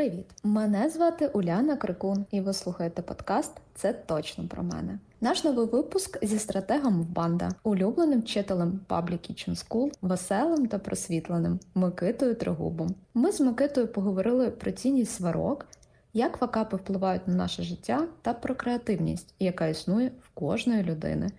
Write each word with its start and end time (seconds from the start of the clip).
Привіт! 0.00 0.26
Мене 0.42 0.90
звати 0.90 1.26
Уляна 1.26 1.76
Крикун, 1.76 2.24
і 2.30 2.40
ви 2.40 2.52
слухаєте 2.52 3.02
подкаст 3.02 3.52
Це 3.74 3.92
точно 3.92 4.48
про 4.48 4.62
мене. 4.62 4.98
Наш 5.20 5.44
новий 5.44 5.66
випуск 5.66 6.24
зі 6.24 6.38
стратегом 6.38 7.02
в 7.02 7.08
банда, 7.08 7.50
улюбленим 7.62 8.20
вчителем 8.20 8.80
Public 8.88 9.30
Kitchen 9.30 9.68
School, 9.68 9.92
веселим 10.02 10.66
та 10.66 10.78
просвітленим 10.78 11.60
Микитою 11.74 12.34
Тригубом. 12.34 12.94
Ми 13.14 13.32
з 13.32 13.40
Микитою 13.40 13.88
поговорили 13.88 14.50
про 14.50 14.70
цінність 14.70 15.12
сварок, 15.12 15.66
як 16.12 16.36
факапи 16.36 16.76
впливають 16.76 17.28
на 17.28 17.34
наше 17.34 17.62
життя 17.62 18.06
та 18.22 18.34
про 18.34 18.54
креативність, 18.54 19.34
яка 19.38 19.66
існує 19.66 20.10
в 20.22 20.28
кожної 20.34 20.82
людини. 20.82 21.30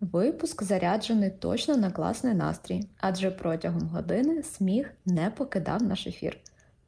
Випуск 0.00 0.62
заряджений 0.62 1.30
точно 1.30 1.76
на 1.76 1.90
класний 1.90 2.34
настрій, 2.34 2.86
адже 3.00 3.30
протягом 3.30 3.88
години 3.88 4.42
сміх 4.42 4.90
не 5.06 5.30
покидав 5.30 5.82
наш 5.82 6.06
ефір. 6.06 6.36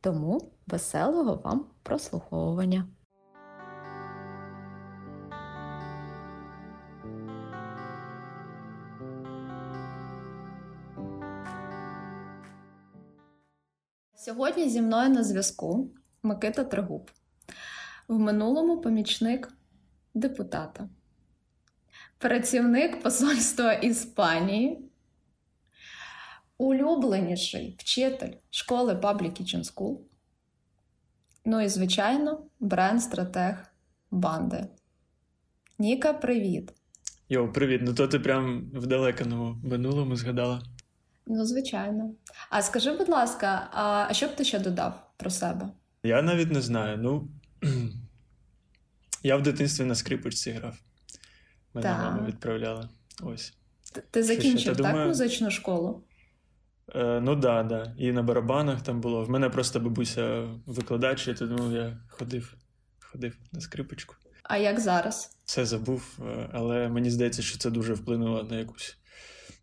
Тому 0.02 0.52
веселого 0.66 1.34
вам 1.34 1.66
прослуховування. 1.82 2.88
Сьогодні 14.14 14.68
зі 14.68 14.82
мною 14.82 15.10
на 15.10 15.24
зв'язку 15.24 15.90
Микита 16.22 16.64
Тригуб. 16.64 17.10
В 18.08 18.18
минулому 18.18 18.80
помічник 18.80 19.48
депутата, 20.14 20.88
працівник 22.18 23.02
посольства 23.02 23.72
Іспанії, 23.72 24.91
улюбленіший 26.62 27.76
вчитель 27.78 28.32
школи 28.50 28.94
Public 28.94 29.42
Kitchen 29.42 29.74
School. 29.74 29.96
Ну 31.44 31.60
і, 31.60 31.68
звичайно, 31.68 32.46
бренд-стратег 32.60 33.54
банди. 34.10 34.66
Ніка, 35.78 36.12
привіт! 36.12 36.72
Йо, 37.28 37.52
привіт! 37.52 37.80
Ну 37.84 37.94
то 37.94 38.08
ти 38.08 38.18
прям 38.20 38.70
в 38.74 38.86
далекому 38.86 39.56
минулому 39.64 40.16
згадала. 40.16 40.62
Ну, 41.26 41.44
звичайно. 41.46 42.14
А 42.50 42.62
скажи, 42.62 42.92
будь 42.96 43.08
ласка, 43.08 43.68
а 43.72 44.14
що 44.14 44.26
б 44.26 44.36
ти 44.36 44.44
ще 44.44 44.58
додав 44.58 45.10
про 45.16 45.30
себе? 45.30 45.68
Я 46.02 46.22
навіть 46.22 46.50
не 46.50 46.60
знаю. 46.60 46.98
Ну 46.98 47.28
я 49.22 49.36
в 49.36 49.42
дитинстві 49.42 49.84
на 49.84 49.94
скрипочці 49.94 50.50
грав. 50.50 50.76
Мене 51.74 51.88
мама 51.88 52.26
відправляла. 52.26 52.88
Ось. 53.22 53.54
Ти 54.10 54.22
ще? 54.22 54.22
закінчив 54.22 54.76
Та 54.76 54.82
так 54.82 54.92
думаю- 54.92 55.08
музичну 55.08 55.50
школу? 55.50 56.04
Е, 56.94 57.20
ну 57.20 57.36
да, 57.36 57.62
да. 57.62 57.94
І 57.98 58.12
на 58.12 58.22
барабанах 58.22 58.82
там 58.82 59.00
було. 59.00 59.24
В 59.24 59.30
мене 59.30 59.48
просто 59.48 59.80
бабуся 59.80 60.48
викладач, 60.66 61.28
і 61.28 61.34
тому 61.34 61.72
я 61.72 61.98
ходив, 62.08 62.54
ходив 63.00 63.36
на 63.52 63.60
скрипочку. 63.60 64.14
А 64.42 64.56
як 64.56 64.80
зараз? 64.80 65.36
Все 65.44 65.64
забув, 65.64 66.18
е, 66.20 66.48
але 66.52 66.88
мені 66.88 67.10
здається, 67.10 67.42
що 67.42 67.58
це 67.58 67.70
дуже 67.70 67.94
вплинуло 67.94 68.42
на 68.42 68.56
якусь 68.56 68.96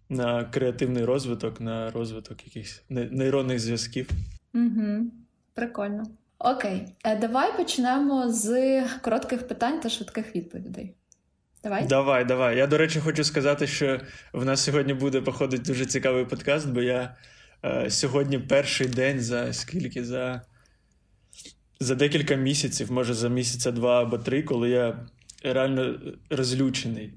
на 0.09 0.43
креативний 0.43 1.05
розвиток, 1.05 1.61
на 1.61 1.91
розвиток 1.91 2.45
якихось 2.45 2.83
нейронних 2.89 3.59
зв'язків. 3.59 4.09
Угу. 4.53 5.11
Прикольно. 5.53 6.03
Окей, 6.39 6.95
е, 7.03 7.15
давай 7.15 7.57
почнемо 7.57 8.29
з 8.29 8.83
коротких 9.01 9.47
питань 9.47 9.79
та 9.79 9.89
швидких 9.89 10.35
відповідей. 10.35 10.95
Давай? 11.63 11.87
Давай, 11.87 12.25
давай. 12.25 12.57
Я, 12.57 12.67
до 12.67 12.77
речі, 12.77 12.99
хочу 12.99 13.23
сказати, 13.23 13.67
що 13.67 13.99
в 14.33 14.45
нас 14.45 14.63
сьогодні 14.63 14.93
буде, 14.93 15.21
походить, 15.21 15.61
дуже 15.61 15.85
цікавий 15.85 16.25
подкаст, 16.25 16.67
бо 16.69 16.81
я 16.81 17.15
е, 17.65 17.89
сьогодні 17.89 18.39
перший 18.39 18.87
день 18.87 19.21
за 19.21 19.53
скільки? 19.53 20.05
За, 20.05 20.41
за 21.79 21.95
декілька 21.95 22.35
місяців, 22.35 22.91
може 22.91 23.13
за 23.13 23.29
місяця 23.29 23.71
два 23.71 24.01
або 24.01 24.17
три, 24.17 24.43
коли 24.43 24.69
я 24.69 25.07
реально 25.43 25.99
розлючений. 26.29 27.13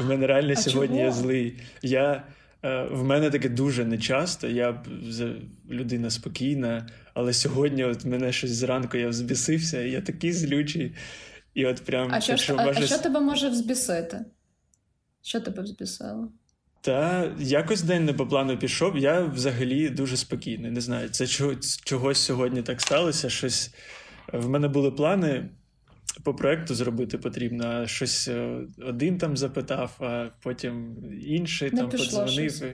В 0.00 0.08
мене 0.08 0.26
реально 0.26 0.52
А 0.52 0.56
сьогодні 0.56 0.96
чого? 0.96 1.06
я 1.06 1.12
злий. 1.12 1.60
Я, 1.82 2.22
е, 2.62 2.82
в 2.82 3.04
мене 3.04 3.30
таке 3.30 3.48
дуже 3.48 3.84
нечасто. 3.84 4.48
Я 4.48 4.82
людина 5.70 6.10
спокійна, 6.10 6.88
але 7.14 7.32
сьогодні 7.32 7.84
от 7.84 8.04
мене 8.04 8.32
щось 8.32 8.50
зранку 8.50 8.96
я 8.96 9.08
взбісився, 9.08 9.82
і 9.82 9.90
я 9.90 10.00
такий 10.00 10.32
злючий. 10.32 10.92
І 11.54 11.66
от 11.66 11.84
прям, 11.84 12.08
А 12.12 12.20
що, 12.20 12.32
якщо 12.32 12.56
а, 12.56 12.68
а 12.68 12.86
що 12.86 12.98
тебе 12.98 13.20
може 13.20 13.48
взбісити? 13.48 14.24
Що 15.22 15.40
тебе 15.40 15.62
взбісило? 15.62 16.32
Та 16.80 17.30
якось 17.38 17.82
день 17.82 18.04
не 18.04 18.12
по 18.12 18.26
плану 18.26 18.58
пішов. 18.58 18.98
Я 18.98 19.20
взагалі 19.20 19.88
дуже 19.88 20.16
спокійний. 20.16 20.70
Не 20.70 20.80
знаю, 20.80 21.08
це 21.08 21.26
чого, 21.26 21.54
чогось 21.84 22.18
сьогодні 22.18 22.62
так 22.62 22.80
сталося. 22.80 23.30
Щось 23.30 23.74
в 24.32 24.48
мене 24.48 24.68
були 24.68 24.90
плани 24.90 25.50
по 26.24 26.34
проекту 26.34 26.74
зробити 26.74 27.18
потрібно, 27.18 27.66
а 27.66 27.86
щось 27.86 28.28
е, 28.28 28.60
один 28.86 29.18
там 29.18 29.36
запитав, 29.36 29.96
а 30.00 30.28
потім 30.42 30.96
інший 31.26 31.70
Не 31.70 31.80
там 31.80 31.90
подзвонив. 31.90 32.52
щось. 32.52 32.64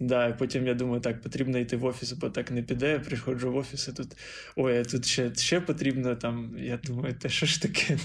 Да, 0.00 0.26
і 0.26 0.38
потім 0.38 0.66
я 0.66 0.74
думаю, 0.74 1.00
так, 1.00 1.22
потрібно 1.22 1.58
йти 1.58 1.76
в 1.76 1.84
офіс, 1.84 2.12
бо 2.12 2.30
так 2.30 2.50
не 2.50 2.62
піде. 2.62 2.90
Я 2.90 3.00
приходжу 3.00 3.52
в 3.52 3.56
офіс, 3.56 3.88
і 3.88 3.92
тут 3.92 4.16
ой, 4.56 4.78
а 4.78 4.84
тут 4.84 5.06
ще, 5.06 5.34
ще 5.34 5.60
потрібно 5.60 6.16
там. 6.16 6.56
Я 6.58 6.76
думаю, 6.76 7.14
та 7.14 7.28
що 7.28 7.46
ж 7.46 7.62
таке? 7.62 7.98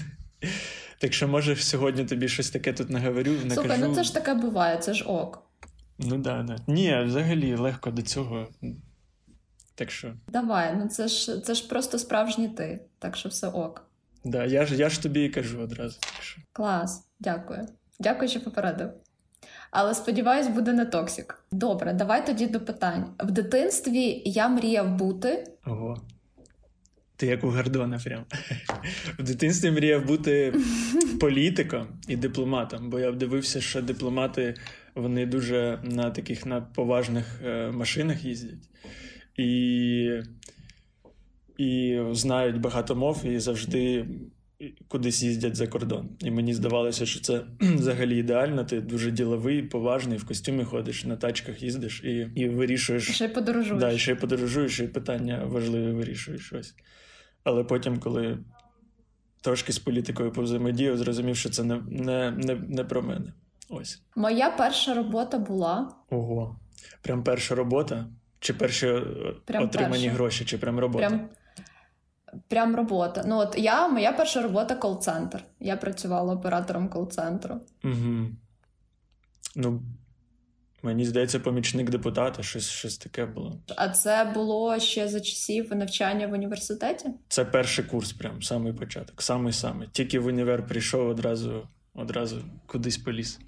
Так 0.98 1.12
що, 1.12 1.28
може, 1.28 1.56
сьогодні 1.56 2.04
тобі 2.04 2.28
щось 2.28 2.50
таке 2.50 2.72
тут 2.72 2.90
наговорю, 2.90 3.30
накажу. 3.32 3.54
Слухай, 3.54 3.78
ну 3.78 3.94
це 3.94 4.02
ж 4.02 4.14
таке 4.14 4.34
буває, 4.34 4.78
це 4.78 4.94
ж 4.94 5.04
ок. 5.04 5.42
Ну 5.98 6.18
да, 6.18 6.42
да. 6.42 6.56
Ні, 6.66 7.02
взагалі 7.04 7.54
легко 7.54 7.90
до 7.90 8.02
цього. 8.02 8.48
Так 9.74 9.90
що, 9.90 10.12
Давай, 10.28 10.76
ну 10.76 10.88
це 10.88 11.08
ж 11.08 11.40
це 11.40 11.54
ж 11.54 11.68
просто 11.68 11.98
справжній 11.98 12.48
ти, 12.48 12.80
так 12.98 13.16
що 13.16 13.28
все 13.28 13.48
ок. 13.48 13.90
да, 14.24 14.44
я 14.44 14.66
ж, 14.66 14.76
я 14.76 14.88
ж 14.88 15.02
тобі 15.02 15.24
і 15.24 15.28
кажу 15.28 15.60
одразу. 15.60 15.98
Так 16.00 16.22
що. 16.22 16.42
Клас, 16.52 17.04
дякую. 17.20 17.66
Дякую, 18.00 18.28
що 18.28 18.40
попередив. 18.40 18.90
Але 19.70 19.94
сподіваюсь, 19.94 20.48
буде 20.48 20.72
не 20.72 20.84
токсик. 20.84 21.44
Добре, 21.52 21.92
давай 21.92 22.26
тоді 22.26 22.46
до 22.46 22.60
питань. 22.60 23.04
В 23.18 23.30
дитинстві 23.30 24.22
я 24.24 24.48
мріяв 24.48 24.94
бути. 24.94 25.44
Ого. 25.66 25.96
Ти 27.16 27.26
як 27.26 27.44
у 27.44 27.50
Гордона 27.50 27.98
прям. 28.04 28.24
В 29.18 29.22
дитинстві 29.22 29.70
мріяв 29.70 30.06
бути 30.06 30.54
політиком 31.20 31.86
і 32.08 32.16
дипломатом, 32.16 32.90
бо 32.90 32.98
я 32.98 33.12
дивився, 33.12 33.60
що 33.60 33.82
дипломати 33.82 34.54
вони 34.94 35.26
дуже 35.26 35.78
на 35.82 36.10
таких 36.10 36.46
на 36.46 36.60
поважних 36.60 37.40
е, 37.44 37.70
машинах 37.70 38.24
їздять. 38.24 38.68
І, 39.36 40.22
і 41.58 42.00
знають 42.12 42.60
багато 42.60 42.96
мов 42.96 43.24
і 43.24 43.38
завжди 43.38 44.06
кудись 44.88 45.22
їздять 45.22 45.56
за 45.56 45.66
кордон. 45.66 46.08
І 46.20 46.30
мені 46.30 46.54
здавалося, 46.54 47.06
що 47.06 47.20
це 47.20 47.42
взагалі 47.60 48.18
ідеально. 48.18 48.64
Ти 48.64 48.80
дуже 48.80 49.10
діловий, 49.10 49.62
поважний, 49.62 50.18
в 50.18 50.26
костюмі 50.26 50.64
ходиш, 50.64 51.04
на 51.04 51.16
тачках 51.16 51.62
їздиш 51.62 52.02
і, 52.04 52.28
і 52.34 52.48
вирішуєш. 52.48 53.10
Ще 53.10 53.24
й 53.24 53.28
подорожуєш. 53.28 53.80
Да, 53.80 53.92
і 53.92 53.98
ще 53.98 54.12
й 54.12 54.14
подорожуєш, 54.14 54.80
і 54.80 54.88
питання 54.88 55.44
важливі 55.44 55.92
вирішуєш 55.92 56.52
ось. 56.52 56.74
Але 57.44 57.64
потім, 57.64 57.98
коли 57.98 58.38
трошки 59.40 59.72
з 59.72 59.78
політикою 59.78 60.32
повзаємодіяв, 60.32 60.98
зрозумів, 60.98 61.36
що 61.36 61.50
це 61.50 61.64
не, 61.64 61.80
не, 61.90 62.30
не, 62.30 62.54
не 62.54 62.84
про 62.84 63.02
мене. 63.02 63.32
Ось. 63.68 64.02
Моя 64.16 64.50
перша 64.50 64.94
робота 64.94 65.38
була 65.38 65.94
Ого. 66.10 66.60
Прям 67.02 67.24
перша 67.24 67.54
робота? 67.54 68.06
Чи 68.40 68.54
перші 68.54 68.86
е, 68.86 69.02
Прям 69.44 69.64
отримані 69.64 70.02
перша. 70.04 70.10
гроші, 70.10 70.44
чи 70.44 70.58
прям 70.58 70.78
робота? 70.78 71.08
прям, 71.08 71.28
прям 72.48 72.76
робота. 72.76 73.24
Ну, 73.26 73.38
от 73.38 73.58
я, 73.58 73.88
моя 73.88 74.12
перша 74.12 74.42
робота 74.42 74.74
кол-центр. 74.74 75.44
Я 75.60 75.76
працювала 75.76 76.34
оператором 76.34 76.88
кол-центру. 76.88 77.60
Угу. 77.84 78.26
Ну, 79.56 79.82
мені 80.82 81.04
здається, 81.04 81.40
помічник 81.40 81.90
депутата, 81.90 82.42
щось, 82.42 82.68
щось 82.68 82.98
таке 82.98 83.26
було. 83.26 83.60
А 83.76 83.88
це 83.88 84.32
було 84.34 84.78
ще 84.78 85.08
за 85.08 85.20
часів 85.20 85.76
навчання 85.76 86.26
в 86.26 86.32
університеті? 86.32 87.08
Це 87.28 87.44
перший 87.44 87.84
курс, 87.84 88.12
прям 88.12 88.42
самий 88.42 88.72
початок. 88.72 89.22
Самий 89.22 89.52
самий. 89.52 89.88
Тільки 89.92 90.18
в 90.18 90.26
універ 90.26 90.66
прийшов 90.66 91.08
одразу, 91.08 91.68
одразу 91.94 92.44
кудись 92.66 92.98
поліз. 92.98 93.40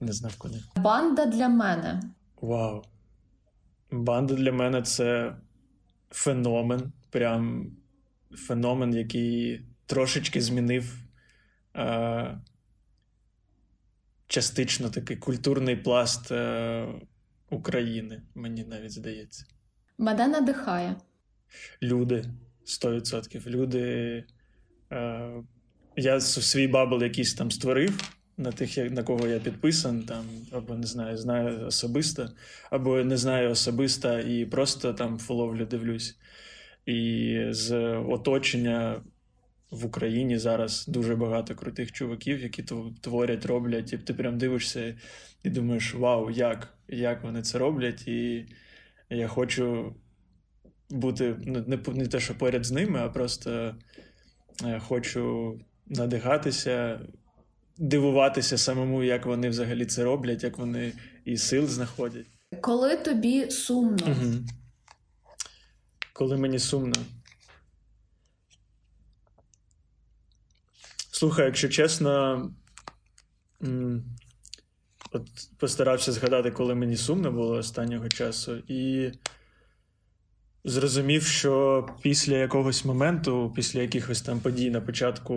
Не 0.00 0.12
знав 0.12 0.36
куди. 0.38 0.62
Банда 0.76 1.26
для 1.26 1.48
мене. 1.48 2.02
Вау. 2.40 2.82
Банда 3.90 4.34
для 4.34 4.52
мене 4.52 4.82
це 4.82 5.36
феномен. 6.10 6.92
Прям 7.10 7.66
феномен, 8.36 8.94
який 8.94 9.60
трошечки 9.86 10.40
змінив 10.40 10.94
е, 11.76 12.38
частично 14.26 14.90
такий 14.90 15.16
культурний 15.16 15.76
пласт 15.76 16.32
е, 16.32 16.86
України, 17.50 18.22
мені 18.34 18.64
навіть 18.64 18.92
здається. 18.92 19.44
Мене 19.98 20.28
надихає. 20.28 20.96
Люди 21.82 22.24
100%. 22.66 23.46
Люди. 23.46 24.24
Е, 24.92 25.30
я 25.96 26.20
свій 26.20 26.68
bubble 26.68 27.02
якийсь 27.02 27.34
там 27.34 27.50
створив 27.50 28.14
на 28.36 28.52
тих, 28.52 28.90
на 28.90 29.02
кого 29.02 29.26
я 29.26 29.38
підписан, 29.38 30.02
там, 30.02 30.24
або 30.52 30.74
не 30.74 30.86
знаю, 30.86 31.16
знаю 31.16 31.66
особисто, 31.66 32.30
або 32.70 33.04
не 33.04 33.16
знаю 33.16 33.50
особисто 33.50 34.18
і 34.18 34.46
просто 34.46 34.92
там 34.92 35.18
follow 35.18 35.44
влю, 35.44 35.66
дивлюсь. 35.66 36.16
І 36.90 37.46
з 37.50 37.74
оточення 37.96 39.02
в 39.70 39.86
Україні 39.86 40.38
зараз 40.38 40.86
дуже 40.86 41.16
багато 41.16 41.54
крутих 41.54 41.92
чуваків, 41.92 42.40
які 42.40 42.64
творять, 43.00 43.46
роблять, 43.46 43.92
і 43.92 43.98
ти 43.98 44.14
прям 44.14 44.38
дивишся 44.38 44.94
і 45.42 45.50
думаєш, 45.50 45.94
вау, 45.94 46.30
як 46.30 46.74
як 46.88 47.24
вони 47.24 47.42
це 47.42 47.58
роблять, 47.58 48.08
і 48.08 48.46
я 49.10 49.28
хочу 49.28 49.94
бути 50.90 51.36
ну, 51.46 51.64
не 51.66 51.78
не 51.94 52.06
те, 52.06 52.20
що 52.20 52.38
поряд 52.38 52.66
з 52.66 52.72
ними, 52.72 52.98
а 52.98 53.08
просто 53.08 53.74
е, 54.64 54.78
хочу 54.78 55.54
надихатися, 55.86 57.00
дивуватися 57.78 58.58
самому, 58.58 59.02
як 59.02 59.26
вони 59.26 59.48
взагалі 59.48 59.86
це 59.86 60.04
роблять, 60.04 60.42
як 60.42 60.58
вони 60.58 60.92
і 61.24 61.36
сил 61.36 61.66
знаходять. 61.66 62.26
Коли 62.60 62.96
тобі 62.96 63.50
сумно? 63.50 64.06
Угу. 64.06 64.34
Коли 66.20 66.36
мені 66.36 66.58
сумно. 66.58 66.96
Слухай, 71.10 71.46
якщо 71.46 71.68
чесно, 71.68 72.50
от 75.12 75.28
постарався 75.58 76.12
згадати, 76.12 76.50
коли 76.50 76.74
мені 76.74 76.96
сумно 76.96 77.32
було 77.32 77.54
останнього 77.54 78.08
часу, 78.08 78.56
і 78.68 79.12
зрозумів, 80.64 81.22
що 81.22 81.86
після 82.02 82.36
якогось 82.36 82.84
моменту, 82.84 83.52
після 83.56 83.82
якихось 83.82 84.22
там 84.22 84.40
подій 84.40 84.70
на 84.70 84.80
початку, 84.80 85.34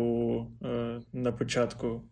е, 0.63 1.01
на 1.13 1.31
початку 1.31 2.03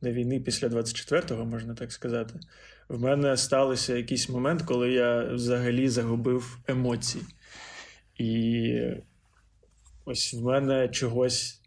не 0.00 0.12
війни, 0.12 0.40
після 0.40 0.68
24-го, 0.68 1.44
можна 1.44 1.74
так 1.74 1.92
сказати, 1.92 2.40
в 2.88 3.00
мене 3.00 3.36
стався 3.36 3.96
якийсь 3.96 4.28
момент, 4.28 4.62
коли 4.62 4.92
я 4.92 5.24
взагалі 5.24 5.88
загубив 5.88 6.58
емоції. 6.66 7.24
І 8.18 8.80
ось 10.04 10.34
в 10.34 10.42
мене 10.42 10.88
чогось 10.88 11.62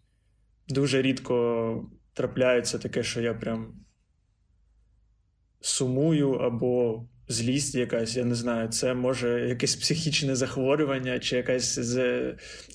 дуже 0.68 1.02
рідко 1.02 1.90
трапляється 2.14 2.78
таке, 2.78 3.04
що 3.04 3.22
я 3.22 3.34
прям 3.34 3.74
сумую 5.62 6.32
або 6.32 7.06
злість 7.28 7.76
якась, 7.76 8.18
я 8.18 8.26
не 8.26 8.36
знаю, 8.36 8.68
це 8.68 8.94
може 8.94 9.48
якесь 9.50 9.76
психічне 9.76 10.36
захворювання 10.36 11.20
чи 11.20 11.36
якась 11.36 11.80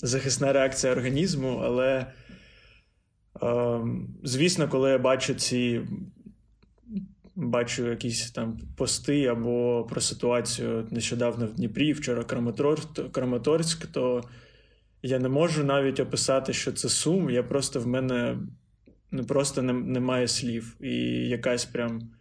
захисна 0.01 0.53
реакція 0.53 0.93
організму, 0.93 1.61
але. 1.63 2.13
Ем, 3.41 4.15
звісно, 4.23 4.69
коли 4.69 4.89
я 4.89 4.97
бачу 4.97 5.33
ці 5.33 5.81
бачу 7.35 7.89
якісь 7.89 8.31
там 8.31 8.59
пости 8.77 9.25
або 9.25 9.87
про 9.89 10.01
ситуацію 10.01 10.87
нещодавно 10.91 11.45
в 11.45 11.53
Дніпрі, 11.53 11.93
вчора 11.93 12.23
Краматорськ, 13.11 13.85
то 13.85 14.23
я 15.01 15.19
не 15.19 15.29
можу 15.29 15.63
навіть 15.63 15.99
описати, 15.99 16.53
що 16.53 16.71
це 16.71 16.89
сум. 16.89 17.29
Я 17.29 17.43
просто 17.43 17.79
в 17.79 17.87
мене 17.87 18.37
ну, 19.11 19.25
просто 19.25 19.61
не, 19.61 19.73
немає 19.73 20.27
слів. 20.27 20.75
І 20.81 20.95
якась 21.27 21.65
прям 21.65 22.11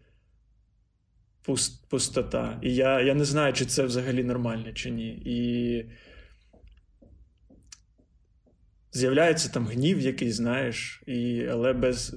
пуст, 1.43 1.89
пустота. 1.89 2.59
І 2.63 2.75
я 2.75 3.01
я 3.01 3.15
не 3.15 3.25
знаю, 3.25 3.53
чи 3.53 3.65
це 3.65 3.83
взагалі 3.83 4.25
нормально, 4.25 4.73
чи 4.73 4.91
ні. 4.91 5.09
І 5.09 5.87
з'являється 8.93 9.49
там 9.49 9.67
гнів, 9.67 10.01
який 10.01 10.33
знаєш, 10.33 11.03
і, 11.07 11.47
але 11.47 11.73
без. 11.73 12.17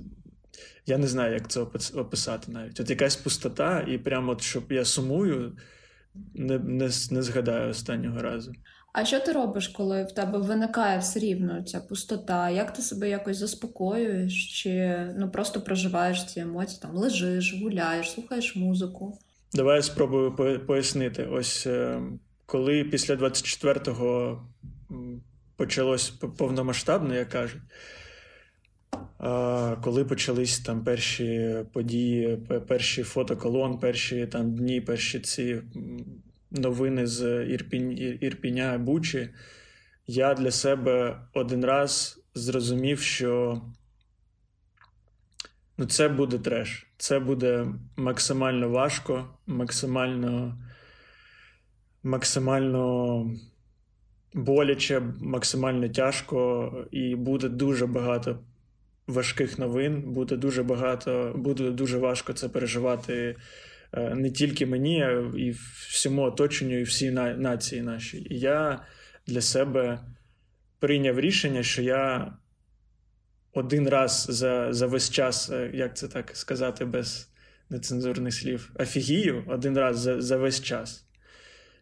Я 0.85 0.97
не 0.97 1.07
знаю, 1.07 1.33
як 1.33 1.49
це 1.49 1.61
описати 1.95 2.51
навіть. 2.51 2.79
От 2.79 2.89
якась 2.89 3.15
пустота, 3.15 3.85
і 3.87 3.97
прямо 3.97 4.31
от, 4.31 4.41
щоб 4.41 4.71
я 4.71 4.85
сумую, 4.85 5.57
не, 6.33 6.59
не, 6.59 6.89
не 7.11 7.21
згадаю 7.21 7.69
останнього 7.69 8.21
разу. 8.21 8.53
А 8.93 9.05
що 9.05 9.19
ти 9.19 9.31
робиш, 9.31 9.67
коли 9.67 10.03
в 10.03 10.11
тебе 10.11 10.39
виникає 10.39 10.99
все 10.99 11.19
рівно 11.19 11.63
ця 11.63 11.79
пустота? 11.79 12.49
Як 12.49 12.73
ти 12.73 12.81
себе 12.81 13.09
якось 13.09 13.37
заспокоюєш? 13.37 14.61
Чи 14.61 14.99
ну 15.17 15.31
просто 15.31 15.61
проживаєш 15.61 16.25
ці 16.25 16.39
емоції, 16.39 16.79
там 16.81 16.95
лежиш, 16.95 17.61
гуляєш, 17.61 18.11
слухаєш 18.11 18.55
музику? 18.55 19.19
Давай 19.53 19.75
я 19.75 19.81
спробую 19.81 20.35
пояснити. 20.67 21.25
Ось 21.25 21.67
е, 21.67 22.01
коли 22.45 22.83
після 22.83 23.15
24-го 23.15 24.41
почалось 25.55 26.09
повномасштабно, 26.09 27.15
як 27.15 27.29
кажуть. 27.29 27.61
Коли 29.81 30.05
почались 30.05 30.59
там 30.59 30.83
перші 30.83 31.55
події, 31.73 32.37
перші 32.67 33.03
фотоколон, 33.03 33.79
перші 33.79 34.27
там 34.27 34.55
дні, 34.55 34.81
перші 34.81 35.19
ці 35.19 35.61
новини 36.51 37.07
з 37.07 37.45
Ірпінь, 37.45 38.17
Ірпіня 38.21 38.77
Бучі, 38.77 39.29
я 40.07 40.33
для 40.33 40.51
себе 40.51 41.19
один 41.33 41.65
раз 41.65 42.19
зрозумів, 42.35 42.99
що 42.99 43.61
ну, 45.77 45.85
це 45.85 46.09
буде 46.09 46.37
треш. 46.37 46.87
Це 46.97 47.19
буде 47.19 47.67
максимально 47.95 48.69
важко, 48.69 49.29
максимально, 49.47 50.57
максимально 52.03 53.31
боляче, 54.33 55.01
максимально 55.21 55.89
тяжко, 55.89 56.71
і 56.91 57.15
буде 57.15 57.49
дуже 57.49 57.85
багато 57.85 58.39
важких 59.07 59.59
новин. 59.59 60.01
Буде 60.01 60.37
дуже 60.37 60.63
багато, 60.63 61.33
буде 61.35 61.71
дуже 61.71 61.97
важко 61.97 62.33
це 62.33 62.49
переживати 62.49 63.35
е, 63.93 64.15
не 64.15 64.31
тільки 64.31 64.65
мені, 64.65 65.03
а 65.03 65.31
і 65.37 65.51
всьому 65.89 66.21
оточенню, 66.21 66.79
і 66.79 66.83
всій 66.83 67.11
нації 67.11 67.81
нашій. 67.81 68.27
І 68.29 68.39
я 68.39 68.81
для 69.27 69.41
себе 69.41 69.99
прийняв 70.79 71.19
рішення, 71.19 71.63
що 71.63 71.81
я 71.81 72.33
один 73.53 73.89
раз 73.89 74.27
за 74.29 74.73
за 74.73 74.87
весь 74.87 75.09
час, 75.09 75.49
е, 75.49 75.71
як 75.73 75.97
це 75.97 76.07
так 76.07 76.35
сказати, 76.35 76.85
без 76.85 77.29
нецензурних 77.69 78.33
слів, 78.33 78.71
офігію 78.75 79.43
один 79.47 79.77
раз 79.77 79.99
за, 79.99 80.21
за 80.21 80.37
весь 80.37 80.61
час. 80.61 81.05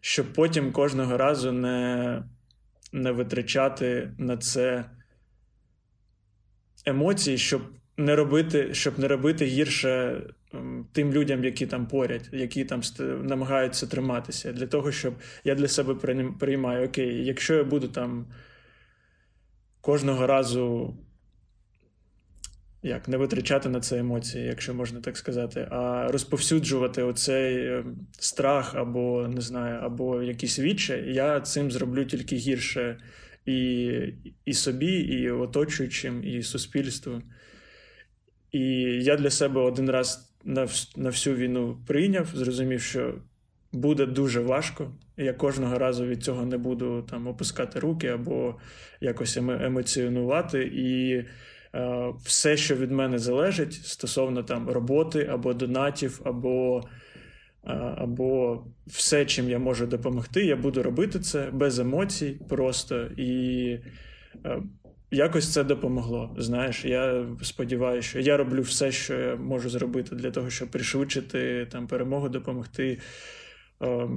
Щоб 0.00 0.32
потім 0.32 0.72
кожного 0.72 1.16
разу 1.16 1.52
не 1.52 2.22
не 2.92 3.12
витрачати 3.12 4.10
на 4.18 4.36
це 4.36 4.84
емоції, 6.84 7.38
щоб 7.38 7.62
не 7.96 8.16
робити 8.16 8.74
щоб 8.74 8.98
не 8.98 9.08
робити 9.08 9.44
гірше 9.44 10.22
ем, 10.54 10.86
тим 10.92 11.12
людям, 11.12 11.44
які 11.44 11.66
там 11.66 11.86
поряд, 11.86 12.28
які 12.32 12.64
там 12.64 12.82
намагаються 13.22 13.86
триматися. 13.86 14.52
Для 14.52 14.66
того, 14.66 14.92
щоб 14.92 15.14
я 15.44 15.54
для 15.54 15.68
себе 15.68 15.94
приймаю, 16.38 16.88
окей, 16.88 17.24
якщо 17.24 17.54
я 17.54 17.64
буду 17.64 17.88
там 17.88 18.26
кожного 19.80 20.26
разу 20.26 20.94
як 22.84 23.08
не 23.08 23.16
витрачати 23.16 23.68
на 23.68 23.80
це 23.80 23.98
емоції, 23.98 24.44
якщо 24.44 24.74
можна 24.74 25.00
так 25.00 25.16
сказати, 25.16 25.68
а 25.70 26.08
розповсюджувати 26.10 27.02
оцей 27.02 27.56
е, 27.56 27.84
страх 28.18 28.74
або 28.74 29.28
не 29.28 29.40
знаю, 29.40 29.80
або 29.82 30.22
якісь 30.22 30.58
відчай, 30.58 31.14
я 31.14 31.40
цим 31.40 31.70
зроблю 31.70 32.04
тільки 32.04 32.36
гірше 32.36 32.98
і 33.46 33.90
і 34.44 34.54
собі, 34.54 34.92
і 34.92 35.30
оточуючим, 35.30 36.24
і 36.24 36.42
суспільству. 36.42 37.22
І 38.52 38.60
я 39.02 39.16
для 39.16 39.30
себе 39.30 39.60
один 39.60 39.90
раз 39.90 40.34
на 40.44 40.68
на 40.96 41.08
всю 41.08 41.36
війну 41.36 41.78
прийняв, 41.86 42.26
зрозумів, 42.34 42.80
що 42.80 43.14
буде 43.72 44.06
дуже 44.06 44.40
важко. 44.40 44.94
Я 45.16 45.32
кожного 45.32 45.78
разу 45.78 46.06
від 46.06 46.24
цього 46.24 46.46
не 46.46 46.58
буду 46.58 47.06
там 47.10 47.26
опускати 47.26 47.80
руки 47.80 48.08
або 48.08 48.60
якось 49.00 49.36
емоціонувати. 49.36 50.70
І 50.74 51.24
Е, 51.74 52.12
все, 52.24 52.56
що 52.56 52.74
від 52.76 52.90
мене 52.90 53.18
залежить 53.18 53.74
стосовно 53.74 54.42
там 54.42 54.70
роботи 54.70 55.28
або 55.32 55.54
донатів, 55.54 56.20
або 56.24 56.82
або 57.96 58.62
все, 58.86 59.26
чим 59.26 59.50
я 59.50 59.58
можу 59.58 59.86
допомогти, 59.86 60.44
я 60.44 60.56
буду 60.56 60.82
робити 60.82 61.20
це 61.20 61.50
без 61.50 61.78
емоцій 61.78 62.40
просто 62.48 63.04
і. 63.16 63.78
Е, 64.44 64.62
якось 65.10 65.52
це 65.52 65.64
допомогло. 65.64 66.36
Знаєш, 66.38 66.84
я 66.84 67.26
сподіваюся, 67.42 68.08
що 68.08 68.20
я 68.20 68.36
роблю 68.36 68.62
все, 68.62 68.92
що 68.92 69.14
я 69.14 69.36
можу 69.36 69.70
зробити 69.70 70.16
для 70.16 70.30
того, 70.30 70.50
щоб 70.50 70.70
пришвидшити 70.70 71.66
там 71.72 71.86
перемогу, 71.86 72.28
допомогти 72.28 72.98
е, 73.82 74.08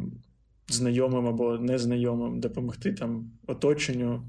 знайомим 0.67 1.27
або 1.27 1.57
незнайомим, 1.57 2.39
допомогти 2.39 2.93
там 2.93 3.31
оточенню. 3.47 4.27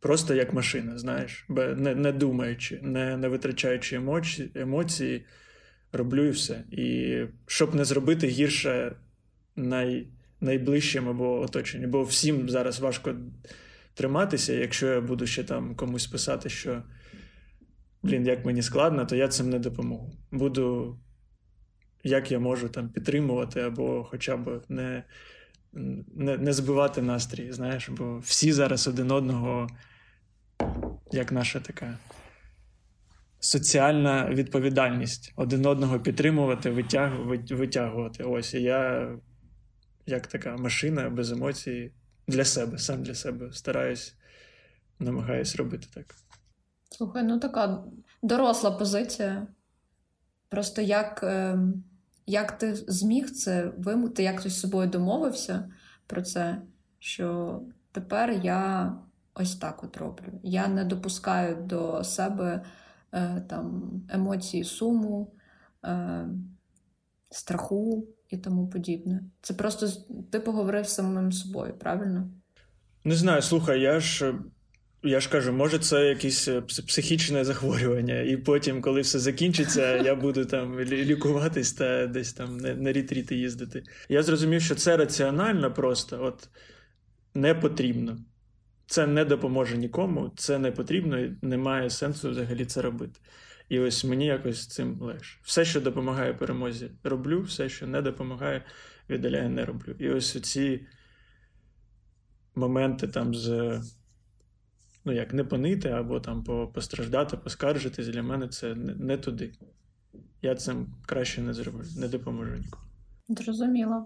Просто 0.00 0.34
як 0.34 0.52
машина, 0.52 0.98
знаєш, 0.98 1.46
не 1.76 1.94
не 1.94 2.12
думаючи, 2.12 2.80
не 2.82 3.16
не 3.16 3.28
витрачаючи 3.28 3.96
емоції, 3.96 4.50
емоції, 4.54 5.24
роблю 5.92 6.26
і 6.26 6.30
все. 6.30 6.64
І 6.70 7.16
щоб 7.46 7.74
не 7.74 7.84
зробити 7.84 8.26
гірше 8.26 8.96
най, 9.56 10.06
найближчим 10.40 11.08
або 11.08 11.40
оточенню. 11.40 11.88
Бо 11.88 12.02
всім 12.02 12.50
зараз 12.50 12.80
важко 12.80 13.14
триматися, 13.94 14.52
якщо 14.52 14.86
я 14.86 15.00
буду 15.00 15.26
ще 15.26 15.44
там 15.44 15.74
комусь 15.74 16.06
писати, 16.06 16.48
що 16.48 16.82
блін, 18.02 18.26
як 18.26 18.44
мені 18.44 18.62
складно, 18.62 19.06
то 19.06 19.16
я 19.16 19.28
цим 19.28 19.50
не 19.50 19.58
допоможу. 19.58 20.12
Буду, 20.30 20.98
як 22.04 22.32
я 22.32 22.38
можу 22.38 22.68
там 22.68 22.88
підтримувати, 22.88 23.60
або 23.60 24.04
хоча 24.04 24.36
б 24.36 24.62
не 24.68 25.04
не 26.14 26.38
не 26.38 26.52
збивати 26.52 27.02
настрій, 27.02 27.52
знаєш, 27.52 27.88
бо 27.88 28.18
всі 28.18 28.52
зараз 28.52 28.88
один 28.88 29.10
одного, 29.10 29.68
як 31.12 31.32
наша 31.32 31.60
така 31.60 31.98
соціальна 33.40 34.30
відповідальність, 34.30 35.32
один 35.36 35.66
одного 35.66 36.00
підтримувати, 36.00 36.70
витяг, 36.70 37.12
витягувати. 37.50 38.24
Ось 38.24 38.54
і 38.54 38.62
я, 38.62 39.12
як 40.06 40.26
така 40.26 40.56
машина 40.56 41.10
без 41.10 41.32
емоцій, 41.32 41.92
для 42.26 42.44
себе, 42.44 42.78
сам 42.78 43.02
для 43.02 43.14
себе 43.14 43.52
стараюсь, 43.52 44.14
намагаюсь 44.98 45.56
робити 45.56 45.86
так. 45.94 46.14
Слухай, 46.90 47.22
ну 47.22 47.38
така 47.38 47.84
доросла 48.22 48.70
позиція. 48.70 49.46
Просто 50.48 50.82
як 50.82 51.20
е, 51.22 51.58
як 52.26 52.58
ти 52.58 52.74
зміг 52.74 53.30
це 53.30 53.72
вимути, 53.78 54.22
як 54.22 54.42
ти 54.42 54.50
з 54.50 54.60
собою 54.60 54.88
домовився 54.88 55.70
про 56.06 56.22
це, 56.22 56.62
що 56.98 57.60
тепер 57.92 58.30
я 58.30 58.92
ось 59.34 59.56
так 59.56 59.84
от 59.84 59.96
роблю. 59.96 60.40
Я 60.42 60.68
не 60.68 60.84
допускаю 60.84 61.56
до 61.56 62.04
себе 62.04 62.64
там, 63.48 63.92
емоції 64.08 64.64
суму, 64.64 65.32
е, 65.84 66.28
страху 67.30 68.08
і 68.30 68.38
тому 68.38 68.68
подібне. 68.68 69.20
Це 69.40 69.54
просто 69.54 69.88
ти 70.30 70.40
поговорив 70.40 70.86
з 70.86 70.94
самим 70.94 71.32
собою, 71.32 71.74
правильно? 71.78 72.30
Не 73.04 73.14
знаю, 73.14 73.42
слухай, 73.42 73.80
я 73.80 74.00
ж 74.00 74.34
я 75.02 75.20
ж 75.20 75.30
кажу, 75.30 75.52
може, 75.52 75.78
це 75.78 76.04
якесь 76.04 76.48
е, 76.48 76.60
психічне 76.60 77.44
захворювання, 77.44 78.20
і 78.20 78.36
потім, 78.36 78.82
коли 78.82 79.00
все 79.00 79.18
закінчиться, 79.18 79.96
я 80.04 80.14
буду 80.14 80.44
там 80.44 80.80
лікуватись 80.80 81.72
та 81.72 82.06
десь 82.06 82.32
там 82.32 82.56
на 82.56 82.92
рітріти 82.92 83.36
їздити. 83.36 83.82
Я 84.08 84.22
зрозумів, 84.22 84.62
що 84.62 84.74
це 84.74 84.96
раціонально 84.96 85.74
просто 85.74 86.24
от 86.24 86.48
не 87.34 87.54
потрібно. 87.54 88.18
Це 88.88 89.06
не 89.06 89.24
допоможе 89.24 89.76
нікому, 89.78 90.32
це 90.36 90.58
не 90.58 90.72
потрібно, 90.72 91.18
і 91.18 91.36
немає 91.42 91.90
сенсу 91.90 92.30
взагалі 92.30 92.64
це 92.64 92.82
робити. 92.82 93.20
І 93.68 93.78
ось 93.78 94.04
мені 94.04 94.26
якось 94.26 94.66
цим 94.66 95.00
легше. 95.00 95.38
Все, 95.42 95.64
що 95.64 95.80
допомагає 95.80 96.34
перемозі, 96.34 96.90
роблю, 97.04 97.42
все, 97.42 97.68
що 97.68 97.86
не 97.86 98.02
допомагає, 98.02 98.64
віддаляю, 99.10 99.50
не 99.50 99.64
роблю. 99.64 99.94
І 99.98 100.08
ось 100.08 100.42
ці 100.42 100.86
моменти 102.54 103.08
там 103.08 103.34
з 103.34 103.80
ну 105.04 105.12
як 105.12 105.34
не 105.34 105.44
понити 105.44 105.88
або 105.88 106.20
там 106.20 106.44
постраждати, 106.74 107.36
поскаржитись, 107.36 108.08
для 108.08 108.22
мене 108.22 108.48
це 108.48 108.74
не 108.74 109.16
туди. 109.16 109.52
Я 110.42 110.54
цим 110.54 110.94
краще 111.06 111.42
не 111.42 111.54
зроблю, 111.54 111.84
не 111.96 112.08
допоможу 112.08 112.54
нікому. 112.56 112.84
Зрозуміло. 113.28 114.04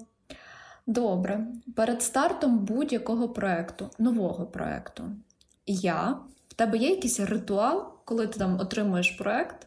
Добре. 0.87 1.47
Перед 1.77 2.03
стартом 2.03 2.59
будь-якого 2.59 3.29
проєкту, 3.29 3.91
нового 3.99 4.47
проєкту, 4.47 5.05
я 5.67 6.19
в 6.49 6.55
тебе 6.55 6.79
є 6.79 6.91
якийсь 6.91 7.21
ритуал, 7.21 7.95
коли 8.05 8.27
ти 8.27 8.39
там 8.39 8.61
отримуєш 8.61 9.11
проєкт, 9.11 9.67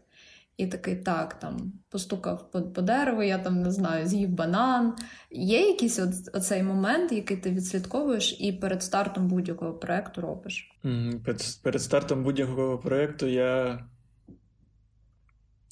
і 0.58 0.68
такий 0.68 0.96
так, 0.96 1.34
там 1.34 1.74
постукав 1.90 2.52
по, 2.52 2.62
по 2.62 2.82
дереву, 2.82 3.24
я 3.24 3.38
там 3.38 3.62
не 3.62 3.72
знаю, 3.72 4.08
з'їв 4.08 4.30
банан. 4.30 4.94
Є 5.32 5.68
якийсь 5.68 6.00
от, 6.00 6.36
оцей 6.36 6.64
момент, 6.64 7.12
який 7.12 7.38
ти 7.38 7.50
відслідковуєш, 7.50 8.38
і 8.40 8.54
перед 8.54 8.84
стартом 8.84 9.28
будь-якого 9.28 9.74
проєкту 9.74 10.22
робиш? 10.22 10.72
Перед, 11.26 11.42
перед 11.64 11.82
стартом 11.82 12.24
будь-якого 12.24 12.78
проєкту 12.78 13.28
я. 13.28 13.80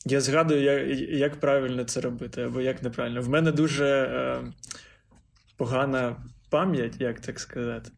Я 0.05 0.21
згадую, 0.21 0.63
як 0.63 1.00
як 1.09 1.39
правильно 1.39 1.83
це 1.83 2.01
робити, 2.01 2.41
або 2.41 2.62
як 2.62 2.83
неправильно. 2.83 3.21
В 3.21 3.29
мене 3.29 3.51
дуже 3.51 3.85
е, 3.85 4.51
погана 5.63 6.15
пам'ять, 6.50 7.01
як 7.01 7.20
так 7.20 7.39
сказати. 7.39 7.91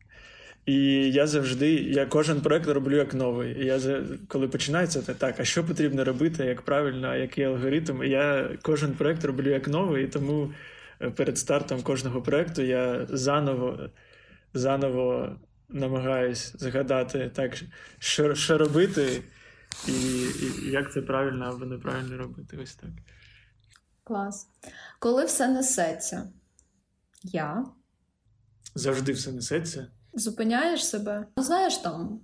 І 0.65 1.11
я 1.11 1.27
завжди, 1.27 1.73
я 1.73 2.05
кожен 2.05 2.41
проект 2.41 2.67
роблю 2.67 2.95
як 2.95 3.13
новий. 3.13 3.61
І 3.61 3.65
я 3.65 4.03
коли 4.27 4.47
починається, 4.47 5.01
то 5.01 5.13
так, 5.13 5.39
а 5.39 5.43
що 5.43 5.63
потрібно 5.63 6.03
робити, 6.03 6.45
як 6.45 6.61
правильно, 6.61 7.15
який 7.15 7.43
алгоритм? 7.43 8.03
І 8.03 8.09
я 8.09 8.49
кожен 8.61 8.91
проект 8.93 9.25
роблю 9.25 9.49
як 9.49 9.67
новий, 9.67 10.03
і 10.03 10.07
тому 10.07 10.53
е, 11.01 11.09
перед 11.09 11.37
стартом 11.37 11.81
кожного 11.81 12.21
проекту 12.21 12.61
я 12.61 13.05
заново 13.09 13.89
заново 14.53 15.35
намагаюсь 15.69 16.53
згадати, 16.57 17.31
так, 17.35 17.57
що 17.99 18.35
що 18.35 18.57
робити, 18.57 19.23
і, 19.87 19.91
і 19.91 20.71
як 20.71 20.93
це 20.93 21.01
правильно 21.01 21.45
або 21.45 21.65
неправильно 21.65 22.17
робити. 22.17 22.57
Ось 22.63 22.75
так. 22.75 22.89
Клас. 24.03 24.47
Коли 24.99 25.25
все 25.25 25.47
несеться, 25.47 26.27
я 27.33 27.65
завжди 28.75 29.11
все 29.11 29.31
несеться 29.31 29.87
зупиняєш 30.15 30.85
себе. 30.85 31.27
Ну, 31.37 31.43
знаєш, 31.43 31.77
там 31.77 32.19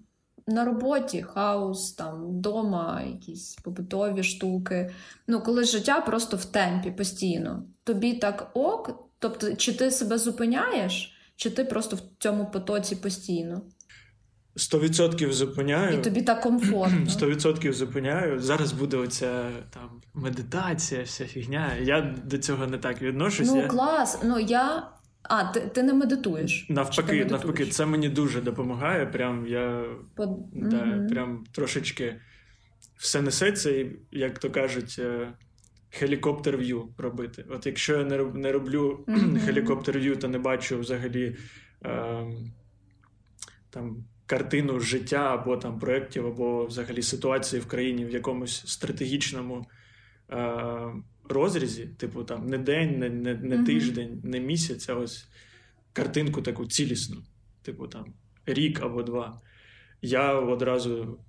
на 0.48 0.65
роботі 0.65 1.22
хаос, 1.22 1.93
там 1.93 2.27
вдома 2.27 3.01
якісь 3.01 3.55
побутові 3.55 4.24
штуки. 4.24 4.91
Ну, 5.27 5.41
коли 5.41 5.63
життя 5.63 6.01
просто 6.01 6.38
в 6.38 6.46
темпі 6.46 6.91
постійно. 6.91 7.63
Тобі 7.84 8.13
так 8.13 8.51
ок, 8.53 9.10
тобто, 9.20 9.55
чи 9.55 9.74
ти 9.74 9.91
себе 9.91 10.17
зупиняєш, 10.17 11.15
чи 11.36 11.50
ти 11.50 11.63
просто 11.65 11.96
в 11.96 12.01
цьому 12.20 12.51
потоці 12.51 12.96
постійно? 12.96 13.62
Сто 14.55 14.79
відсотків 14.79 15.34
зупиняю. 15.34 16.00
І 16.00 16.01
тобі 16.01 16.22
так 16.22 16.41
комфортно. 16.41 17.05
Сто 17.10 17.29
відсотків 17.29 17.74
зупиняю. 17.74 18.39
Зараз 18.39 18.72
буде 18.72 18.98
оця 18.98 19.50
там 19.70 20.01
медитація, 20.13 21.03
вся 21.03 21.25
фігня. 21.25 21.75
Я 21.81 22.15
до 22.25 22.38
цього 22.38 22.67
не 22.67 22.77
так 22.77 23.01
відношусь. 23.01 23.48
Ну, 23.48 23.58
я... 23.58 23.67
клас. 23.67 24.20
Ну 24.24 24.39
я 24.39 24.88
а, 25.24 25.43
ти 25.43 25.60
ти 25.60 25.84
не 25.84 25.93
медитуєш? 25.93 26.65
Навпаки, 26.70 27.01
ти 27.01 27.13
медитуєш? 27.13 27.31
навпаки, 27.31 27.65
це 27.65 27.86
мені 27.86 28.10
дуже 28.10 28.41
допомагає. 28.41 29.05
Прям 29.05 29.48
я 29.48 29.86
Под... 30.15 30.29
да, 30.53 30.77
mm 30.77 31.10
прям 31.10 31.43
трошечки 31.51 32.22
все 32.98 33.22
несеться, 33.22 33.70
і, 33.70 34.00
як 34.12 34.39
то 34.39 34.50
кажуть, 34.50 34.96
е, 35.00 35.34
хелікоптер 35.89 36.58
в'ю 36.58 36.89
робити. 36.98 37.46
От 37.50 37.65
якщо 37.65 37.98
я 37.98 38.03
не 38.05 38.17
не 38.17 38.51
роблю 38.51 39.03
mm 39.08 39.39
хелікоптер 39.39 40.00
в'ю, 40.00 40.15
то 40.15 40.27
не 40.27 40.39
бачу 40.39 40.79
взагалі 40.79 41.38
е, 41.86 42.25
там 43.70 44.05
картину 44.32 44.80
життя 44.80 45.34
або 45.34 45.58
там 45.58 45.80
проєктів, 45.80 46.28
або 46.28 46.66
взагалі 46.66 47.02
ситуації 47.02 47.62
в 47.62 47.66
країні 47.66 48.06
в 48.06 48.12
якомусь 48.12 48.64
стратегічному. 48.68 49.66
Е, 50.32 50.94
розрізі, 51.30 51.86
типу 51.86 52.24
там 52.24 52.48
не 52.48 52.58
день, 52.58 53.00
не 53.00 53.10
не, 53.10 53.34
не 53.34 53.58
mm-hmm. 53.58 53.66
тиждень, 53.66 54.22
не 54.24 54.40
місяць, 54.40 54.90
а 54.90 54.96
ось 54.96 55.28
картинку 55.94 56.42
таку 56.42 56.66
цілісну, 56.66 57.18
типу 57.62 57.88
там 57.88 58.14
рік 58.46 58.82
або 58.82 59.04
два. 59.04 59.42
Я 60.02 60.34
одразу 60.34 61.20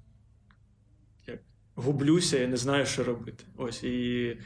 як, 1.27 1.41
гублюся 1.75 2.43
і 2.43 2.47
не 2.47 2.57
знаю, 2.57 2.87
що 2.87 3.05
робити. 3.05 3.45
Ось 3.57 3.85
і 3.85 4.37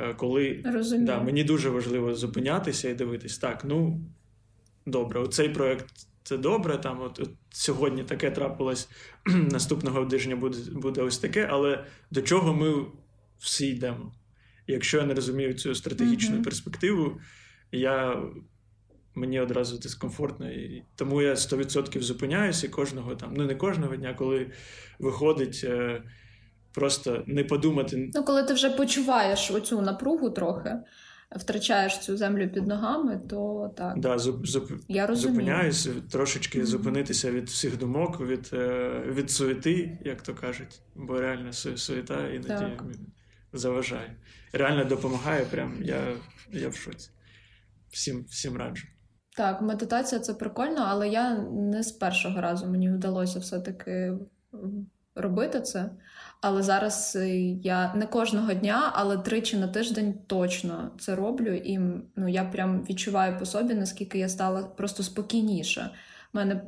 е, 0.00 0.14
коли 0.14 0.62
да, 0.98 1.22
мені 1.22 1.44
дуже 1.44 1.70
важливо 1.70 2.14
зупинятися 2.14 2.88
і 2.88 2.94
дивитись, 2.94 3.38
так, 3.38 3.64
ну 3.64 4.00
добре, 4.86 5.20
оцей 5.20 5.48
проект. 5.48 6.11
Це 6.24 6.36
добре, 6.36 6.78
там 6.78 7.00
от, 7.00 7.20
от 7.20 7.30
сьогодні 7.50 8.04
таке 8.04 8.30
трапилось, 8.30 8.88
наступного 9.26 10.06
тижня 10.06 10.36
буде 10.36 10.58
буде 10.72 11.02
ось 11.02 11.18
таке, 11.18 11.48
але 11.50 11.84
до 12.10 12.22
чого 12.22 12.54
ми 12.54 12.86
всі 13.38 13.66
йдемо? 13.66 14.12
якщо 14.66 14.98
я 14.98 15.04
не 15.04 15.14
розумію 15.14 15.54
цю 15.54 15.74
стратегічну 15.74 16.36
mm-hmm. 16.36 16.42
перспективу, 16.42 17.20
я. 17.72 18.22
Мені 19.14 19.40
одразу 19.40 19.78
дискомфортно. 19.78 20.50
І 20.50 20.84
Тому 20.96 21.22
я 21.22 21.34
100% 21.34 22.00
зупиняюся 22.00 22.68
кожного 22.68 23.14
там, 23.14 23.34
ну 23.36 23.44
не 23.44 23.54
кожного 23.54 23.96
дня, 23.96 24.14
коли 24.14 24.50
виходить 24.98 25.60
е, 25.64 26.02
просто 26.74 27.24
не 27.26 27.44
подумати. 27.44 28.10
Ну, 28.14 28.24
коли 28.24 28.42
ти 28.42 28.54
вже 28.54 28.70
почуваєш 28.70 29.50
оцю 29.50 29.82
напругу 29.82 30.30
трохи, 30.30 30.70
втрачаєш 31.36 31.98
цю 31.98 32.16
землю 32.16 32.48
під 32.48 32.66
ногами, 32.66 33.20
то 33.30 33.70
так. 33.76 33.98
Да, 33.98 34.18
зуп, 34.18 34.46
зуп, 34.46 34.70
я 34.88 35.14
Зупиняюсь, 35.14 35.88
трошечки 36.10 36.60
mm-hmm. 36.60 36.66
зупинитися 36.66 37.30
від 37.30 37.48
всіх 37.48 37.78
думок, 37.78 38.20
від 38.20 38.50
е, 38.52 38.90
від 39.06 39.30
суети, 39.30 39.98
як 40.04 40.22
то 40.22 40.34
кажуть, 40.34 40.80
бо 40.94 41.20
реально 41.20 41.52
суета 41.52 42.28
іноді 42.28 42.48
так. 42.48 42.84
заважає 43.52 44.16
реально 44.52 44.84
допомагає. 44.84 45.44
Прям 45.44 45.82
я 45.82 46.16
я 46.50 46.68
в 46.68 46.76
шоці. 46.76 47.10
Всім, 47.90 48.24
Всім 48.28 48.56
раджу. 48.56 48.86
Так, 49.36 49.62
медитація 49.62 50.20
це 50.20 50.34
прикольно, 50.34 50.84
але 50.88 51.08
я 51.08 51.38
не 51.38 51.82
з 51.82 51.92
першого 51.92 52.40
разу 52.40 52.66
мені 52.66 52.90
вдалося 52.90 53.38
все-таки 53.38 54.12
робити 55.14 55.60
це. 55.60 55.90
Але 56.40 56.62
зараз 56.62 57.16
е, 57.20 57.28
я 57.62 57.94
не 57.94 58.06
кожного 58.06 58.54
дня, 58.54 58.90
але 58.94 59.18
тричі 59.18 59.56
на 59.56 59.68
тиждень 59.68 60.14
точно 60.26 60.90
це 60.98 61.14
роблю. 61.14 61.54
І 61.54 61.78
ну, 62.16 62.28
я 62.28 62.44
прям 62.44 62.84
відчуваю 62.90 63.38
по 63.38 63.46
собі, 63.46 63.74
наскільки 63.74 64.18
я 64.18 64.28
стала 64.28 64.62
просто 64.62 65.02
спокійніше. 65.02 65.90
У 66.34 66.38
мене 66.38 66.62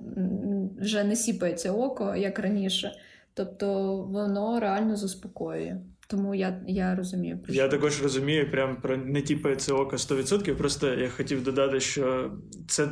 вже 0.80 1.04
не 1.04 1.16
сіпається 1.16 1.72
око, 1.72 2.14
як 2.16 2.38
раніше. 2.38 2.92
Тобто 3.34 3.96
воно 3.96 4.60
реально 4.60 4.96
заспокоює. 4.96 5.76
Тому 6.06 6.34
я 6.34 6.60
я 6.66 6.94
розумію. 6.94 7.38
Про 7.38 7.54
я 7.54 7.68
також 7.68 8.02
розумію, 8.02 8.50
прям 8.50 8.80
про 8.80 8.96
не 8.96 9.22
ті 9.22 9.40
це 9.56 9.72
око 9.72 9.96
100%. 9.96 10.54
Просто 10.54 10.94
я 10.94 11.08
хотів 11.08 11.44
додати, 11.44 11.80
що 11.80 12.32
це 12.68 12.88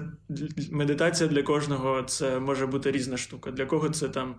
медитація 0.70 1.28
для 1.28 1.42
кожного 1.42 2.02
це 2.02 2.40
може 2.40 2.66
бути 2.66 2.90
різна 2.90 3.16
штука. 3.16 3.50
Для 3.50 3.66
кого 3.66 3.88
це 3.88 4.08
там 4.08 4.34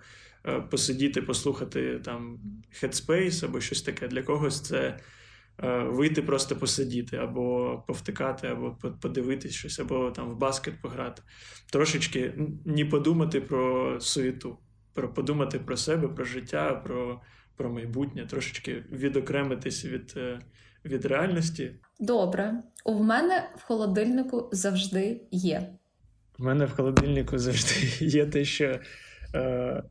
посидіти, 0.71 1.21
послухати 1.21 1.99
там 1.99 2.39
Headspace 2.81 3.45
або 3.45 3.61
щось 3.61 3.81
таке. 3.81 4.07
Для 4.07 4.23
когось 4.23 4.61
це 4.61 4.97
е, 5.63 5.83
вийти, 5.83 6.21
просто 6.21 6.55
посидіти, 6.55 7.17
або 7.17 7.77
повтикати, 7.87 8.47
або 8.47 8.77
подивитись 9.01 9.53
щось, 9.53 9.79
або 9.79 10.11
там 10.11 10.29
в 10.29 10.37
баскет 10.37 10.81
пограти. 10.81 11.21
Трошечки 11.71 12.33
не 12.65 12.85
подумати 12.85 13.41
про 13.41 13.99
суєту, 14.01 14.57
про 14.93 15.13
подумати 15.13 15.59
про 15.59 15.77
себе, 15.77 16.07
про 16.07 16.25
життя. 16.25 16.73
про 16.73 17.21
про 17.55 17.69
майбутнє, 17.69 18.25
трошечки 18.25 18.83
відокремитись 18.91 19.85
від 19.85 20.13
е, 20.17 20.39
від 20.85 21.05
реальності. 21.05 21.75
Добре, 21.99 22.53
у 22.85 23.03
мене 23.03 23.49
в 23.57 23.63
холодильнику 23.63 24.49
завжди 24.51 25.21
є. 25.31 25.69
У 26.39 26.43
мене 26.43 26.65
в 26.65 26.71
холодильнику 26.71 27.37
завжди 27.37 28.05
є 28.05 28.25
те, 28.25 28.45
що 28.45 28.79
е, 29.35 29.83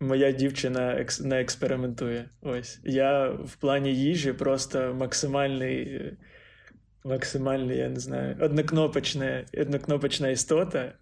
моя 0.00 0.32
дівчина 0.32 1.06
не 1.20 1.40
експериментує. 1.40 2.28
Ось 2.40 2.80
я 2.84 3.28
в 3.28 3.56
плані 3.56 3.94
їжі 3.94 4.32
просто 4.32 4.94
максимальний. 4.94 6.02
Максимальний, 7.04 7.78
я 7.78 7.88
не 7.88 8.00
знаю, 8.00 8.36
однокнопочна, 8.40 9.44
однокнопочна 9.54 10.28
істота. 10.28 10.92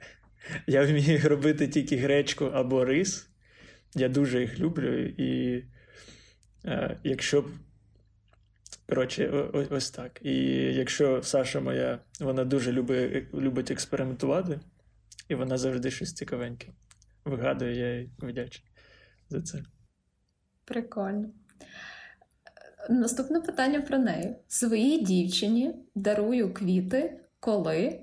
Я 0.67 0.87
вмію 0.87 1.29
робити 1.29 1.69
тільки 1.69 1.97
гречку 1.97 2.45
або 2.45 2.85
рис. 2.85 3.29
Я 3.95 4.09
дуже 4.09 4.41
їх 4.41 4.59
люблю, 4.59 5.05
і 5.05 5.62
е, 6.65 6.97
якщо. 7.05 7.45
Коротше, 8.88 9.29
ось, 9.29 9.67
ось 9.71 9.91
так. 9.91 10.21
І 10.23 10.35
якщо 10.75 11.23
Саша 11.23 11.61
моя, 11.61 11.99
вона 12.21 12.45
дуже 12.45 12.73
любить 12.73 13.35
любить 13.35 13.71
експериментувати, 13.71 14.61
і 15.29 15.35
вона 15.35 15.59
завжди 15.59 15.91
щось 15.91 16.15
цікавеньке. 16.15 16.69
Вигадує, 17.25 17.76
я 17.76 17.99
їй 17.99 18.11
вдячний 18.19 18.75
за 19.28 19.42
це. 19.42 19.62
Прикольно. 20.64 21.28
Наступне 22.90 23.40
питання 23.40 23.80
про 23.80 23.99
неї. 23.99 24.37
Своїй 24.49 25.04
дівчині 25.04 25.75
дарую 25.95 26.54
квіти, 26.54 27.21
коли. 27.40 28.00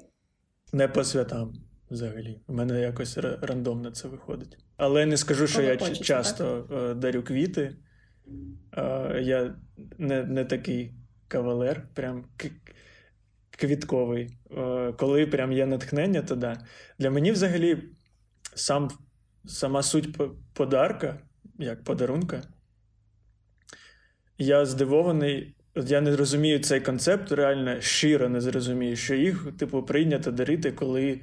Не 0.74 0.88
по 0.88 1.04
святам 1.04 1.54
взагалі. 1.92 2.42
У 2.48 2.54
мене 2.54 2.82
якось 2.82 3.18
рандомно 3.18 3.92
це 3.92 4.08
виходить. 4.08 4.58
Але 4.78 5.06
не 5.06 5.18
скажу, 5.18 5.48
що 5.48 5.62
я 5.62 5.78
хочеться, 5.78 6.04
часто 6.04 6.68
так? 6.70 6.78
Е, 6.80 6.94
дарю 6.94 7.24
квіти. 7.24 7.76
Я 9.22 9.56
не 9.98 10.24
не 10.24 10.46
такий 10.46 10.94
кавалер, 11.28 11.88
прям 11.94 12.26
квітковий. 13.50 14.38
Е, 14.58 14.94
коли 14.98 15.28
прям 15.28 15.52
є 15.52 15.66
натхнення, 15.66 16.22
то 16.22 16.36
да. 16.36 16.66
Для 17.00 17.10
мені 17.10 17.32
взагалі 17.32 17.84
сам, 18.56 18.90
сама 19.46 19.84
суть 19.84 20.18
подарка, 20.54 21.20
як 21.60 21.84
подарунка. 21.84 22.42
Я 24.38 24.66
здивований. 24.66 25.56
Я 25.76 26.02
не 26.02 26.16
розумію 26.16 26.60
цей 26.60 26.82
концепт, 26.82 27.32
реально 27.32 27.82
щиро 27.82 28.30
не 28.30 28.42
зрозумію, 28.42 28.96
що 28.96 29.16
їх, 29.16 29.48
типу, 29.58 29.84
прийнято 29.84 30.32
дарити, 30.32 30.72
коли 30.72 31.22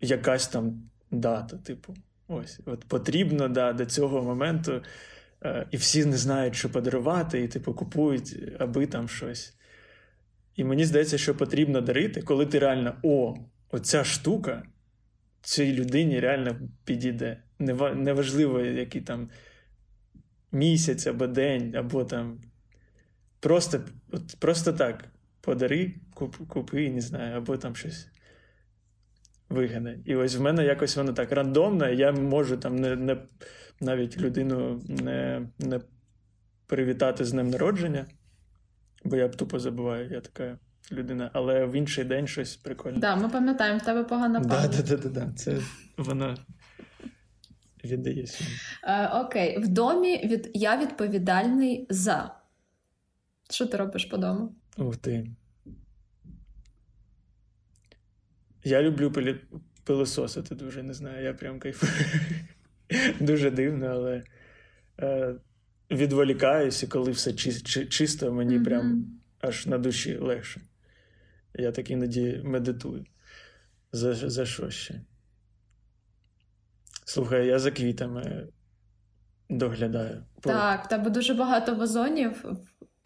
якась 0.00 0.48
там 0.48 0.90
дата, 1.10 1.56
типу. 1.56 1.94
Ось, 2.28 2.60
от 2.66 2.84
потрібно 2.84 3.48
да, 3.48 3.72
до 3.72 3.86
цього 3.86 4.22
моменту, 4.22 4.82
е, 5.42 5.66
і 5.70 5.76
всі 5.76 6.04
не 6.04 6.16
знають, 6.16 6.54
що 6.54 6.70
подарувати, 6.70 7.42
і 7.42 7.48
типу 7.48 7.74
купують 7.74 8.36
аби 8.58 8.86
там 8.86 9.08
щось. 9.08 9.54
І 10.56 10.64
мені 10.64 10.84
здається, 10.84 11.18
що 11.18 11.34
потрібно 11.34 11.80
дарити, 11.80 12.22
коли 12.22 12.46
ти 12.46 12.58
реально 12.58 12.94
о, 13.02 13.36
оця 13.70 14.04
штука 14.04 14.62
цій 15.42 15.72
людині 15.72 16.20
реально 16.20 16.60
підійде. 16.84 17.42
Неважливо, 17.58 18.60
який 18.60 19.00
там 19.00 19.28
місяць 20.52 21.06
або 21.06 21.26
день, 21.26 21.76
або 21.76 22.04
там. 22.04 22.40
Просто 23.40 23.80
просто 24.38 24.72
так 24.72 25.04
подари, 25.40 25.94
куп, 26.14 26.36
купи, 26.36 26.90
не 26.90 27.00
знаю, 27.00 27.36
або 27.36 27.56
там 27.56 27.76
щось 27.76 28.08
вигине. 29.48 29.98
І 30.04 30.16
ось 30.16 30.36
в 30.36 30.40
мене 30.40 30.64
якось 30.64 30.96
воно 30.96 31.12
так 31.12 31.32
рандомно, 31.32 31.88
я 31.88 32.12
можу 32.12 32.56
там 32.56 32.76
не, 32.76 32.96
не 32.96 33.16
навіть 33.80 34.18
людину 34.18 34.82
не 34.88 35.48
не 35.58 35.80
привітати 36.66 37.24
з 37.24 37.32
днем 37.32 37.50
народження, 37.50 38.06
бо 39.04 39.16
я 39.16 39.28
б 39.28 39.36
тупо 39.36 39.58
забуваю, 39.58 40.10
я 40.10 40.20
така 40.20 40.58
людина, 40.92 41.30
але 41.32 41.66
в 41.66 41.72
інший 41.72 42.04
день 42.04 42.26
щось 42.26 42.56
прикольне. 42.56 43.00
Так, 43.00 43.18
да, 43.18 43.22
ми 43.22 43.28
пам'ятаємо, 43.28 43.78
в 43.78 43.82
тебе 43.82 44.04
погана 44.04 44.40
пам'ять. 44.40 44.86
Так, 44.86 45.00
так, 45.00 45.12
так. 45.12 45.38
Це 45.38 45.58
воно. 45.96 46.34
Віддається. 47.84 48.44
Е, 48.84 49.08
окей, 49.08 49.58
в 49.58 49.68
домі 49.68 50.26
від... 50.26 50.50
я 50.54 50.80
відповідальний 50.80 51.86
за. 51.90 52.34
Що 53.50 53.66
ти 53.66 53.76
робиш 53.76 54.04
по 54.04 54.16
дому? 54.16 54.54
Ух 54.76 54.96
ти. 54.96 55.26
Я 58.64 58.82
люблю 58.82 59.12
пилі... 59.12 59.40
пилососити 59.84 60.54
дуже, 60.54 60.82
не 60.82 60.94
знаю, 60.94 61.24
я 61.24 61.34
прям 61.34 61.58
кайфую. 61.58 61.92
Дуже 63.20 63.50
дивно, 63.50 63.86
але 63.86 64.22
е, 65.00 65.34
відволікаюся, 65.90 66.86
коли 66.86 67.10
все 67.10 67.32
чи, 67.32 67.52
чи, 67.52 67.86
чисто, 67.86 68.32
мені 68.32 68.58
mm-hmm. 68.58 68.64
прям 68.64 69.06
аж 69.40 69.66
на 69.66 69.78
душі 69.78 70.16
легше. 70.16 70.60
Я 71.54 71.72
так 71.72 71.90
іноді 71.90 72.40
медитую. 72.44 73.04
За 73.92 74.14
за 74.14 74.46
що 74.46 74.70
ще? 74.70 75.00
Слухай, 77.04 77.46
я 77.46 77.58
за 77.58 77.70
квітами 77.70 78.48
доглядаю. 79.50 80.24
Так, 80.40 80.84
в 80.84 80.88
тебе 80.88 81.10
дуже 81.10 81.34
багато 81.34 81.74
вазонів, 81.74 82.44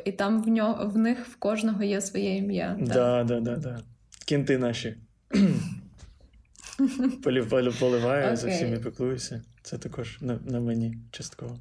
і 0.04 0.12
там 0.12 0.42
в 0.42 0.48
нього, 0.48 0.88
в 0.88 0.96
них 0.96 1.26
в 1.26 1.36
кожного 1.36 1.82
є 1.82 2.00
своє 2.00 2.36
ім'я. 2.36 2.76
Так, 2.78 2.88
да, 2.88 3.24
да, 3.24 3.40
да, 3.40 3.56
да. 3.56 3.80
Кінти 4.26 4.58
наші. 4.58 4.96
Поливаю, 7.22 7.70
okay. 7.70 8.36
за 8.36 8.48
всіми 8.48 8.78
піклуюся. 8.78 9.42
Це 9.62 9.78
також 9.78 10.18
на, 10.20 10.38
на 10.44 10.60
мені 10.60 10.98
частково. 11.10 11.58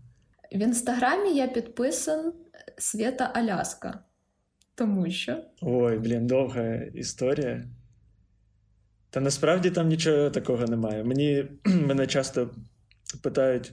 В 0.52 0.58
інстаграмі 0.58 1.36
я 1.36 1.48
підписан 1.48 2.34
Свята 2.78 3.32
Аляска. 3.36 4.00
Тому 4.76 5.12
що. 5.12 5.44
Ой, 5.62 6.00
блін, 6.00 6.28
довга 6.28 6.74
історія. 6.76 7.68
Та 9.10 9.20
насправді 9.20 9.72
там 9.72 9.88
нічого 9.88 10.30
такого 10.30 10.66
немає. 10.66 11.04
Мені 11.04 11.46
Мене 11.66 12.08
часто 12.08 12.50
питають, 13.24 13.72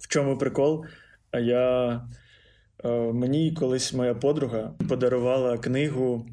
в 0.00 0.08
чому 0.08 0.38
прикол. 0.38 0.84
А 1.30 1.38
я 1.38 1.94
е, 2.84 2.88
мені 3.12 3.52
колись 3.52 3.92
моя 3.92 4.14
подруга 4.14 4.74
подарувала 4.88 5.58
книгу 5.58 6.26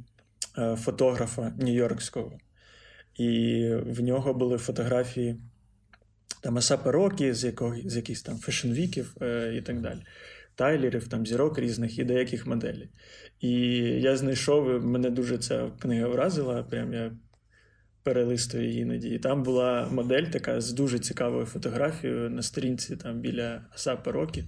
е, 0.58 0.76
фотографа 0.76 1.54
Нью-Йоркського 1.60 2.32
і 3.16 3.70
в 3.76 4.02
нього 4.02 4.34
були 4.34 4.58
фотографії 4.58 5.36
там 6.42 6.58
Асапа 6.58 6.92
Рокі, 6.92 7.34
з 7.34 7.44
якого, 7.44 7.76
з 7.86 7.96
якихось 7.96 8.24
там 8.24 8.36
фешн-віків 8.36 9.24
е, 9.24 9.56
і 9.58 9.62
так 9.62 9.82
далі. 9.82 10.00
Тайлерів, 10.56 11.08
там 11.08 11.26
зірок 11.26 11.60
різних 11.60 12.00
і 12.00 12.04
деяких 12.04 12.48
моделей. 12.48 12.90
І 13.40 13.52
я 13.80 14.18
знайшов, 14.18 14.86
мене 14.86 15.10
дуже 15.10 15.38
ця 15.38 15.72
книга 15.80 16.08
вразила. 16.08 16.64
Прям 16.64 16.94
я 16.94 17.12
перелистую 18.04 18.68
її 18.68 18.82
іноді. 18.82 19.10
І 19.10 19.20
там 19.20 19.44
була 19.44 19.90
модель 19.92 20.24
така 20.24 20.62
з 20.62 20.74
дуже 20.74 21.00
цікавою 21.00 21.46
фотографією 21.46 22.30
на 22.30 22.42
сторінці 22.42 22.96
там 22.96 23.20
біля 23.20 23.66
Асапа 23.74 24.12
Рокі 24.12 24.44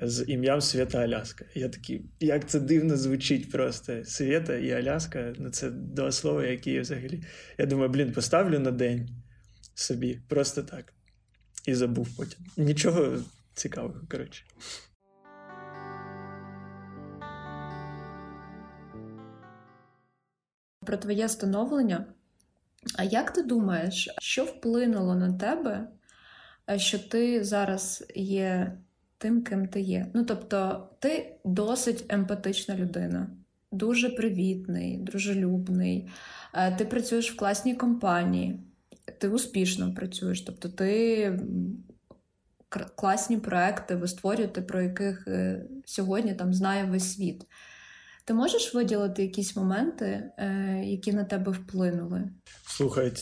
з 0.00 0.24
ім'ям 0.28 0.60
Свята 0.60 0.98
Аляска. 0.98 1.44
Я 1.54 1.68
такий, 1.68 2.04
як 2.20 2.48
це 2.48 2.60
дивно 2.60 2.96
звучить 2.96 3.50
просто. 3.50 4.04
Свята 4.04 4.56
і 4.56 4.70
Аляска 4.70 5.32
ну 5.38 5.50
це 5.50 5.70
два 5.70 6.12
слова, 6.12 6.46
які 6.46 6.70
я 6.70 6.80
взагалі. 6.80 7.22
Я 7.58 7.66
думаю, 7.66 7.88
блін, 7.88 8.12
поставлю 8.12 8.58
на 8.58 8.70
день 8.70 9.08
собі, 9.74 10.20
просто 10.28 10.62
так. 10.62 10.92
І 11.66 11.74
забув 11.74 12.16
потім. 12.16 12.38
Нічого 12.56 13.18
цікавого, 13.54 14.00
коротше. 14.10 14.44
Про 20.86 20.96
твоє 20.96 21.28
становлення. 21.28 22.04
А 22.96 23.04
як 23.04 23.30
ти 23.30 23.42
думаєш, 23.42 24.10
що 24.18 24.44
вплинуло 24.44 25.14
на 25.14 25.32
тебе, 25.32 25.88
що 26.76 26.98
ти 26.98 27.44
зараз 27.44 28.04
є 28.14 28.78
тим, 29.18 29.42
ким 29.42 29.66
ти 29.66 29.80
є. 29.80 30.06
Ну 30.14 30.24
тобто, 30.24 30.88
ти 30.98 31.36
досить 31.44 32.04
емпатична 32.08 32.76
людина, 32.76 33.30
дуже 33.72 34.10
привітний, 34.10 34.98
дружелюбний, 34.98 36.08
е, 36.54 36.76
ти 36.76 36.84
працюєш 36.84 37.32
в 37.32 37.36
класній 37.36 37.74
компанії, 37.74 38.60
ти 39.18 39.28
успішно 39.28 39.94
працюєш, 39.94 40.40
тобто 40.40 40.68
ти 40.68 41.40
класні 42.96 43.36
проекти 43.36 43.94
ви 43.94 44.08
створюєте, 44.08 44.62
про 44.62 44.82
яких 44.82 45.28
е, 45.28 45.64
сьогодні 45.84 46.34
там 46.34 46.54
знає 46.54 46.84
весь 46.84 47.14
світ. 47.14 47.44
Ти 48.24 48.34
можеш 48.34 48.74
виділити 48.74 49.22
якісь 49.22 49.56
моменти, 49.56 50.30
е, 50.38 50.82
які 50.84 51.12
на 51.12 51.24
тебе 51.24 51.52
вплинули? 51.52 52.22
Слухай, 52.66 53.12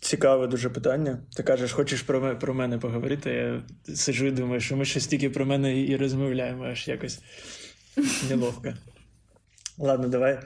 цікаве 0.00 0.46
дуже 0.46 0.70
питання. 0.70 1.18
Ти 1.36 1.42
кажеш, 1.42 1.72
хочеш 1.72 2.02
про 2.02 2.38
про 2.38 2.54
мене 2.54 2.78
поговорити? 2.78 3.30
Я 3.30 3.62
сиджу 3.94 4.26
і 4.26 4.30
думаю, 4.30 4.60
що 4.60 4.76
ми 4.76 4.84
щось 4.84 5.06
тільки 5.06 5.30
про 5.30 5.46
мене 5.46 5.80
і 5.80 5.96
розмовляємо, 5.96 6.64
аж 6.64 6.88
якось 6.88 7.20
неловко. 8.30 8.74
Ладно, 9.78 10.08
давай 10.08 10.38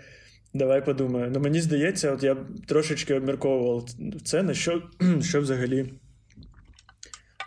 давай 0.55 0.85
подумаю. 0.85 1.31
Ну, 1.35 1.41
мені 1.41 1.61
здається, 1.61 2.13
от 2.13 2.23
я 2.23 2.37
трошечки 2.67 3.15
обмірковував 3.15 3.89
це, 4.25 4.43
на 4.43 4.55
що, 4.55 4.83
що 5.23 5.41
взагалі 5.41 5.93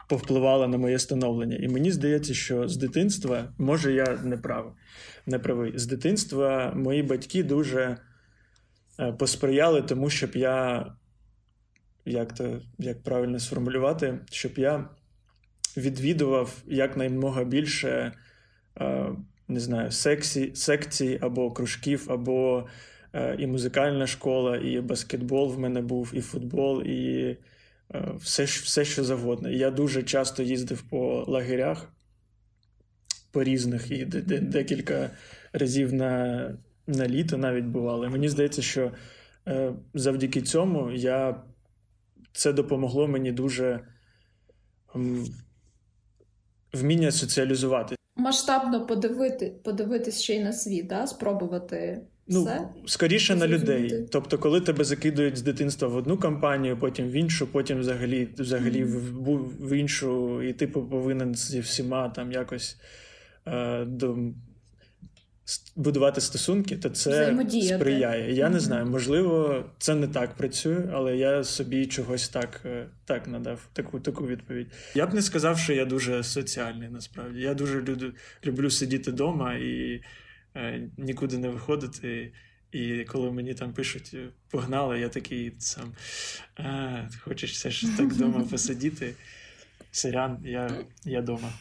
повпливало 0.10 0.68
на 0.68 0.78
моє 0.78 1.00
становлення. 1.00 1.58
І 1.58 1.68
мені 1.68 1.92
здається, 1.92 2.34
що 2.34 2.68
з 2.68 2.78
дитинства, 2.78 3.54
може, 3.58 3.94
я 3.94 4.06
не 4.24 4.38
прав, 4.38 4.76
не 5.26 5.40
правий, 5.40 5.72
з 5.76 5.86
дитинства 5.86 6.74
мої 6.76 7.04
батьки 7.04 7.44
дуже 7.44 7.98
е, 9.00 9.12
посприяли 9.12 9.82
тому, 9.82 10.10
щоб 10.10 10.36
я, 10.36 10.86
як 12.06 12.34
то 12.34 12.62
як 12.78 13.04
правильно 13.04 13.40
сформулювати, 13.40 14.20
щоб 14.32 14.52
я 14.58 14.90
відвідував 15.78 16.58
якнаймога 16.68 17.44
більше. 17.44 18.14
Е, 18.82 19.10
не 19.48 19.60
знаю, 19.60 19.92
сексі, 19.92 20.52
секцій 20.56 21.20
або 21.22 21.52
кружків, 21.52 22.06
або 22.08 22.68
е, 23.14 23.36
і 23.40 23.48
музикальна 23.48 24.08
школа, 24.08 24.58
і 24.58 24.82
баскетбол 24.82 25.54
в 25.54 25.60
мене 25.60 25.82
був, 25.82 26.12
і 26.14 26.22
футбол, 26.22 26.84
і 26.84 27.38
все, 28.16 28.44
все, 28.44 28.86
що 28.86 29.04
завгодно. 29.04 29.50
Я 29.50 29.72
дуже 29.72 30.04
часто 30.04 30.44
їздив 30.44 30.82
по 30.82 31.26
лагерях, 31.28 31.94
по 33.32 33.44
різних, 33.44 33.92
і 33.92 34.06
декілька 34.06 35.10
разів 35.54 35.94
на 35.94 36.44
на 36.88 37.08
літо 37.08 37.38
навіть 37.38 37.66
бувало. 37.66 38.10
Мені 38.10 38.30
здається, 38.30 38.62
що 38.62 38.92
е, 39.48 39.74
завдяки 39.94 40.42
цьому 40.42 40.92
я 40.92 41.44
це 42.34 42.54
допомогло 42.54 43.08
мені 43.08 43.32
дуже. 43.32 43.80
Вміння 46.74 47.12
соціалізувати 47.12 47.96
масштабно 48.20 48.86
подивити, 48.86 49.56
подивитись 49.64 50.22
ще 50.22 50.36
й 50.36 50.44
на 50.44 50.54
світ, 50.54 50.88
да? 50.88 51.08
спробувати. 51.08 52.02
Ну, 52.30 52.44
все? 52.44 52.68
скоріше 52.86 53.36
на 53.36 53.48
людей. 53.48 54.08
Тобто, 54.12 54.38
коли 54.38 54.62
тебе 54.62 54.84
закидують 54.84 55.38
з 55.38 55.42
дитинства 55.42 55.88
в 55.88 55.96
одну 55.96 56.18
компанію, 56.18 56.78
потім 56.78 57.08
в 57.08 57.12
іншу, 57.12 57.48
потім 57.48 57.80
взагалі 57.80 58.28
взагалі 58.38 58.84
mm-hmm. 58.84 59.14
в, 59.24 59.68
в 59.70 59.78
іншу, 59.78 60.42
і 60.42 60.54
ти 60.54 60.68
повинен 60.68 61.36
зі 61.36 61.60
всіма 61.60 62.10
там 62.10 62.32
якось 62.32 62.78
е, 63.48 63.86
до, 63.86 64.18
будувати 65.76 66.22
стосунки, 66.22 66.78
то 66.78 66.90
це 66.90 67.38
сприяє. 67.78 68.34
Я 68.34 68.46
mm-hmm. 68.46 68.52
не 68.52 68.60
знаю, 68.60 68.86
можливо, 68.86 69.64
це 69.78 69.96
не 69.96 70.08
так 70.08 70.34
працює, 70.34 70.90
але 70.94 71.18
я 71.18 71.44
собі 71.44 71.86
чогось 71.86 72.30
так 72.30 72.62
е, 72.66 72.86
так 73.06 73.28
надав 73.28 73.68
таку 73.74 74.00
таку 74.00 74.28
відповідь. 74.28 74.68
Я 74.96 75.08
б 75.08 75.14
не 75.14 75.22
сказав, 75.22 75.58
що 75.58 75.74
я 75.74 75.86
дуже 75.86 76.24
соціальний. 76.24 76.90
Насправді 76.90 77.40
я 77.40 77.54
дуже 77.54 77.82
люблю, 77.82 78.12
люблю 78.46 78.70
сидіти 78.70 79.12
вдома 79.12 79.54
і 79.54 80.02
нікуди 80.98 81.38
не 81.38 81.50
виходити. 81.50 82.34
І 82.72 83.04
коли 83.04 83.32
мені 83.32 83.54
там 83.54 83.74
пишуть 83.74 84.16
погнали, 84.50 85.00
я 85.00 85.10
такий 85.10 85.54
сам 85.60 85.94
а, 86.56 87.08
хочеш 87.22 87.52
все 87.52 87.72
ж 87.72 87.98
так 87.98 88.08
вдома 88.08 88.40
посидіти. 88.52 89.16
Сирян, 89.92 90.38
я 90.44 90.86
я 91.06 91.22
дома. 91.22 91.54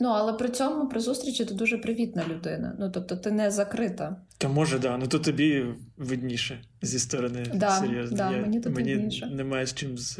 Ну, 0.00 0.08
але 0.08 0.32
при 0.32 0.48
цьому 0.48 0.88
при 0.88 1.00
зустрічі 1.00 1.44
ти 1.44 1.54
дуже 1.54 1.78
привітна 1.78 2.24
людина. 2.28 2.76
Ну, 2.78 2.90
тобто, 2.90 3.16
ти 3.16 3.30
не 3.30 3.50
закрита. 3.50 4.16
Та 4.38 4.48
може, 4.48 4.78
да. 4.78 4.96
Ну 4.96 5.06
то 5.06 5.18
тобі 5.18 5.66
видніше 5.96 6.64
зі 6.82 6.98
сторони 6.98 7.46
да, 7.54 7.70
серйозно. 7.70 8.16
Да, 8.16 8.30
Я, 8.30 8.40
мені 8.40 8.60
мені 8.66 9.22
немає 9.30 9.66
з 9.66 9.74
чим 9.74 9.98
з, 9.98 10.18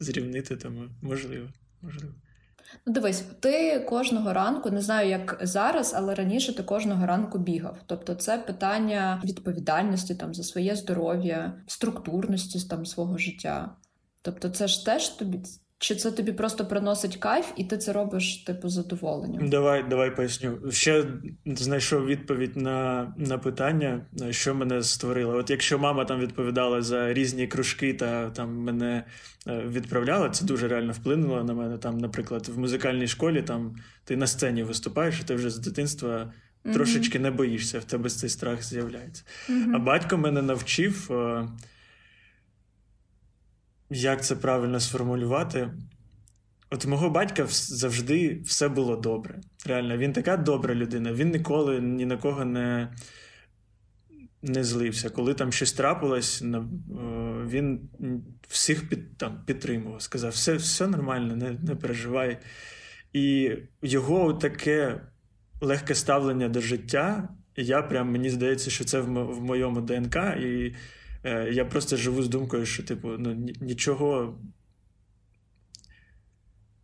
зрівнити, 0.00 0.56
тому 0.56 0.84
можливо, 1.02 1.48
можливо. 1.82 2.14
Ну, 2.86 2.92
дивись, 2.92 3.24
ти 3.40 3.80
кожного 3.80 4.32
ранку, 4.32 4.70
не 4.70 4.80
знаю, 4.80 5.08
як 5.08 5.38
зараз, 5.42 5.94
але 5.96 6.14
раніше 6.14 6.56
ти 6.56 6.62
кожного 6.62 7.06
ранку 7.06 7.38
бігав. 7.38 7.78
Тобто, 7.86 8.14
це 8.14 8.38
питання 8.38 9.22
відповідальності 9.24 10.14
там 10.14 10.34
за 10.34 10.42
своє 10.42 10.76
здоров'я, 10.76 11.62
структурності 11.66 12.68
там 12.68 12.86
свого 12.86 13.18
життя. 13.18 13.76
Тобто, 14.22 14.48
це 14.48 14.68
ж 14.68 14.84
теж 14.84 15.08
тобі 15.08 15.42
чи 15.80 15.94
це 15.94 16.10
тобі 16.10 16.32
просто 16.32 16.66
приносить 16.66 17.16
кайф, 17.16 17.52
і 17.56 17.64
ти 17.64 17.78
це 17.78 17.92
робиш 17.92 18.36
типу 18.36 18.68
задоволенням? 18.68 19.48
Давай 19.48 19.84
давай 19.88 20.16
поясню. 20.16 20.58
Ще 20.70 21.04
знайшов 21.46 22.06
відповідь 22.06 22.56
на 22.56 23.12
на 23.16 23.38
питання, 23.38 24.00
що 24.30 24.54
мене 24.54 24.82
створило. 24.82 25.36
От 25.36 25.50
якщо 25.50 25.78
мама 25.78 26.04
там 26.04 26.20
відповідала 26.20 26.82
за 26.82 27.12
різні 27.12 27.46
кружки 27.46 27.94
та 27.94 28.30
там 28.30 28.56
мене 28.56 29.04
е, 29.46 29.64
відправляла, 29.68 30.30
це 30.30 30.44
дуже 30.44 30.68
реально 30.68 30.92
вплинуло 30.92 31.44
на 31.44 31.54
мене. 31.54 31.78
Там, 31.78 31.98
наприклад, 31.98 32.48
в 32.48 32.58
музикальній 32.58 33.08
школі 33.08 33.42
там 33.42 33.76
ти 34.04 34.16
на 34.16 34.26
сцені 34.26 34.62
виступаєш, 34.62 35.20
і 35.20 35.24
ти 35.24 35.34
вже 35.34 35.50
з 35.50 35.58
дитинства. 35.58 36.32
Mm-hmm. 36.64 36.72
Трошечки 36.72 37.18
не 37.18 37.30
боїшся, 37.30 37.78
в 37.78 37.84
тебе 37.84 38.10
цей 38.10 38.30
страх 38.30 38.62
з'являється. 38.62 39.24
Mm-hmm. 39.48 39.76
А 39.76 39.78
батько 39.78 40.18
мене 40.18 40.42
навчив 40.42 41.12
е, 41.12 41.48
як 43.90 44.24
це 44.24 44.36
правильно 44.36 44.80
сформулювати? 44.80 45.70
От 46.70 46.86
мого 46.86 47.10
батька 47.10 47.46
завжди 47.48 48.40
все 48.44 48.68
було 48.68 48.96
добре. 48.96 49.40
Реально, 49.66 49.96
він 49.96 50.12
така 50.12 50.36
добра 50.36 50.74
людина, 50.74 51.12
він 51.12 51.30
ніколи 51.30 51.80
ні 51.80 52.06
на 52.06 52.16
кого 52.16 52.44
не 52.44 52.88
не 54.42 54.64
злився. 54.64 55.10
Коли 55.10 55.34
там 55.34 55.52
щось 55.52 55.72
трапилось, 55.72 56.42
він 57.46 57.80
всіх 58.48 58.88
під, 58.88 59.16
там, 59.16 59.42
підтримував, 59.46 60.02
сказав: 60.02 60.30
все 60.30 60.54
все 60.54 60.86
нормально, 60.86 61.36
не 61.36 61.56
не 61.62 61.76
переживай. 61.76 62.38
І 63.12 63.52
його 63.82 64.32
таке 64.32 65.00
легке 65.60 65.94
ставлення 65.94 66.48
до 66.48 66.60
життя, 66.60 67.28
я 67.56 67.82
прям 67.82 68.12
мені 68.12 68.30
здається, 68.30 68.70
що 68.70 68.84
це 68.84 69.00
в, 69.00 69.06
в 69.06 69.40
моєму 69.40 69.80
ДНК. 69.80 70.16
і 70.40 70.74
Е, 71.24 71.50
я 71.52 71.64
просто 71.64 71.96
живу 71.96 72.22
з 72.22 72.28
думкою, 72.28 72.66
що, 72.66 72.82
типу, 72.82 73.08
ну, 73.08 73.48
нічого 73.60 74.38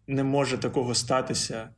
не 0.07 0.25
може 0.25 0.59
такого 0.59 0.95
статися 0.95 1.69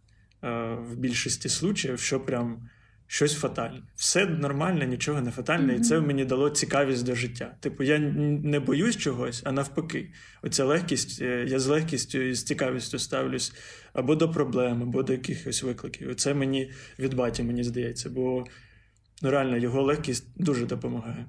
е, 0.45 0.75
в 0.75 0.97
більшості 0.97 1.49
случаїв, 1.49 2.01
що 2.01 2.21
прям 2.21 2.69
щось 3.07 3.35
фатальне. 3.35 3.83
Все 3.97 4.27
нормально, 4.27 4.85
нічого 4.85 5.21
не 5.21 5.31
фатальне, 5.31 5.73
mm-hmm. 5.73 5.81
і 5.81 5.81
це 5.81 6.01
мені 6.01 6.25
дало 6.25 6.51
цікавість 6.51 7.07
до 7.07 7.15
життя. 7.15 7.55
Типу, 7.61 7.83
я 7.83 7.99
не 7.99 8.61
боюсь 8.61 8.97
чогось, 8.97 9.43
а 9.45 9.53
навпаки, 9.53 10.13
оця 10.43 10.65
легкість, 10.65 11.23
е, 11.23 11.45
я 11.49 11.59
з 11.59 11.67
легкістю 11.67 12.19
і 12.19 12.35
з 12.35 12.45
цікавістю 12.45 12.99
ставлюсь 12.99 13.55
або 13.93 14.15
до 14.15 14.31
проблем, 14.31 14.83
або 14.83 15.03
до 15.03 15.13
якихось 15.13 15.63
викликів. 15.63 16.15
Це 16.15 16.35
мені 16.35 16.73
від 16.99 17.15
баті, 17.15 17.43
мені 17.43 17.65
здається, 17.65 18.11
бо 18.11 18.45
ну, 19.23 19.31
реально 19.31 19.57
його 19.57 19.83
легкість 19.83 20.27
дуже 20.37 20.67
допомагає 20.67 21.27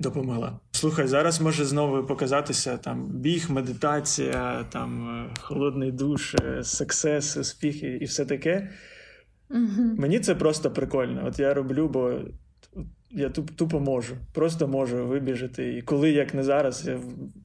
допомогла. 0.00 0.60
Слухай, 0.72 1.06
зараз 1.06 1.40
може 1.40 1.64
знову 1.64 2.06
показатися 2.06 2.76
там 2.76 3.06
біг, 3.08 3.50
медитація, 3.50 4.66
там 4.72 5.08
е, 5.08 5.34
холодний 5.40 5.92
душ, 5.92 6.34
е, 6.34 6.64
сексес, 6.64 7.36
успіхи 7.36 7.98
і 8.00 8.04
все 8.04 8.24
таке. 8.24 8.70
mm 9.50 9.98
Мені 9.98 10.20
це 10.20 10.34
просто 10.34 10.70
прикольно. 10.70 11.24
От 11.26 11.38
я 11.38 11.54
роблю, 11.54 11.88
бо 11.88 12.12
я 13.10 13.28
тупо 13.30 13.80
можу, 13.80 14.16
просто 14.32 14.68
можу 14.68 15.06
вибіжати. 15.06 15.76
І 15.76 15.82
коли 15.82 16.10
як 16.10 16.34
не 16.34 16.42
зараз, 16.42 16.86
я, 16.86 17.00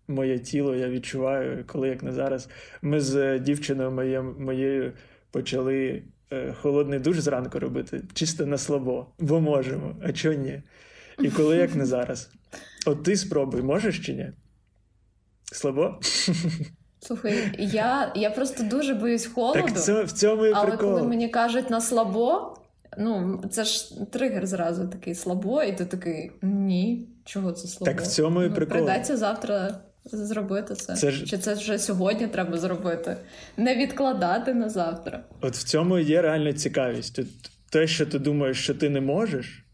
моє 0.08 0.40
тіло 0.40 0.76
я 0.76 0.90
відчуваю, 0.90 1.64
коли 1.68 1.88
як 1.88 2.04
не 2.04 2.12
зараз, 2.12 2.50
ми 2.82 3.00
з 3.00 3.40
дівчиною 3.40 3.92
моєю, 3.92 4.36
моєю 4.40 4.94
почали 5.32 6.04
е, 6.32 6.54
холодний 6.54 7.00
душ 7.00 7.18
зранку 7.20 7.60
робити, 7.60 8.02
чисто 8.14 8.46
на 8.46 8.58
слабо, 8.58 9.08
бо 9.20 9.42
можемо, 9.42 9.96
а 10.04 10.12
чого 10.12 10.36
ні? 10.36 10.62
І 11.20 11.30
коли 11.30 11.58
як 11.58 11.76
не 11.76 11.86
зараз. 11.86 12.30
От 12.86 13.04
ти 13.04 13.18
спробуй, 13.18 13.62
можеш 13.62 14.00
чи 14.06 14.14
ні? 14.14 14.32
Слабо? 15.52 16.00
Слухай, 17.00 17.56
я 17.58 18.12
я 18.16 18.30
просто 18.30 18.64
дуже 18.64 18.94
боюсь 18.94 19.26
холоду. 19.26 19.62
Так 19.62 19.82
це, 19.82 20.04
в 20.04 20.12
цьому 20.12 20.46
і 20.46 20.52
але 20.56 20.68
прикол. 20.68 20.90
коли 20.90 21.04
мені 21.04 21.30
кажуть 21.30 21.70
на 21.70 21.82
слабо, 21.82 22.58
ну 22.98 23.44
це 23.52 23.64
ж 23.64 24.02
тригер 24.12 24.48
зразу 24.48 24.88
такий 24.88 25.16
слабо, 25.16 25.64
і 25.64 25.76
ти 25.76 25.86
такий 25.86 26.32
ні, 26.42 27.08
чого 27.26 27.52
це 27.52 27.68
слабо? 27.68 27.92
Так 27.92 28.02
в 28.02 28.08
цьому 28.08 28.44
і 28.44 28.50
ну, 28.50 28.56
прикол. 28.56 28.78
Придеться 28.78 29.18
завтра 29.18 29.80
зробити 30.06 30.76
це. 30.76 30.96
це 30.96 31.12
ж... 31.12 31.26
Чи 31.26 31.38
це 31.38 31.54
вже 31.54 31.80
сьогодні 31.80 32.28
треба 32.28 32.58
зробити? 32.58 33.18
Не 33.58 33.76
відкладати 33.76 34.54
на 34.54 34.70
завтра. 34.70 35.24
От 35.42 35.56
в 35.56 35.64
цьому 35.64 36.00
є 36.00 36.22
реальна 36.22 36.54
цікавість. 36.54 37.20
От 37.20 37.28
Те, 37.70 37.88
що 37.88 38.06
ти 38.06 38.20
думаєш, 38.20 38.64
що 38.64 38.74
ти 38.74 38.90
не 38.90 39.02
можеш. 39.02 39.65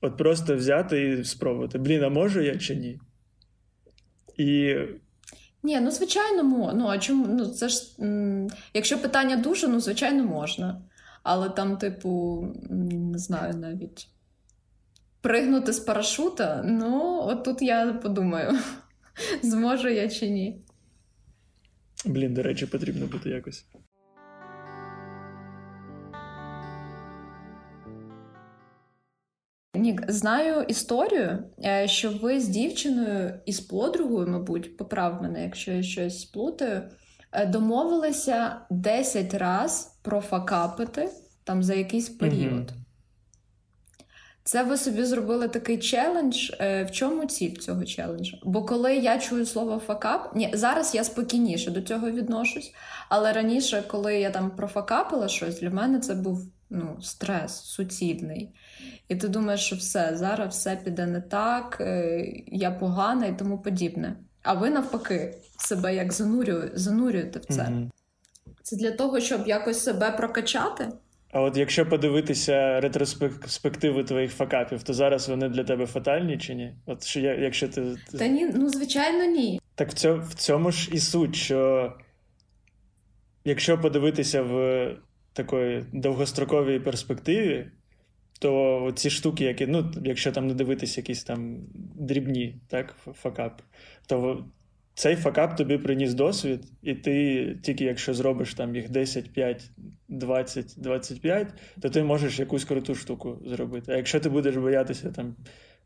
От 0.00 0.16
просто 0.16 0.56
взяти 0.56 1.02
і 1.08 1.24
спробувати. 1.24 1.78
Блін, 1.78 2.04
а 2.04 2.08
можу 2.08 2.40
я 2.40 2.56
чи 2.58 2.76
ні? 2.76 3.00
І 4.36 4.76
Ні, 5.62 5.80
ну 5.80 5.90
звичайно. 5.90 6.42
Ну 6.74 6.86
а 6.88 6.98
чому? 6.98 7.26
Ну 7.28 7.46
це 7.46 7.68
ж 7.68 7.96
м- 8.00 8.48
якщо 8.74 8.98
питання 9.02 9.36
дуже, 9.36 9.68
ну 9.68 9.80
звичайно 9.80 10.24
можна. 10.24 10.82
Але 11.22 11.48
там, 11.48 11.76
типу, 11.76 12.46
не 12.90 13.18
знаю 13.18 13.54
навіть. 13.54 14.08
Пригнути 15.20 15.72
з 15.72 15.80
парашута, 15.80 16.62
ну, 16.66 17.20
от 17.26 17.44
тут 17.44 17.62
я 17.62 17.92
подумаю, 17.92 18.58
зможу 19.42 19.88
я 19.88 20.08
чи 20.08 20.30
ні. 20.30 20.62
Блін, 22.04 22.34
до 22.34 22.42
речі, 22.42 22.66
потрібно 22.66 23.06
бути 23.06 23.30
якось. 23.30 23.66
Нік, 29.78 30.04
знаю 30.08 30.62
історію, 30.62 31.38
е, 31.64 31.88
що 31.88 32.10
ви 32.10 32.40
з 32.40 32.48
дівчиною 32.48 33.34
і 33.46 33.52
з 33.52 33.60
подругою, 33.60 34.28
мабуть, 34.28 34.76
поправ 34.76 35.22
мене, 35.22 35.42
якщо 35.42 35.72
я 35.72 35.82
щось 35.82 36.24
плутаю, 36.24 36.82
е, 37.32 37.46
домовилися 37.46 38.56
10 38.70 39.34
раз 39.34 39.98
профакапити 40.02 41.08
там 41.44 41.62
за 41.62 41.74
якийсь 41.74 42.08
період. 42.08 42.70
Mm-hmm. 42.70 42.88
Це 44.48 44.62
ви 44.62 44.76
собі 44.76 45.04
зробили 45.04 45.48
такий 45.48 45.78
челендж. 45.78 46.50
Е, 46.60 46.84
в 46.84 46.90
чому 46.90 47.26
ціль 47.26 47.56
цього 47.56 47.84
челенджу? 47.84 48.36
Бо 48.42 48.64
коли 48.64 48.96
я 48.96 49.18
чую 49.18 49.46
слово 49.46 49.78
факап, 49.86 50.36
ні, 50.36 50.50
зараз 50.52 50.94
я 50.94 51.04
спокійніше 51.04 51.70
до 51.70 51.82
цього 51.82 52.10
відношусь, 52.10 52.72
але 53.08 53.32
раніше, 53.32 53.84
коли 53.88 54.20
я 54.20 54.30
там 54.30 54.50
профакапила 54.50 55.28
щось, 55.28 55.60
для 55.60 55.70
мене 55.70 56.00
це 56.00 56.14
був 56.14 56.46
ну, 56.70 56.98
стрес 57.02 57.52
суцільний. 57.64 58.54
І 59.08 59.16
ти 59.16 59.28
думаєш, 59.28 59.60
що 59.60 59.76
все, 59.76 60.16
зараз 60.16 60.54
все 60.54 60.76
піде 60.84 61.06
не 61.06 61.20
так, 61.20 61.76
е, 61.80 62.24
я 62.46 62.70
погана 62.70 63.26
і 63.26 63.38
тому 63.38 63.58
подібне. 63.58 64.16
А 64.42 64.54
ви 64.54 64.70
навпаки 64.70 65.34
себе 65.56 65.94
як 65.94 66.12
занурює, 66.12 66.70
занурюєте 66.74 67.38
в 67.38 67.44
це. 67.44 67.62
Mm-hmm. 67.62 67.88
Це 68.62 68.76
для 68.76 68.90
того, 68.90 69.20
щоб 69.20 69.48
якось 69.48 69.84
себе 69.84 70.10
прокачати. 70.10 70.88
А 71.32 71.40
от 71.40 71.56
якщо 71.56 71.86
подивитися 71.86 72.80
ретроспективи 72.80 74.04
твоїх 74.04 74.32
факапів, 74.32 74.82
то 74.82 74.94
зараз 74.94 75.28
вони 75.28 75.48
для 75.48 75.64
тебе 75.64 75.86
фатальні 75.86 76.38
чи 76.38 76.54
ні? 76.54 76.74
От 76.86 77.04
що 77.04 77.20
я, 77.20 77.34
якщо 77.34 77.68
ти. 77.68 77.96
Та 78.18 78.26
ні, 78.26 78.50
ну 78.54 78.68
звичайно, 78.68 79.24
ні. 79.24 79.60
Так 79.74 79.90
в 79.90 79.94
цьому, 79.94 80.22
в 80.22 80.34
цьому 80.34 80.70
ж 80.70 80.90
і 80.92 80.98
суть, 80.98 81.36
що 81.36 81.92
якщо 83.44 83.78
подивитися 83.78 84.42
в 84.42 84.96
такої 85.32 85.84
довгостроковій 85.92 86.80
перспективі, 86.80 87.70
то 88.38 88.92
ці 88.94 89.10
штуки, 89.10 89.44
які, 89.44 89.66
ну, 89.66 89.92
якщо 90.04 90.32
там 90.32 90.46
не 90.46 90.54
дивитися 90.54 91.00
якісь 91.00 91.24
там 91.24 91.58
дрібні, 91.94 92.60
так, 92.68 92.96
факап, 93.14 93.62
то 94.06 94.44
цей 94.94 95.16
факап 95.16 95.56
тобі 95.56 95.78
приніс 95.78 96.14
досвід, 96.14 96.64
і 96.82 96.94
ти 96.94 97.56
тільки 97.62 97.84
якщо 97.84 98.14
зробиш 98.14 98.54
там 98.54 98.76
їх 98.76 98.90
10, 98.90 99.32
5, 99.32 99.70
20, 100.08 100.74
25, 100.76 101.48
то 101.80 101.90
ти 101.90 102.02
можеш 102.02 102.38
якусь 102.38 102.64
круту 102.64 102.94
штуку 102.94 103.42
зробити. 103.46 103.92
А 103.92 103.96
якщо 103.96 104.20
ти 104.20 104.28
будеш 104.28 104.56
боятися 104.56 105.10
там 105.10 105.36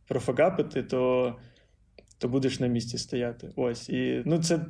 профакапити, 0.09 0.83
то 0.83 1.35
то 2.19 2.29
будеш 2.29 2.61
на 2.61 2.67
місці 2.67 2.99
стояти. 2.99 3.49
Ось. 3.57 3.89
І 3.89 4.23
ну, 4.25 4.39
це 4.39 4.61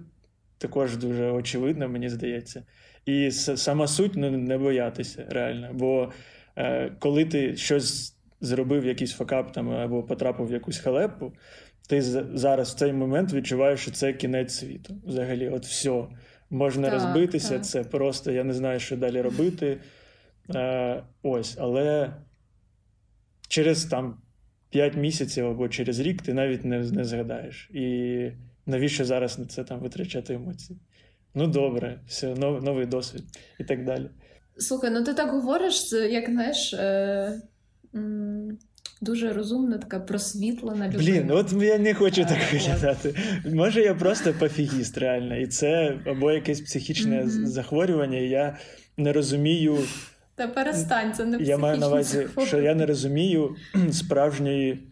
також 0.59 0.97
дуже 0.97 1.31
очевидно, 1.31 1.89
мені 1.89 2.09
здається. 2.09 2.63
І 3.07 3.31
сама 3.31 3.87
суть 3.87 4.13
ну, 4.15 4.31
не 4.31 4.59
боятися 4.59 5.27
реально. 5.29 5.71
Бо 5.73 6.13
коли 6.99 7.25
ти 7.25 7.57
щось 7.57 8.17
зробив, 8.41 8.87
якийсь 8.87 9.13
факап 9.13 9.53
там 9.53 9.71
або 9.71 10.03
потрапив 10.03 10.47
в 10.47 10.53
якусь 10.53 10.79
халепу, 10.79 11.33
ти 11.89 12.03
зараз 12.35 12.75
в 12.75 12.79
цей 12.79 12.93
момент 12.93 13.33
відчуваєш, 13.33 13.81
що 13.81 13.91
це 13.91 14.13
кінець 14.13 14.55
світу. 14.55 14.97
Взагалі, 15.07 15.49
от 15.49 15.67
все. 15.67 16.05
Можна 16.51 16.91
так, 16.91 16.95
розбитися, 16.95 17.55
так. 17.55 17.67
це 17.67 17.85
просто 17.85 18.33
я 18.33 18.45
не 18.45 18.53
знаю, 18.53 18.81
що 18.81 18.97
далі 18.97 19.21
робити. 19.21 19.81
Е, 20.55 21.03
Ось, 21.23 21.57
але 21.61 22.13
через 23.49 23.85
там 23.85 24.17
5 24.71 24.97
місяців 24.97 25.47
або 25.47 25.69
через 25.69 26.01
рік 26.01 26.23
ти 26.23 26.35
навіть 26.35 26.65
не 26.65 26.79
не 26.79 27.05
згадаєш. 27.05 27.71
І 27.75 28.31
навіщо 28.67 29.05
зараз 29.05 29.39
на 29.39 29.47
це 29.47 29.65
там 29.65 29.81
витрачати 29.81 30.35
емоції? 30.35 30.79
Ну, 31.35 31.47
добре, 31.47 32.01
все, 32.07 32.35
нов, 32.35 32.65
новий 32.65 32.87
досвід 32.87 33.23
і 33.61 33.65
так 33.65 33.85
далі. 33.85 34.11
Слухай, 34.59 34.91
ну 34.91 35.05
ти 35.05 35.15
так 35.15 35.31
говориш, 35.31 35.93
як 35.93 36.31
знаєш. 36.31 36.75
Е... 36.75 37.43
Дуже 39.03 39.33
розумна, 39.33 39.79
така 39.79 40.01
просвітлена 40.01 40.89
людина. 40.89 41.03
Блін, 41.03 41.31
от 41.31 41.53
я 41.53 41.79
не 41.79 41.95
хочу 41.95 42.25
так 42.25 42.39
виглядати. 42.53 43.15
Може, 43.55 43.83
я 43.83 43.95
просто 43.95 44.33
пофігіст, 44.33 44.99
реально, 44.99 45.37
і 45.37 45.47
це 45.47 45.99
або 46.07 46.33
якесь 46.33 46.61
психічне 46.61 47.23
mm-hmm. 47.23 47.47
захворювання, 47.47 48.19
і 48.19 48.29
я 48.29 48.57
не 48.97 49.13
розумію. 49.13 49.79
Та 50.35 50.49
перестань, 50.49 51.13
це 51.15 51.25
не 51.25 51.31
психічне 51.31 51.51
Я 51.51 51.59
маю 51.59 51.79
на 51.79 51.89
увазі, 51.89 52.29
що 52.47 52.61
я 52.61 52.75
не 52.75 52.87
розумію 52.87 53.57
справжньої 53.93 54.89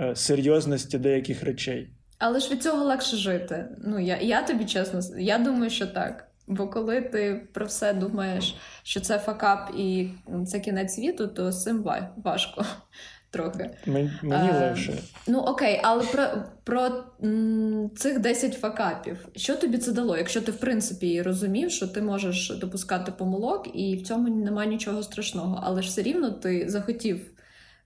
е, 0.00 0.16
серйозності 0.16 0.98
деяких 0.98 1.42
речей. 1.42 1.88
Але 2.18 2.40
ж 2.40 2.50
від 2.50 2.62
цього 2.62 2.84
легше 2.84 3.16
жити. 3.16 3.64
Ну, 3.84 4.00
я 4.00 4.18
я 4.20 4.42
тобі 4.42 4.64
чесно, 4.64 5.00
я 5.18 5.38
думаю, 5.38 5.70
що 5.70 5.86
так. 5.86 6.31
Бо 6.54 6.68
коли 6.68 7.00
ти 7.00 7.46
про 7.52 7.66
все 7.66 7.92
думаєш, 7.94 8.56
що 8.82 9.00
це 9.00 9.18
факап 9.18 9.70
і 9.76 10.08
це 10.46 10.60
кінець 10.60 10.94
світу, 10.94 11.28
то 11.28 11.52
з 11.52 11.62
цим 11.62 11.84
важко 12.24 12.64
трохи. 13.30 13.70
Мені 13.86 14.10
а, 14.30 14.60
легше. 14.60 14.94
Ну 15.28 15.38
окей, 15.38 15.80
але 15.82 16.04
про 16.04 16.26
про 16.64 17.04
м, 17.24 17.90
цих 17.96 18.18
10 18.20 18.54
факапів. 18.54 19.28
Що 19.36 19.56
тобі 19.56 19.78
це 19.78 19.92
дало? 19.92 20.16
Якщо 20.16 20.40
ти 20.40 20.52
в 20.52 20.56
принципі 20.56 21.22
розумів, 21.22 21.70
що 21.70 21.88
ти 21.88 22.02
можеш 22.02 22.50
допускати 22.60 23.12
помилок, 23.12 23.68
і 23.74 23.96
в 23.96 24.02
цьому 24.02 24.28
немає 24.44 24.68
нічого 24.68 25.02
страшного, 25.02 25.60
але 25.62 25.82
ж 25.82 25.88
все 25.88 26.02
рівно 26.02 26.30
ти 26.30 26.68
захотів 26.68 27.20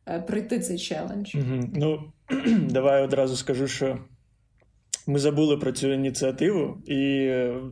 е, 0.09 0.21
пройти 0.21 0.61
цей 0.61 0.79
челендж. 0.79 1.35
Угу. 1.35 1.71
Ну 1.75 2.13
давай 2.71 3.05
одразу 3.05 3.37
скажу, 3.37 3.69
що. 3.69 3.99
Ми 5.07 5.19
забули 5.19 5.57
про 5.57 5.73
цю 5.73 5.93
ініціативу, 5.93 6.79
і, 6.87 7.31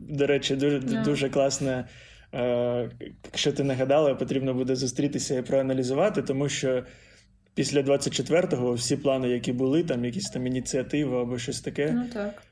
до 0.09 0.27
речі, 0.27 0.55
дуже 0.55 0.79
yeah. 0.79 1.03
дуже 1.03 1.29
класне. 1.29 1.87
Якщо 3.25 3.51
ти 3.51 3.63
нагадала, 3.63 4.15
потрібно 4.15 4.53
буде 4.53 4.75
зустрітися 4.75 5.37
і 5.37 5.41
проаналізувати, 5.41 6.21
тому 6.21 6.49
що 6.49 6.83
після 7.53 7.81
24-го 7.81 8.73
всі 8.73 8.97
плани, 8.97 9.29
які 9.29 9.53
були, 9.53 9.83
там 9.83 10.05
якісь 10.05 10.29
там 10.29 10.47
ініціативи 10.47 11.21
або 11.21 11.37
щось 11.37 11.61
таке, 11.61 11.91
ну, 11.91 12.05
так. 12.13 12.43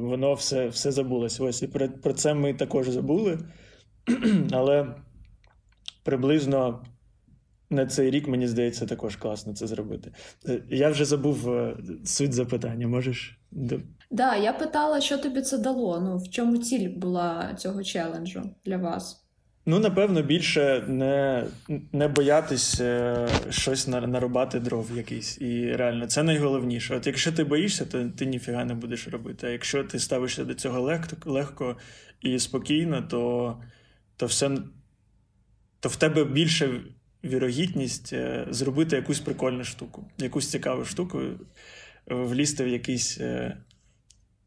воно 0.00 0.34
все 0.34 0.68
все 0.68 0.92
забулося. 0.92 1.44
Ось 1.44 1.62
і 1.62 1.66
про, 1.66 1.88
про 1.88 2.12
це 2.12 2.34
ми 2.34 2.54
також 2.54 2.88
забули. 2.88 3.38
Але 4.52 4.94
приблизно 6.02 6.84
на 7.70 7.86
цей 7.86 8.10
рік, 8.10 8.28
мені 8.28 8.46
здається, 8.46 8.86
також 8.86 9.16
класно 9.16 9.54
це 9.54 9.66
зробити. 9.66 10.12
Е, 10.48 10.62
я 10.70 10.88
вже 10.88 11.04
забув 11.04 11.50
е, 11.50 11.76
суть 12.04 12.32
запитання, 12.32 12.88
можеш. 12.88 13.38
Да, 14.10 14.36
я 14.36 14.52
питала, 14.52 15.00
що 15.00 15.18
тобі 15.18 15.40
це 15.40 15.58
дало. 15.58 16.00
Ну, 16.00 16.16
в 16.16 16.30
чому 16.30 16.56
ціль 16.56 16.88
була 16.88 17.54
цього 17.54 17.84
челенджу 17.84 18.42
для 18.64 18.76
вас? 18.76 19.22
Ну, 19.66 19.78
напевно, 19.78 20.22
більше 20.22 20.84
не 20.88 21.46
не 21.92 22.08
боятись 22.08 22.80
е, 22.80 23.28
щось 23.50 23.88
нарубати 23.88 24.60
дров 24.60 24.90
якийсь. 24.96 25.40
І 25.40 25.72
реально, 25.72 26.06
це 26.06 26.22
найголовніше. 26.22 26.96
От 26.96 27.06
якщо 27.06 27.32
ти 27.32 27.44
боїшся, 27.44 27.84
то 27.84 28.08
ти 28.08 28.26
ніфіга 28.26 28.64
не 28.64 28.74
будеш 28.74 29.08
робити. 29.08 29.46
А 29.46 29.50
якщо 29.50 29.84
ти 29.84 29.98
ставишся 29.98 30.44
до 30.44 30.54
цього 30.54 30.80
легко 30.80 31.30
легко 31.30 31.76
і 32.20 32.38
спокійно, 32.38 33.02
то 33.02 33.56
то 34.16 34.26
все 34.26 34.50
то 35.80 35.88
в 35.88 35.96
тебе 35.96 36.24
більше 36.24 36.80
вірогідність 37.24 38.12
е, 38.12 38.46
зробити 38.50 38.96
якусь 38.96 39.20
прикольну 39.20 39.64
штуку, 39.64 40.04
якусь 40.18 40.50
цікаву 40.50 40.84
штуку, 40.84 41.20
влізти 42.06 42.64
в 42.64 42.68
якийсь 42.68 43.18
е, 43.20 43.56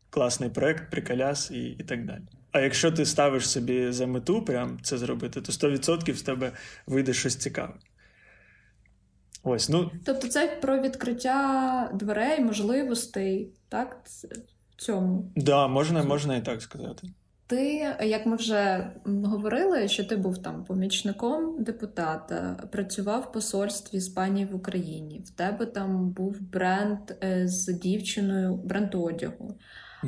класний 0.09 0.49
проект, 0.49 0.91
приколяс 0.91 1.51
і, 1.51 1.65
і 1.65 1.83
так 1.83 2.05
далі. 2.05 2.21
А 2.51 2.59
якщо 2.59 2.91
ти 2.91 3.05
ставиш 3.05 3.49
собі 3.49 3.91
за 3.91 4.07
мету 4.07 4.41
прям 4.41 4.79
це 4.81 4.97
зробити, 4.97 5.41
то 5.41 5.51
100% 5.51 6.13
з 6.13 6.21
тебе 6.21 6.51
вийде 6.87 7.13
щось 7.13 7.35
цікаве. 7.35 7.73
Ось, 9.43 9.69
ну... 9.69 9.91
Тобто 10.05 10.27
це 10.27 10.47
про 10.61 10.81
відкриття 10.81 11.91
дверей, 11.93 12.39
можливостей, 12.39 13.53
так? 13.69 14.01
Цьому. 14.77 15.31
Так, 15.35 15.43
да, 15.43 15.67
можна, 15.67 16.03
можна 16.03 16.35
і 16.35 16.41
так 16.41 16.61
сказати. 16.61 17.07
Ти, 17.47 17.95
як 18.01 18.25
ми 18.25 18.35
вже 18.35 18.91
говорили, 19.05 19.87
що 19.87 20.03
ти 20.03 20.17
був 20.17 20.37
там 20.37 20.63
помічником 20.63 21.63
депутата, 21.63 22.67
працював 22.71 23.21
в 23.21 23.31
посольстві 23.31 23.97
Іспанії 23.97 24.45
в 24.45 24.55
Україні. 24.55 25.19
В 25.19 25.29
тебе 25.29 25.65
там 25.65 26.09
був 26.09 26.41
бренд 26.41 26.99
е, 27.23 27.47
з 27.47 27.73
дівчиною, 27.73 28.55
бренд 28.55 28.95
одягу. 28.95 29.57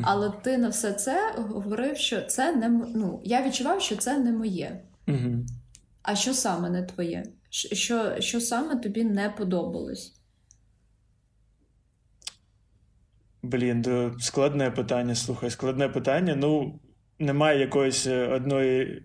Але 0.02 0.30
ти 0.30 0.58
на 0.58 0.70
все 0.70 0.94
це 0.94 1.34
говорив, 1.38 1.98
що 1.98 2.22
це 2.22 2.56
не 2.56 2.70
ну, 2.70 3.22
я 3.24 3.46
відчував, 3.46 3.82
що 3.82 3.96
це 3.96 4.18
не 4.20 4.32
моє. 4.32 4.82
Угу. 5.08 5.46
А 6.02 6.16
що 6.16 6.34
саме 6.34 6.70
не 6.70 6.84
твоє? 6.84 7.24
Що, 7.50 8.22
Що 8.22 8.42
саме 8.42 8.76
тобі 8.76 9.04
не 9.04 9.30
подобалось? 9.30 10.14
Блін, 13.44 13.86
складне 14.20 14.72
питання. 14.72 15.16
Слухай, 15.16 15.50
складне 15.50 15.90
питання. 15.90 16.36
Ну, 16.36 16.80
немає 17.20 17.60
якоїсь 17.60 18.08
е, 18.08 18.28
одної 18.28 19.04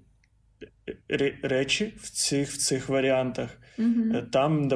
речі 1.43 1.95
в 1.97 2.11
цих 2.11 2.51
в 2.51 2.57
цих 2.57 2.89
варіантах. 2.89 3.59
Mm-hmm. 3.79 4.31
Там, 4.31 4.69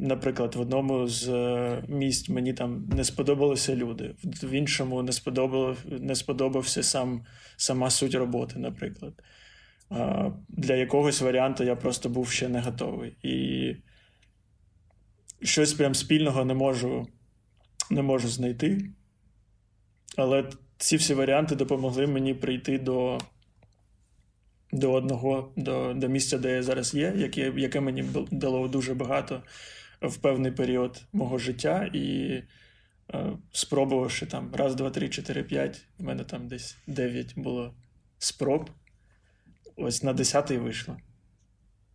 наприклад, 0.00 0.54
в 0.54 0.60
одному 0.60 1.08
з 1.08 1.28
е, 1.28 1.84
місць 1.88 2.28
мені 2.28 2.52
там 2.52 2.88
не 2.96 3.04
сподобалися 3.04 3.76
люди, 3.76 4.14
в 4.24 4.50
іншому 4.50 5.02
не 5.02 5.12
сподобав, 5.12 5.78
не 5.86 6.14
сподобався 6.14 6.82
сам, 6.82 7.24
сама 7.56 7.90
суть 7.90 8.14
роботи, 8.14 8.58
наприклад. 8.58 9.22
А 9.90 10.30
Для 10.48 10.74
якогось 10.74 11.20
варіанту 11.20 11.64
я 11.64 11.76
просто 11.76 12.08
був 12.08 12.30
ще 12.30 12.48
не 12.48 12.60
готовий. 12.60 13.16
І 13.22 13.76
щось 15.42 15.74
прям 15.74 15.94
спільного 15.94 16.44
не 16.44 16.54
можу, 16.54 17.06
не 17.90 18.02
можу 18.02 18.28
знайти. 18.28 18.90
Але 20.16 20.50
ці 20.82 20.96
всі 20.96 21.14
варіанти 21.14 21.56
допомогли 21.56 22.06
мені 22.06 22.34
прийти 22.34 22.78
до 22.78 23.18
до 24.72 24.92
одного, 24.92 25.52
до 25.56 25.94
до 25.94 26.08
місця, 26.08 26.38
де 26.38 26.52
я 26.52 26.62
зараз 26.62 26.94
є, 26.94 27.12
яке 27.16 27.52
яке 27.56 27.80
мені 27.80 28.04
дало 28.30 28.68
дуже 28.68 28.94
багато 28.94 29.42
в 30.00 30.16
певний 30.16 30.52
період 30.52 31.02
мого 31.12 31.38
життя. 31.38 31.90
І 31.92 32.32
е, 33.14 33.32
спробувавши 33.52 34.26
там 34.26 34.54
раз, 34.54 34.74
два, 34.74 34.90
три, 34.90 35.08
чотири, 35.08 35.42
п'ять, 35.42 35.82
в 35.98 36.02
мене 36.02 36.24
там 36.24 36.48
десь 36.48 36.76
дев'ять 36.86 37.32
було 37.36 37.74
спроб. 38.18 38.70
Ось 39.76 40.02
на 40.02 40.12
десятий 40.12 40.58
вийшло 40.58 40.96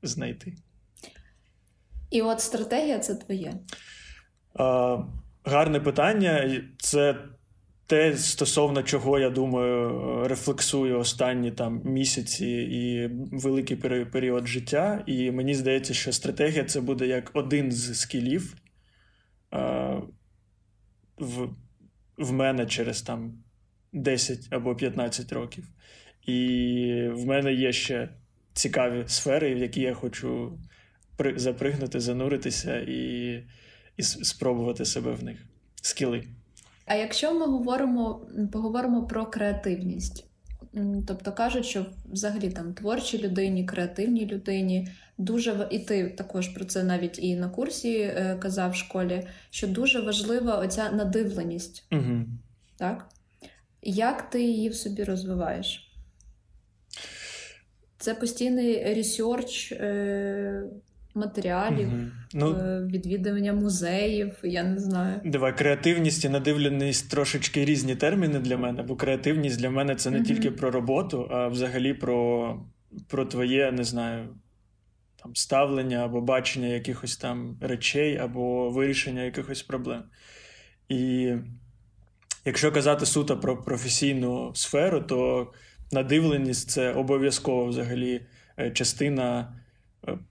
знайти. 0.03 0.53
І 2.09 2.21
от 2.21 2.41
стратегія 2.41 2.99
це 2.99 3.15
твоє? 3.15 3.53
Е, 4.59 4.99
гарне 5.43 5.79
питання. 5.79 6.61
Це 6.77 7.27
те, 7.87 8.17
стосовно 8.17 8.83
чого 8.83 9.19
я 9.19 9.29
думаю, 9.29 10.27
рефлексую 10.27 10.99
останні 10.99 11.51
там 11.51 11.81
місяці 11.85 12.47
і 12.47 13.07
великий 13.35 13.77
період 14.05 14.47
життя. 14.47 15.03
І 15.05 15.31
мені 15.31 15.53
здається, 15.53 15.93
що 15.93 16.11
стратегія 16.11 16.63
це 16.63 16.81
буде 16.81 17.07
як 17.07 17.31
один 17.33 17.71
з 17.71 17.99
скілів 17.99 18.55
а, 19.51 19.99
в 21.17 21.49
в 22.17 22.31
мене 22.31 22.65
через 22.65 23.01
там 23.01 23.43
10 23.93 24.47
або 24.49 24.75
15 24.75 25.31
років. 25.31 25.69
І 26.27 27.09
в 27.13 27.25
мене 27.25 27.53
є 27.53 27.73
ще 27.73 28.09
цікаві 28.53 29.03
сфери, 29.07 29.55
в 29.55 29.57
які 29.57 29.81
я 29.81 29.93
хочу 29.93 30.59
запригнути, 31.35 31.99
зануритися 31.99 32.79
і, 32.79 33.33
і 33.97 34.03
спробувати 34.03 34.85
себе 34.85 35.11
в 35.11 35.23
них. 35.23 35.45
Скіли. 35.81 36.23
А 36.87 36.95
якщо 36.95 37.33
ми 37.33 37.45
говоримо 37.45 38.27
поговоримо 38.51 39.07
про 39.07 39.25
креативність, 39.25 40.25
тобто 41.07 41.31
кажуть, 41.31 41.65
що 41.65 41.85
взагалі 42.11 42.49
там 42.49 42.73
творчій 42.73 43.17
людині, 43.17 43.65
креативній 43.65 44.25
людині 44.25 44.87
дуже 45.17 45.67
і 45.71 45.79
ти 45.79 46.09
також 46.09 46.47
про 46.47 46.65
це 46.65 46.83
навіть 46.83 47.19
і 47.19 47.35
на 47.35 47.49
курсі 47.49 47.99
е, 47.99 48.37
казав 48.39 48.71
в 48.71 48.75
школі, 48.75 49.27
що 49.49 49.67
дуже 49.67 50.01
важлива 50.01 50.57
оця 50.57 50.91
надивленість. 50.91 51.87
Угу. 51.91 52.25
Так? 52.77 53.09
Як 53.81 54.29
ти 54.29 54.43
її 54.43 54.69
в 54.69 54.75
собі 54.75 55.03
розвиваєш? 55.03 55.91
Це 57.97 58.13
постійний 58.13 58.93
ресерч, 58.93 59.71
е, 59.71 60.63
матеріалів, 61.17 61.87
угу. 61.87 62.03
ну, 62.33 62.51
е, 62.51 62.87
відвідування 62.91 63.53
музеїв, 63.53 64.33
я 64.43 64.63
не 64.63 64.79
знаю. 64.79 65.21
Давай, 65.25 65.57
креативність 65.57 66.25
і 66.25 66.29
надивленість 66.29 67.11
трошечки 67.11 67.65
різні 67.65 67.95
терміни 67.95 68.39
для 68.39 68.57
мене, 68.57 68.83
бо 68.83 68.95
креативність 68.95 69.59
для 69.59 69.69
мене 69.69 69.95
це 69.95 70.09
не 70.09 70.17
угу. 70.17 70.25
тільки 70.25 70.51
про 70.51 70.71
роботу, 70.71 71.27
а 71.31 71.47
взагалі 71.47 71.93
про, 71.93 72.59
про 73.07 73.25
твоє, 73.25 73.71
не 73.71 73.83
знаю. 73.83 74.27
Там 75.23 75.35
ставлення 75.35 75.97
або 75.97 76.21
бачення 76.21 76.67
якихось 76.67 77.17
там 77.17 77.57
речей, 77.61 78.17
або 78.17 78.69
вирішення 78.69 79.23
якихось 79.23 79.61
проблем. 79.61 80.03
І 80.89 81.33
якщо 82.45 82.71
казати 82.71 83.05
суто 83.05 83.39
про 83.39 83.61
професійну 83.61 84.51
сферу, 84.55 85.01
то 85.01 85.51
надивленість 85.91 86.69
це 86.69 86.93
обов'язково 86.93 87.65
взагалі 87.65 88.21
е, 88.59 88.71
частина 88.71 89.56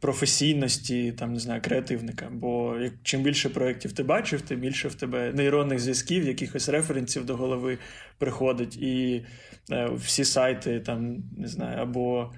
професійності, 0.01 1.13
там 1.13 1.33
не 1.33 1.39
знаю, 1.39 1.63
креативника. 1.63 2.29
Бо 2.33 2.79
як 2.79 2.93
чим 3.03 3.23
більше 3.23 3.49
проєктів 3.49 3.93
ти 3.93 4.03
бачив, 4.03 4.41
тим 4.41 4.61
більше 4.61 4.89
в 4.89 4.95
тебе 4.95 5.33
нейронних 5.33 5.79
зв'язків, 5.79 6.25
якихось 6.25 6.69
референсів 6.69 7.25
до 7.27 7.37
голови 7.37 7.79
приходить, 8.19 8.77
і 8.77 9.25
е, 9.73 9.91
всі 9.95 10.25
сайти, 10.25 10.81
там 10.81 11.17
не 11.37 11.49
знаю, 11.49 11.79
або 11.83 12.33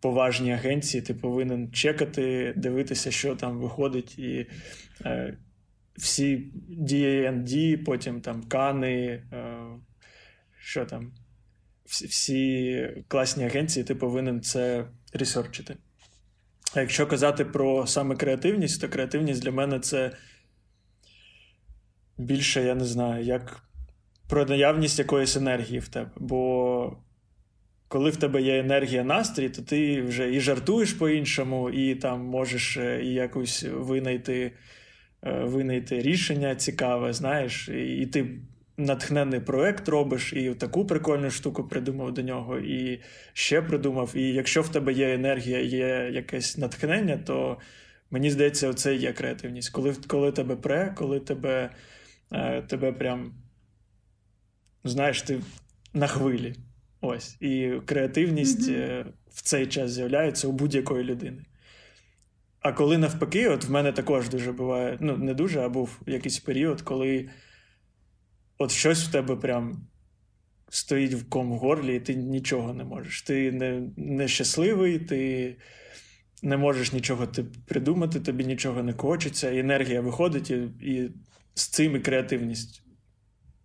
поважні 0.00 0.52
агенції, 0.52 1.02
ти 1.02 1.14
повинен 1.14 1.72
чекати, 1.72 2.54
дивитися, 2.56 3.10
що 3.10 3.36
там 3.36 3.58
виходить, 3.58 4.18
і 4.18 4.46
е, 5.04 5.36
всі 5.96 6.52
D&D, 6.70 7.84
потім 7.84 8.20
там 8.20 8.42
кани, 8.42 9.22
е, 9.32 9.56
що 10.60 10.84
там. 10.84 11.12
Всі 11.84 12.88
класні 13.08 13.44
агенції, 13.44 13.84
ти 13.84 13.94
повинен 13.94 14.40
це 14.40 14.84
ресерчити. 15.12 15.76
А 16.74 16.80
якщо 16.80 17.06
казати 17.06 17.44
про 17.44 17.86
саме 17.86 18.16
креативність, 18.16 18.80
то 18.80 18.88
креативність 18.88 19.42
для 19.42 19.50
мене 19.50 19.80
це 19.80 20.10
більше, 22.18 22.62
я 22.62 22.74
не 22.74 22.84
знаю, 22.84 23.24
як 23.24 23.62
про 24.28 24.44
наявність 24.44 24.98
якоїсь 24.98 25.36
енергії 25.36 25.78
в 25.78 25.88
тебе. 25.88 26.10
Бо 26.16 26.96
коли 27.88 28.10
в 28.10 28.16
тебе 28.16 28.42
є 28.42 28.58
енергія 28.58 29.04
настрій, 29.04 29.48
то 29.48 29.62
ти 29.62 30.02
вже 30.02 30.34
і 30.34 30.40
жартуєш 30.40 30.92
по-іншому, 30.92 31.70
і 31.70 31.94
там 31.94 32.24
можеш 32.24 32.76
е, 32.76 33.04
і 33.04 33.12
якось 33.12 33.66
винайти 33.72 34.52
е, 35.22 35.44
винайти 35.44 36.00
рішення 36.00 36.54
цікаве, 36.54 37.12
знаєш, 37.12 37.68
і 37.68 38.06
ти 38.06 38.40
натхнений 38.78 39.40
проект 39.40 39.88
робиш, 39.88 40.32
і 40.32 40.54
таку 40.54 40.86
прикольну 40.86 41.30
штуку 41.30 41.64
придумав 41.64 42.12
до 42.14 42.22
нього, 42.22 42.58
і 42.58 43.00
ще 43.32 43.62
придумав. 43.62 44.12
І 44.14 44.32
якщо 44.32 44.62
в 44.62 44.68
тебе 44.68 44.92
є 44.92 45.14
енергія, 45.14 45.60
є 45.60 46.10
якесь 46.12 46.58
натхнення, 46.58 47.16
то 47.16 47.58
мені 48.10 48.30
здається, 48.30 48.74
це 48.74 48.94
є 48.94 49.12
креативність. 49.12 49.70
Коли 49.70 49.94
коли 50.06 50.32
тебе 50.32 50.56
пре, 50.56 50.94
коли 50.96 51.20
тебе 51.20 51.70
е, 52.32 52.62
тебе 52.62 52.92
прям 52.92 53.32
знаєш, 54.84 55.22
ти 55.22 55.40
на 55.94 56.06
хвилі. 56.06 56.54
Ось. 57.00 57.36
І 57.40 57.72
креативність 57.86 58.70
mm-hmm. 58.70 59.04
в 59.30 59.42
цей 59.42 59.66
час 59.66 59.90
з'являється 59.90 60.48
у 60.48 60.52
будь-якої 60.52 61.04
людини. 61.04 61.42
А 62.60 62.72
коли 62.72 62.98
навпаки, 62.98 63.48
от 63.48 63.64
в 63.64 63.70
мене 63.70 63.92
також 63.92 64.28
дуже 64.28 64.52
буває, 64.52 64.98
ну, 65.00 65.16
не 65.16 65.34
дуже, 65.34 65.60
а 65.60 65.68
був 65.68 66.00
якийсь 66.06 66.38
період, 66.38 66.82
коли 66.82 67.28
от 68.58 68.70
щось 68.70 69.04
в 69.04 69.12
тебе 69.12 69.36
прям 69.36 69.86
стоїть 70.68 71.14
в 71.14 71.28
ком 71.28 71.52
в 71.52 71.56
горлі, 71.56 71.96
і 71.96 72.00
ти 72.00 72.14
нічого 72.14 72.74
не 72.74 72.84
можеш. 72.84 73.22
Ти 73.22 73.52
не, 73.52 73.82
не 73.96 74.28
щасливий, 74.28 74.98
ти 74.98 75.56
не 76.42 76.56
можеш 76.56 76.92
нічого 76.92 77.26
ти 77.26 77.44
придумати, 77.44 78.20
тобі 78.20 78.44
нічого 78.44 78.82
не 78.82 78.92
хочеться, 78.92 79.54
енергія 79.54 80.00
виходить, 80.00 80.50
і, 80.50 80.54
і 80.80 81.10
з 81.54 81.68
цим 81.68 81.96
і 81.96 82.00
креативність 82.00 82.82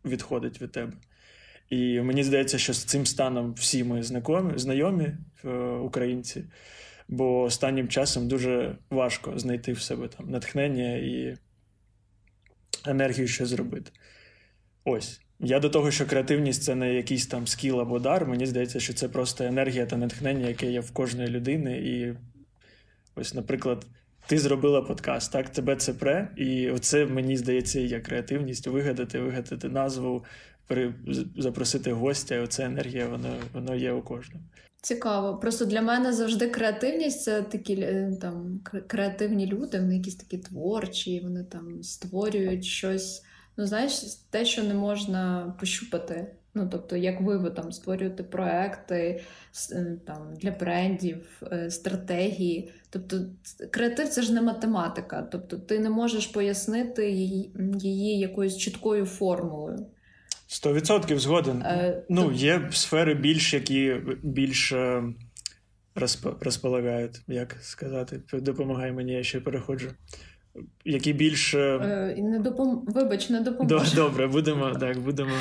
відходить 0.05 0.61
від 0.61 0.71
тебе. 0.71 0.93
І 1.69 2.01
мені 2.01 2.23
здається, 2.23 2.57
що 2.57 2.73
з 2.73 2.83
цим 2.83 3.05
станом 3.05 3.53
всі 3.53 3.83
ми 3.83 4.03
знайомі, 4.03 4.53
знайомі 4.55 5.09
е, 5.45 5.49
українці, 5.63 6.43
бо 7.07 7.41
останнім 7.41 7.87
часом 7.87 8.27
дуже 8.27 8.77
важко 8.89 9.39
знайти 9.39 9.73
в 9.73 9.81
себе 9.81 10.07
там 10.07 10.29
натхнення 10.29 10.95
і 10.95 11.37
енергію, 12.85 13.27
що 13.27 13.45
зробити. 13.45 13.91
Ось. 14.85 15.19
Я 15.39 15.59
до 15.59 15.69
того, 15.69 15.91
що 15.91 16.05
креативність 16.05 16.63
це 16.63 16.75
не 16.75 16.93
якийсь 16.93 17.27
там 17.27 17.47
скіл 17.47 17.81
або 17.81 17.99
дар. 17.99 18.27
Мені 18.27 18.45
здається, 18.45 18.79
що 18.79 18.93
це 18.93 19.09
просто 19.09 19.43
енергія 19.43 19.85
та 19.85 19.97
натхнення, 19.97 20.47
яке 20.47 20.71
є 20.71 20.79
в 20.79 20.91
кожної 20.91 21.29
людини. 21.29 21.77
І 21.77 22.13
ось, 23.15 23.33
наприклад, 23.33 23.85
ти 24.27 24.39
зробила 24.39 24.81
подкаст, 24.81 25.31
так, 25.31 25.49
тебе 25.49 25.75
це 25.75 25.93
пре, 25.93 26.31
і 26.37 26.71
це, 26.79 27.05
мені 27.05 27.37
здається, 27.37 27.79
є 27.79 27.99
креативність 27.99 28.67
вигадати, 28.67 29.19
вигадати 29.19 29.69
назву, 29.69 30.25
запросити 31.37 31.91
гостя. 31.91 32.41
Оця 32.41 32.65
енергія, 32.65 33.07
воно, 33.07 33.35
воно 33.53 33.75
є 33.75 33.91
у 33.91 34.01
кожного. 34.01 34.45
Цікаво. 34.81 35.37
Просто 35.37 35.65
для 35.65 35.81
мене 35.81 36.13
завжди 36.13 36.47
креативність 36.47 37.23
це 37.23 37.41
такі 37.41 37.73
е, 37.73 38.17
там 38.21 38.59
креативні 38.87 39.47
люди, 39.47 39.79
вони 39.79 39.95
якісь 39.95 40.15
такі 40.15 40.37
творчі, 40.37 41.19
вони 41.19 41.43
там 41.43 41.83
створюють 41.83 42.65
щось. 42.65 43.23
Ну, 43.57 43.65
знаєш, 43.65 43.93
те, 44.29 44.45
що 44.45 44.63
не 44.63 44.73
можна 44.73 45.53
пощупати. 45.59 46.27
Ну, 46.55 46.69
тобто, 46.71 46.95
як 46.97 47.21
ви 47.21 47.37
ви 47.37 47.51
там 47.51 47.71
створюєте 47.71 48.23
проекти 48.23 49.23
е, 49.71 49.97
там, 50.07 50.33
для 50.41 50.51
брендів, 50.51 51.41
е, 51.51 51.71
стратегії. 51.71 52.71
Тобто, 52.89 53.19
креатив 53.71 54.09
це 54.09 54.21
ж 54.21 54.33
не 54.33 54.41
математика. 54.41 55.27
Тобто, 55.31 55.57
ти 55.57 55.79
не 55.79 55.89
можеш 55.89 56.27
пояснити 56.27 57.11
її, 57.11 58.19
якоюсь 58.19 58.57
чіткою 58.57 59.05
формулою. 59.05 59.85
Сто 60.47 60.73
відсотків 60.73 61.19
згоден. 61.19 61.61
Е, 61.61 62.03
ну, 62.09 62.25
то... 62.25 62.31
є 62.31 62.69
сфери 62.71 63.13
більш, 63.13 63.53
які 63.53 63.95
більш 64.23 64.71
е, 64.71 65.03
розп... 65.95 66.27
розполагають, 66.43 67.21
як 67.27 67.57
сказати. 67.61 68.21
Допомагай 68.33 68.91
мені, 68.91 69.13
я 69.13 69.23
ще 69.23 69.39
переходжу. 69.39 69.89
Які 70.85 71.13
більш. 71.13 71.53
Е, 71.53 72.15
не 72.17 72.39
допом... 72.39 72.85
Вибач, 72.87 73.29
не 73.29 73.41
допоможе. 73.41 73.95
Добре, 73.95 74.27
будемо 74.27 74.71
так, 74.71 74.99
будемо 74.99 75.35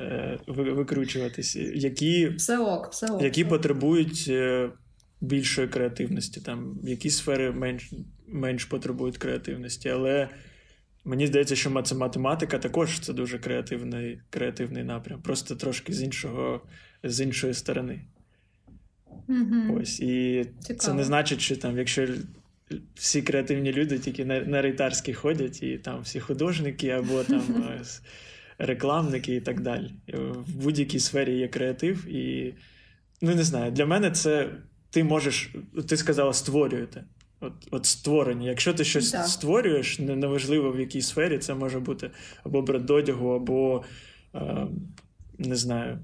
е, 0.00 0.38
викручуватися. 0.46 1.60
Які 1.74 2.28
все 2.28 2.58
ок, 2.58 2.88
все 2.92 3.06
ок. 3.06 3.22
які 3.22 3.44
потребують 3.44 4.26
е, 4.28 4.70
більшої 5.20 5.68
креативності, 5.68 6.40
там 6.40 6.78
які 6.82 7.10
сфери 7.10 7.52
менш 7.52 7.90
менш 8.28 8.64
потребують 8.64 9.18
креативності. 9.18 9.88
Але 9.88 10.28
мені 11.04 11.26
здається, 11.26 11.56
що 11.56 11.70
математика 11.94 12.58
також 12.58 13.00
це 13.00 13.12
дуже 13.12 13.38
креативний 13.38 14.20
креативний 14.30 14.84
напрям, 14.84 15.22
просто 15.22 15.56
трошки 15.56 15.92
з 15.92 16.02
іншого, 16.02 16.60
з 17.04 17.20
іншої 17.20 17.54
сторони. 17.54 18.04
Mm-hmm. 19.28 19.80
Ось, 19.80 20.00
І 20.00 20.46
Цікаво. 20.60 20.78
це 20.78 20.94
не 20.94 21.04
значить, 21.04 21.40
що 21.40 21.56
там, 21.56 21.78
якщо 21.78 22.08
всі 22.94 23.22
креативні 23.22 23.72
люди 23.72 23.98
тільки 23.98 24.24
на 24.24 24.40
на 24.40 24.62
рейтарські 24.62 25.14
ходять, 25.14 25.62
і 25.62 25.78
там 25.78 26.00
всі 26.00 26.20
художники 26.20 26.88
або 26.88 27.24
там 27.24 27.42
е, 27.80 27.84
рекламники 28.58 29.34
і 29.34 29.40
так 29.40 29.60
далі. 29.60 29.90
В 30.46 30.54
будь-якій 30.56 31.00
сфері 31.00 31.38
є 31.38 31.48
креатив, 31.48 32.08
і 32.08 32.54
ну 33.22 33.34
не 33.34 33.42
знаю, 33.42 33.72
для 33.72 33.86
мене 33.86 34.10
це 34.10 34.50
ти 34.90 35.04
можеш, 35.04 35.54
ти 35.88 35.96
сказала, 35.96 36.32
створюєте. 36.32 37.04
От 37.40 37.52
от 37.70 37.86
створення. 37.86 38.48
Якщо 38.48 38.74
ти 38.74 38.84
щось 38.84 39.10
так. 39.10 39.26
створюєш, 39.26 39.98
неважливо 39.98 40.72
в 40.72 40.80
якій 40.80 41.02
сфері, 41.02 41.38
це 41.38 41.54
може 41.54 41.80
бути 41.80 42.10
або 42.44 42.62
бренд 42.62 42.90
одягу, 42.90 43.28
або 43.28 43.84
е, 44.34 44.66
не 45.38 45.56
знаю, 45.56 45.98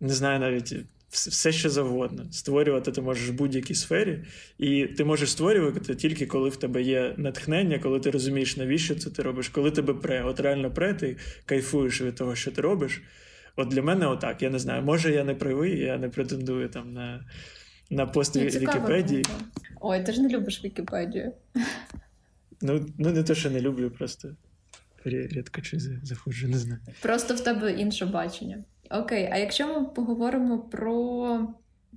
не 0.00 0.14
знаю 0.14 0.40
навіть 0.40 0.74
все 1.12 1.52
що 1.52 1.70
завгодно. 1.70 2.32
Створювати 2.32 2.92
ти 2.92 3.00
можеш 3.00 3.28
в 3.28 3.32
будь-якій 3.32 3.74
сфері, 3.74 4.24
і 4.58 4.86
ти 4.86 5.04
можеш 5.04 5.30
створювати 5.30 5.94
тільки 5.94 6.26
коли 6.26 6.48
в 6.48 6.56
тебе 6.56 6.82
є 6.82 7.14
натхнення, 7.16 7.78
коли 7.78 8.00
ти 8.00 8.10
розумієш, 8.10 8.56
навіщо 8.56 8.94
це 8.94 9.10
ти 9.10 9.22
робиш, 9.22 9.48
коли 9.48 9.70
тебе 9.70 9.94
пре. 9.94 10.24
От 10.24 10.40
реально 10.40 10.70
пре, 10.70 10.94
ти 10.94 11.16
кайфуєш 11.46 12.00
від 12.00 12.14
того, 12.14 12.34
що 12.34 12.50
ти 12.50 12.60
робиш. 12.60 13.02
От 13.56 13.68
для 13.68 13.82
мене 13.82 14.06
отак. 14.06 14.42
Я 14.42 14.50
не 14.50 14.58
знаю, 14.58 14.82
може 14.82 15.12
я 15.12 15.24
не 15.24 15.34
правий, 15.34 15.78
я 15.78 15.98
не 15.98 16.08
претендую 16.08 16.68
там 16.68 16.92
на 16.92 17.24
на 17.90 18.06
пост 18.06 18.36
в 18.36 18.40
Вікіпедії. 18.40 19.24
Ой, 19.80 20.04
ти 20.04 20.12
ж 20.12 20.22
не 20.22 20.28
любиш 20.28 20.64
Вікіпедію. 20.64 21.32
Ну, 22.62 22.86
ну 22.98 23.10
не 23.10 23.22
те, 23.22 23.34
що 23.34 23.50
не 23.50 23.60
люблю, 23.60 23.90
просто 23.90 24.36
рідко 25.04 25.60
чи 25.60 25.78
заходжу, 26.02 26.48
не 26.48 26.58
знаю. 26.58 26.80
Просто 27.00 27.34
в 27.34 27.40
тебе 27.40 27.72
інше 27.72 28.06
бачення. 28.06 28.64
Окей, 28.92 29.28
а 29.32 29.36
якщо 29.36 29.66
ми 29.68 29.84
поговоримо 29.84 30.58
про 30.58 31.48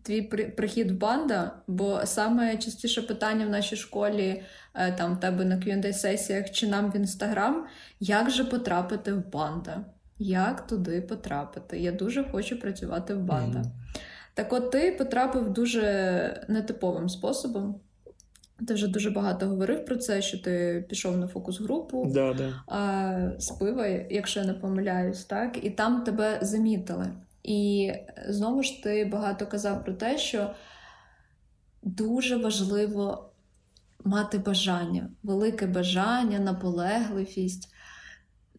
твій 0.03 0.21
прихід 0.57 0.91
в 0.91 0.97
банда, 0.97 1.51
бо 1.67 2.05
саме 2.05 2.57
частіше 2.57 3.01
питання 3.01 3.45
в 3.45 3.49
нашій 3.49 3.75
школі, 3.75 4.43
е, 4.73 4.91
там 4.91 5.15
в 5.15 5.19
тебе 5.19 5.45
на 5.45 5.55
qa 5.55 5.93
сесіях 5.93 6.51
чи 6.51 6.67
нам 6.67 6.91
в 6.91 6.95
інстаграм, 6.95 7.65
як 7.99 8.29
же 8.29 8.45
потрапити 8.45 9.13
в 9.13 9.31
банда? 9.31 9.85
Як 10.19 10.67
туди 10.67 11.01
потрапити? 11.01 11.79
Я 11.79 11.91
дуже 11.91 12.23
хочу 12.23 12.59
працювати 12.59 13.13
в 13.13 13.19
банда. 13.19 13.59
Mm-hmm. 13.59 13.99
Так 14.33 14.53
от 14.53 14.71
ти 14.71 14.91
потрапив 14.91 15.49
дуже 15.49 16.45
нетиповим 16.47 17.09
способом. 17.09 17.79
Ти 18.67 18.73
вже 18.73 18.87
дуже 18.87 19.09
багато 19.09 19.47
говорив 19.47 19.85
про 19.85 19.95
це, 19.95 20.21
що 20.21 20.39
ти 20.39 20.85
пішов 20.89 21.17
на 21.17 21.27
фокус-групу 21.27 22.11
да, 22.13 22.33
да. 22.33 23.35
З 23.39 23.49
пива, 23.49 23.87
якщо 23.87 24.39
я 24.39 24.45
не 24.45 24.53
помиляюсь, 24.53 25.25
так, 25.25 25.65
і 25.65 25.69
там 25.69 26.03
тебе 26.03 26.39
замітили. 26.41 27.11
І 27.43 27.91
знову 28.27 28.63
ж 28.63 28.83
ти 28.83 29.05
багато 29.05 29.47
казав 29.47 29.83
про 29.83 29.93
те, 29.93 30.17
що 30.17 30.53
дуже 31.83 32.37
важливо 32.37 33.29
мати 34.03 34.37
бажання, 34.37 35.09
велике 35.23 35.67
бажання, 35.67 36.39
наполегливість. 36.39 37.69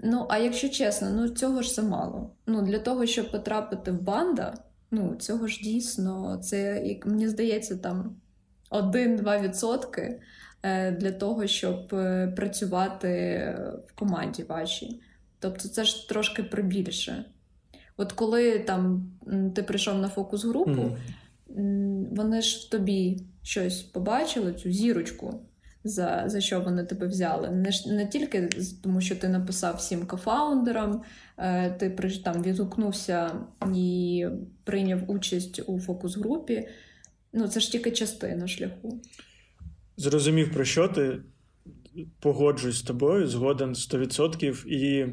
Ну, 0.00 0.26
а 0.28 0.38
якщо 0.38 0.68
чесно, 0.68 1.10
ну 1.10 1.28
цього 1.28 1.62
ж 1.62 1.74
замало. 1.74 2.30
Ну, 2.46 2.62
Для 2.62 2.78
того, 2.78 3.06
щоб 3.06 3.30
потрапити 3.30 3.92
в 3.92 4.02
банда, 4.02 4.54
ну 4.90 5.16
цього 5.16 5.46
ж 5.46 5.60
дійсно, 5.62 6.36
це, 6.42 6.82
як 6.86 7.06
мені 7.06 7.28
здається, 7.28 7.76
там. 7.76 8.16
1-2% 8.70 10.14
е, 10.62 10.90
для 10.90 11.12
того, 11.12 11.46
щоб 11.46 11.94
е, 11.94 12.32
працювати 12.36 12.98
в 13.86 13.92
команді 13.98 14.42
вашій. 14.42 15.00
Тобто 15.38 15.68
це 15.68 15.84
ж 15.84 16.08
трошки 16.08 16.42
прибільше. 16.42 17.24
От 17.96 18.12
коли 18.12 18.58
там 18.58 19.10
ти 19.54 19.62
прийшов 19.62 19.98
на 19.98 20.08
фокус-групу, 20.08 20.96
mm. 21.56 22.06
вони 22.16 22.42
ж 22.42 22.66
в 22.66 22.70
тобі 22.70 23.20
щось 23.42 23.82
побачили, 23.82 24.52
цю 24.52 24.72
зірочку, 24.72 25.40
за 25.84 26.24
за 26.26 26.40
що 26.40 26.60
вони 26.60 26.84
тебе 26.84 27.06
взяли. 27.06 27.50
Не 27.50 27.70
не 27.86 28.06
тільки 28.06 28.48
тому, 28.82 29.00
що 29.00 29.16
ти 29.16 29.28
написав 29.28 29.76
всім 29.76 30.06
кофаундерам, 30.06 31.02
е, 31.38 31.70
ти 31.70 31.90
там 32.24 32.42
відгукнувся 32.42 33.30
і 33.74 34.26
прийняв 34.64 35.10
участь 35.10 35.62
у 35.66 35.80
фокус-групі. 35.80 36.68
Ну, 37.36 37.48
це 37.48 37.60
ж 37.60 37.72
тільки 37.72 37.90
частина 37.90 38.48
шляху. 38.48 39.00
Зрозумів, 39.96 40.52
про 40.52 40.64
що 40.64 40.88
ти 40.88 41.18
погоджуюсь 42.20 42.78
з 42.78 42.82
тобою, 42.82 43.26
згоден 43.26 43.72
100%. 43.72 44.66
І 44.66 45.06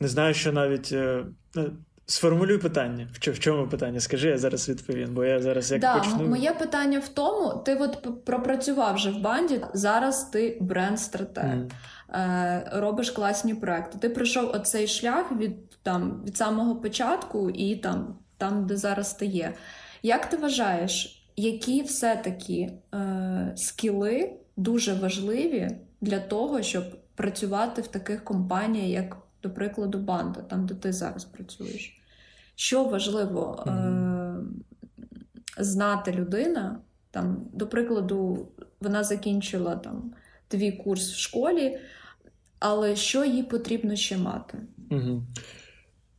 не 0.00 0.08
знаю, 0.08 0.34
що 0.34 0.52
навіть. 0.52 0.92
Е, 0.92 1.24
е, 1.56 1.70
сформулюй 2.06 2.58
питання. 2.58 3.08
В 3.12 3.38
чому 3.38 3.68
питання? 3.68 4.00
Скажи, 4.00 4.28
я 4.28 4.38
зараз 4.38 4.68
відповім, 4.68 5.14
бо 5.14 5.24
я 5.24 5.40
зараз 5.40 5.72
як 5.72 5.80
да, 5.80 5.98
почну. 5.98 6.28
Моє 6.28 6.52
питання 6.52 6.98
в 6.98 7.08
тому: 7.08 7.62
ти 7.64 7.74
от 7.74 8.24
пропрацював 8.24 8.94
вже 8.94 9.10
в 9.10 9.20
банді, 9.20 9.60
зараз 9.74 10.24
ти 10.24 10.58
бренд-стратег, 10.60 11.44
mm. 11.44 11.70
е, 12.14 12.70
робиш 12.72 13.10
класні 13.10 13.54
проекти. 13.54 13.98
Ти 13.98 14.08
пройшов 14.08 14.50
оцей 14.50 14.86
шлях 14.86 15.32
від 15.32 15.70
там, 15.82 16.22
від 16.26 16.36
самого 16.36 16.76
початку 16.76 17.50
і 17.50 17.76
там, 17.76 18.18
там, 18.36 18.66
де 18.66 18.76
зараз 18.76 19.14
ти 19.14 19.26
є. 19.26 19.54
Як 20.02 20.30
ти 20.30 20.36
вважаєш, 20.36 21.24
які 21.36 21.82
все-таки 21.82 22.72
е, 22.94 23.52
скіли 23.56 24.32
дуже 24.56 24.94
важливі 24.94 25.70
для 26.00 26.20
того, 26.20 26.62
щоб 26.62 26.84
працювати 27.14 27.82
в 27.82 27.86
таких 27.86 28.24
компаніях, 28.24 28.88
як, 28.88 29.16
до 29.42 29.50
прикладу, 29.50 29.98
банда, 29.98 30.40
там, 30.40 30.66
де 30.66 30.74
ти 30.74 30.92
зараз 30.92 31.24
працюєш? 31.24 32.00
Що 32.54 32.84
важливо 32.84 33.64
е, 33.66 33.72
знати 35.58 36.12
людина? 36.12 36.78
Там, 37.10 37.46
До 37.52 37.66
прикладу, 37.66 38.48
вона 38.80 39.04
закінчила 39.04 39.76
там 39.76 40.12
твій 40.48 40.72
курс 40.72 41.12
в 41.12 41.16
школі, 41.18 41.78
але 42.58 42.96
що 42.96 43.24
їй 43.24 43.42
потрібно 43.42 43.96
ще 43.96 44.18
мати? 44.18 44.58
Угу. 44.90 45.22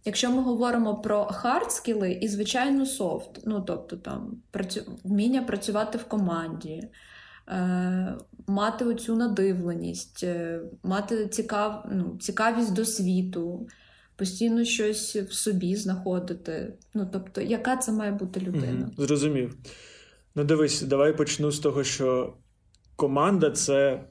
Якщо 0.06 0.32
ми 0.32 0.42
говоримо 0.42 0.96
про 0.96 1.26
hard 1.26 1.72
скіли 1.72 2.12
і, 2.12 2.28
звичайно, 2.28 2.86
soft, 2.86 3.42
ну 3.46 3.62
тобто 3.62 3.98
там 3.98 4.42
працю... 4.52 4.82
вміння 5.04 5.42
працювати 5.42 5.98
в 5.98 6.04
команді, 6.04 6.84
е... 7.48 8.18
мати 8.48 8.86
оцю 8.86 9.16
надивленість, 9.16 10.24
е... 10.24 10.62
мати 10.84 11.28
цікав... 11.28 11.86
ну, 11.92 12.18
цікавість 12.20 12.74
до 12.74 12.86
світу, 12.86 13.68
постійно 14.16 14.64
щось 14.64 15.16
в 15.16 15.34
собі 15.34 15.76
знаходити. 15.76 16.74
Ну, 16.94 17.10
тобто, 17.14 17.42
яка 17.42 17.78
це 17.78 17.92
має 17.92 18.12
бути 18.12 18.40
людина? 18.40 18.90
Угу. 18.98 19.06
Зрозумів. 19.06 19.58
Ну, 20.36 20.44
дивись, 20.44 20.82
давай 20.82 21.18
почну 21.18 21.52
з 21.52 21.60
того, 21.60 21.84
що 21.84 22.34
команда 22.96 23.52
це 23.52 24.04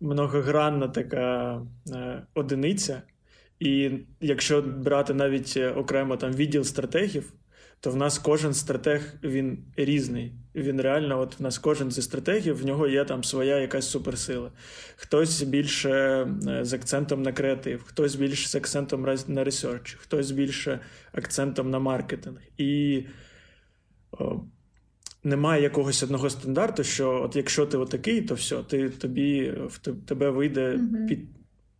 многогранна 0.00 0.88
така 0.88 1.60
е... 1.92 2.26
одиниця. 2.34 3.02
І 3.60 3.90
якщо 4.20 4.62
брати 4.62 5.14
навіть 5.14 5.54
е, 5.56 5.70
окремо 5.70 6.16
там 6.16 6.32
відділ 6.32 6.64
стратегів, 6.64 7.32
то 7.80 7.90
в 7.90 7.96
нас 7.96 8.18
кожен 8.18 8.54
стратег 8.54 9.14
він 9.22 9.58
різний. 9.76 10.32
Він 10.54 10.80
реально, 10.80 11.20
от 11.20 11.40
в 11.40 11.42
нас 11.42 11.58
кожен 11.58 11.90
зі 11.90 12.02
стратегів, 12.02 12.56
в 12.56 12.66
нього 12.66 12.86
є 12.86 13.04
там 13.04 13.24
своя 13.24 13.58
якась 13.58 13.90
суперсила. 13.90 14.52
Хтось 14.96 15.42
більше 15.42 15.90
е, 16.48 16.64
з 16.64 16.72
акцентом 16.72 17.22
на 17.22 17.32
креатив, 17.32 17.82
хтось 17.86 18.14
більше 18.14 18.48
з 18.48 18.54
акцентом 18.54 19.06
на 19.28 19.44
research, 19.44 19.94
хтось 19.94 20.30
більше 20.30 20.80
акцентом 21.12 21.70
на 21.70 21.78
маркетинг. 21.78 22.38
І 22.58 23.02
о, 24.12 24.40
немає 25.24 25.62
якогось 25.62 26.02
одного 26.02 26.30
стандарту, 26.30 26.84
що 26.84 27.22
от 27.22 27.36
якщо 27.36 27.66
ти 27.66 27.76
отакий, 27.76 28.22
то 28.22 28.34
все, 28.34 28.62
ти 28.62 28.90
тобі 28.90 29.50
в 29.50 29.78
тебе 29.78 30.30
вийде 30.30 30.60
mm-hmm. 30.60 31.06
під 31.08 31.37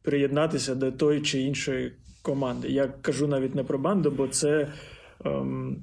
приєднатися 0.08 0.74
до 0.74 0.92
тої 0.92 1.20
чи 1.20 1.40
іншої 1.40 1.92
команди. 2.22 2.68
Я 2.68 2.88
кажу 2.88 3.26
навіть 3.26 3.54
не 3.54 3.64
про 3.64 3.78
банду, 3.78 4.10
бо 4.10 4.28
це. 4.28 4.72
Ем, 5.24 5.82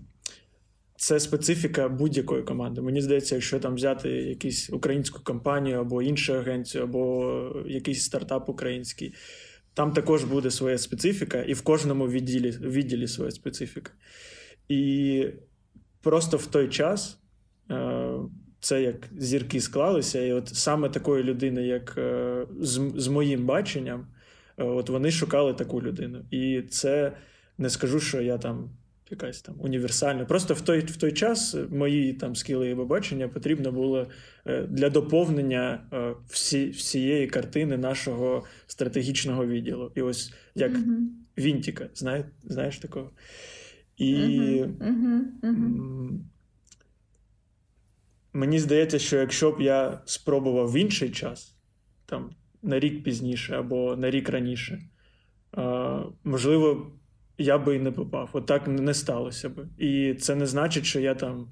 це 0.97 1.19
специфіка 1.19 1.89
будь-якої 1.89 2.43
команди. 2.43 2.81
Мені 2.81 3.01
здається, 3.01 3.35
якщо 3.35 3.59
там 3.59 3.75
взяти 3.75 4.09
якусь 4.09 4.69
українську 4.69 5.23
компанію 5.23 5.79
або 5.79 6.01
іншу 6.01 6.33
агенцію, 6.33 6.83
або 6.83 7.63
якийсь 7.67 8.03
стартап 8.03 8.49
український, 8.49 9.13
там 9.73 9.93
також 9.93 10.23
буде 10.23 10.51
своя 10.51 10.77
специфіка, 10.77 11.41
і 11.41 11.53
в 11.53 11.61
кожному 11.61 12.07
відділі 12.07 12.51
відділі 12.51 13.07
своя 13.07 13.31
специфіка. 13.31 13.91
І 14.69 15.25
просто 16.01 16.37
в 16.37 16.45
той 16.45 16.69
час 16.69 17.19
е, 17.71 18.09
це 18.59 18.81
як 18.81 19.09
зірки 19.17 19.61
склалися, 19.61 20.21
і 20.21 20.33
от 20.33 20.47
саме 20.47 20.89
такої 20.89 21.23
людини, 21.23 21.67
як 21.67 21.95
е, 21.97 22.45
з, 22.59 22.91
з 22.95 23.07
моїм 23.07 23.45
баченням, 23.45 24.07
от 24.57 24.89
вони 24.89 25.11
шукали 25.11 25.53
таку 25.53 25.81
людину. 25.81 26.21
І 26.31 26.61
це 26.61 27.11
не 27.57 27.69
скажу, 27.69 27.99
що 27.99 28.21
я 28.21 28.37
там. 28.37 28.69
Якась 29.09 29.41
там 29.41 29.55
універсальна. 29.59 30.25
Просто 30.25 30.53
в 30.53 30.61
той 30.61 30.79
в 30.79 30.97
той 30.97 31.11
час 31.11 31.55
мої 31.69 32.13
там 32.13 32.35
скіли 32.35 32.69
і 32.69 32.75
бачення 32.75 33.27
потрібно 33.27 33.71
було 33.71 34.07
для 34.69 34.89
доповнення 34.89 35.83
всі, 36.27 36.69
всієї 36.69 37.27
картини 37.27 37.77
нашого 37.77 38.43
стратегічного 38.67 39.45
відділу. 39.45 39.91
І 39.95 40.01
ось 40.01 40.33
як 40.55 40.71
mm-hmm. 40.71 41.07
Вінтіка, 41.37 41.89
знає, 41.93 42.25
знаєш 42.43 42.77
такого? 42.77 43.11
І 43.97 44.15
mm-hmm. 44.15 45.23
Mm-hmm. 45.43 46.19
мені 48.33 48.59
здається, 48.59 48.99
що 48.99 49.17
якщо 49.17 49.51
б 49.51 49.61
я 49.61 50.01
спробував 50.05 50.71
в 50.71 50.75
інший 50.75 51.09
час, 51.09 51.55
там 52.05 52.31
на 52.65 52.79
рік 52.79 53.03
пізніше 53.03 53.55
або 53.55 53.95
на 53.95 54.09
рік 54.09 54.29
раніше, 54.29 54.81
можливо, 56.23 56.91
я 57.37 57.57
би 57.57 57.75
і 57.75 57.79
не 57.79 57.91
попав. 57.91 58.29
Отак 58.33 58.61
От 58.67 58.79
не 58.79 58.93
сталося 58.93 59.49
би. 59.49 59.67
І 59.77 60.13
це 60.13 60.35
не 60.35 60.45
значить, 60.45 60.85
що 60.85 60.99
я 60.99 61.15
там. 61.15 61.47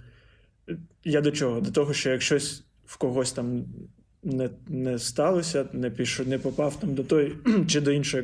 Я 1.04 1.22
до 1.22 1.32
чого? 1.32 1.62
До 1.62 1.72
того, 1.72 1.94
що 1.94 2.10
якщо 2.10 2.38
в 2.86 2.98
когось 2.98 3.32
там 3.32 3.66
не 4.24 4.50
не 4.68 5.00
сталося, 5.00 5.66
не 5.74 5.90
пішов, 5.90 6.28
не 6.28 6.40
попав 6.40 6.80
там 6.80 6.96
до 6.96 7.04
той 7.04 7.36
чи 7.68 7.82
до 7.82 7.92
іншої 7.92 8.24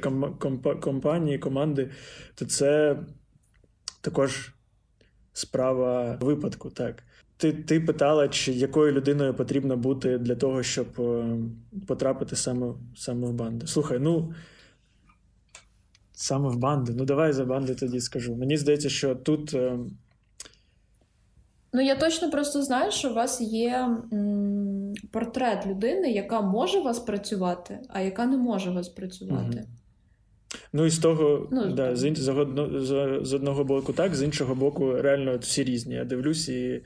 компанії, 0.81 1.39
команди, 1.39 1.89
то 2.35 2.45
це 2.45 2.99
також 4.01 4.53
справа 5.33 6.17
випадку. 6.21 6.69
так. 6.69 7.03
Ти 7.39 7.53
ти 7.53 7.79
питала, 7.79 8.27
чи 8.27 8.51
якою 8.51 8.91
людиною 8.91 9.33
потрібно 9.33 9.77
бути 9.77 10.17
для 10.17 10.35
того, 10.35 10.63
щоб 10.63 10.87
е, 10.99 11.37
потрапити 11.87 12.35
саме 12.35 12.73
саме 12.95 13.27
в 13.27 13.33
банду. 13.33 13.67
Слухай, 13.67 13.99
ну 13.99 14.33
саме 16.13 16.49
в 16.49 16.57
банди. 16.57 16.93
Ну, 16.95 17.05
давай 17.05 17.33
за 17.33 17.45
банди 17.45 17.75
тоді 17.75 17.99
скажу. 17.99 18.35
Мені 18.35 18.57
здається, 18.57 18.89
що 18.89 19.15
тут. 19.15 19.53
Е, 19.53 19.79
ну, 21.73 21.81
я 21.81 21.95
точно 21.95 22.31
просто 22.31 22.63
знаю, 22.63 22.91
що 22.91 23.09
у 23.09 23.13
вас 23.13 23.41
є 23.41 23.97
м, 24.13 24.93
портрет 25.11 25.67
людини, 25.67 26.11
яка 26.11 26.41
може 26.41 26.79
вас 26.79 26.99
працювати, 26.99 27.79
а 27.89 28.01
яка 28.01 28.25
не 28.25 28.37
може 28.37 28.71
вас 28.71 28.89
працювати. 28.89 29.57
Угу. 29.57 29.67
Ну 30.73 30.85
і 30.85 30.89
з 30.89 30.99
того, 30.99 31.47
ну, 31.51 31.73
да, 31.73 31.95
з, 31.95 32.15
з, 32.15 33.19
з, 33.21 33.33
одного 33.33 33.63
боку, 33.63 33.93
так, 33.93 34.15
з 34.15 34.23
іншого 34.23 34.55
боку, 34.55 34.93
реально 34.93 35.37
всі 35.37 35.63
різні. 35.63 35.95
Я 35.95 36.05
дивлюсь, 36.05 36.49
і 36.49 36.81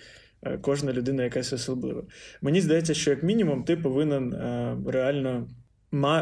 кожна 0.61 0.93
людина 0.93 1.23
якась 1.23 1.53
особлива. 1.53 2.03
Мені 2.41 2.61
здається, 2.61 2.93
що 2.93 3.09
як 3.09 3.23
мінімум 3.23 3.63
ти 3.63 3.77
повинен 3.77 4.33
е, 4.33 4.77
реально 4.87 5.47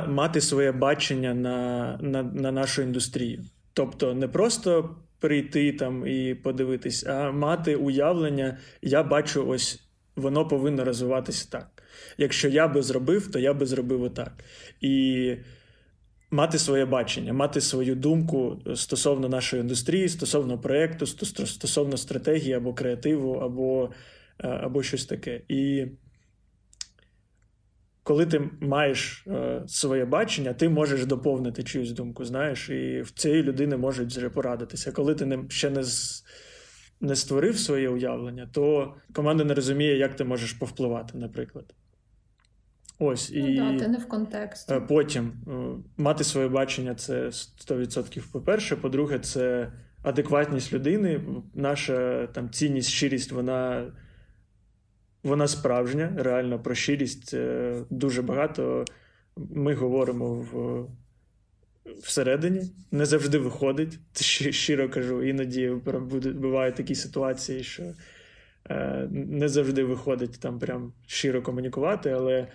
мати 0.08 0.42
своє 0.42 0.72
бачення 0.72 1.34
на, 1.34 1.98
на, 2.02 2.24
на 2.24 2.52
нашу 2.52 2.82
індустрію. 2.82 3.44
Тобто 3.74 4.14
не 4.14 4.28
просто 4.28 4.96
прийти 5.20 5.74
там 5.74 6.08
і 6.08 6.36
подивитись, 6.36 7.06
а 7.06 7.32
мати 7.32 7.76
уявлення, 7.76 8.58
я 8.82 9.04
бачу, 9.04 9.48
ось 9.48 9.80
воно 10.16 10.48
повинно 10.48 10.86
розвиватися 10.86 11.48
так. 11.52 11.84
Якщо 12.18 12.50
я 12.50 12.68
би 12.68 12.82
зробив, 12.82 13.32
то 13.32 13.40
я 13.40 13.54
би 13.54 13.66
зробив 13.66 14.04
отак. 14.04 14.34
І 14.82 15.36
мати 16.32 16.60
своє 16.60 16.86
бачення, 16.86 17.34
мати 17.34 17.62
свою 17.62 17.96
думку 17.96 18.62
стосовно 18.76 19.30
нашої 19.30 19.62
індустрії, 19.62 20.10
стосовно 20.10 20.60
проєкту, 20.60 21.06
стосовно 21.46 21.98
стратегії 21.98 22.54
або 22.54 22.74
креативу, 22.74 23.34
або, 23.34 23.92
е, 24.40 24.48
або 24.48 24.84
щось 24.84 25.06
таке. 25.06 25.42
І 25.48 25.86
коли 28.04 28.26
ти 28.26 28.50
маєш 28.62 29.28
е, 29.28 29.64
своє 29.68 30.06
бачення, 30.06 30.54
ти 30.54 30.70
можеш 30.70 31.06
доповнити 31.06 31.64
чиюсь 31.64 31.92
думку, 31.92 32.26
знаєш, 32.26 32.70
і 32.70 33.02
в 33.02 33.12
цієї 33.12 33.44
людини 33.44 33.78
можуть 33.78 34.18
вже 34.18 34.30
порадитися. 34.30 34.92
Коли 34.92 35.16
ти 35.16 35.40
ще 35.50 35.70
не 35.70 35.84
не 37.02 37.16
створив 37.16 37.60
своє 37.60 37.90
уявлення, 37.90 38.50
то 38.54 38.94
команда 39.14 39.44
не 39.44 39.54
розуміє, 39.54 39.98
як 39.98 40.16
ти 40.16 40.24
можеш 40.24 40.54
повпливати, 40.54 41.18
наприклад. 41.18 41.74
Ось 43.04 43.32
ну, 43.36 43.48
і 43.48 43.56
да, 43.56 43.80
ти 43.80 43.88
не 43.88 43.98
в 43.98 44.08
контексті. 44.08 44.74
Е, 44.74 44.82
потім 44.82 45.32
е, 45.48 45.52
мати 45.98 46.24
своє 46.24 46.48
бачення 46.48 46.96
це 46.96 47.26
100%. 47.26 48.32
По-перше, 48.32 48.76
по-друге, 48.76 49.20
це 49.20 49.72
адекватність 50.04 50.74
людини. 50.74 51.22
Наша 51.54 52.28
там 52.28 52.50
цінність, 52.50 52.90
щирість, 52.90 53.32
вона 53.32 53.92
вона 55.24 55.48
справжня. 55.48 56.14
Реально 56.18 56.60
про 56.60 56.76
щирість 56.76 57.34
е, 57.34 57.76
дуже 57.90 58.22
багато. 58.22 58.86
Ми 59.38 59.74
говоримо 59.74 60.34
в. 60.34 60.86
Всередині 62.04 62.62
не 62.92 63.06
завжди 63.06 63.38
виходить, 63.38 64.00
щиро 64.52 64.90
кажу. 64.90 65.24
Іноді 65.24 65.70
бувають 66.36 66.76
такі 66.76 66.96
ситуації, 66.96 67.64
що 67.64 67.84
не 69.10 69.50
завжди 69.50 69.84
виходить 69.84 70.40
там 70.40 70.60
прям 70.60 70.94
щиро 71.08 71.42
комунікувати, 71.42 72.10
але 72.10 72.48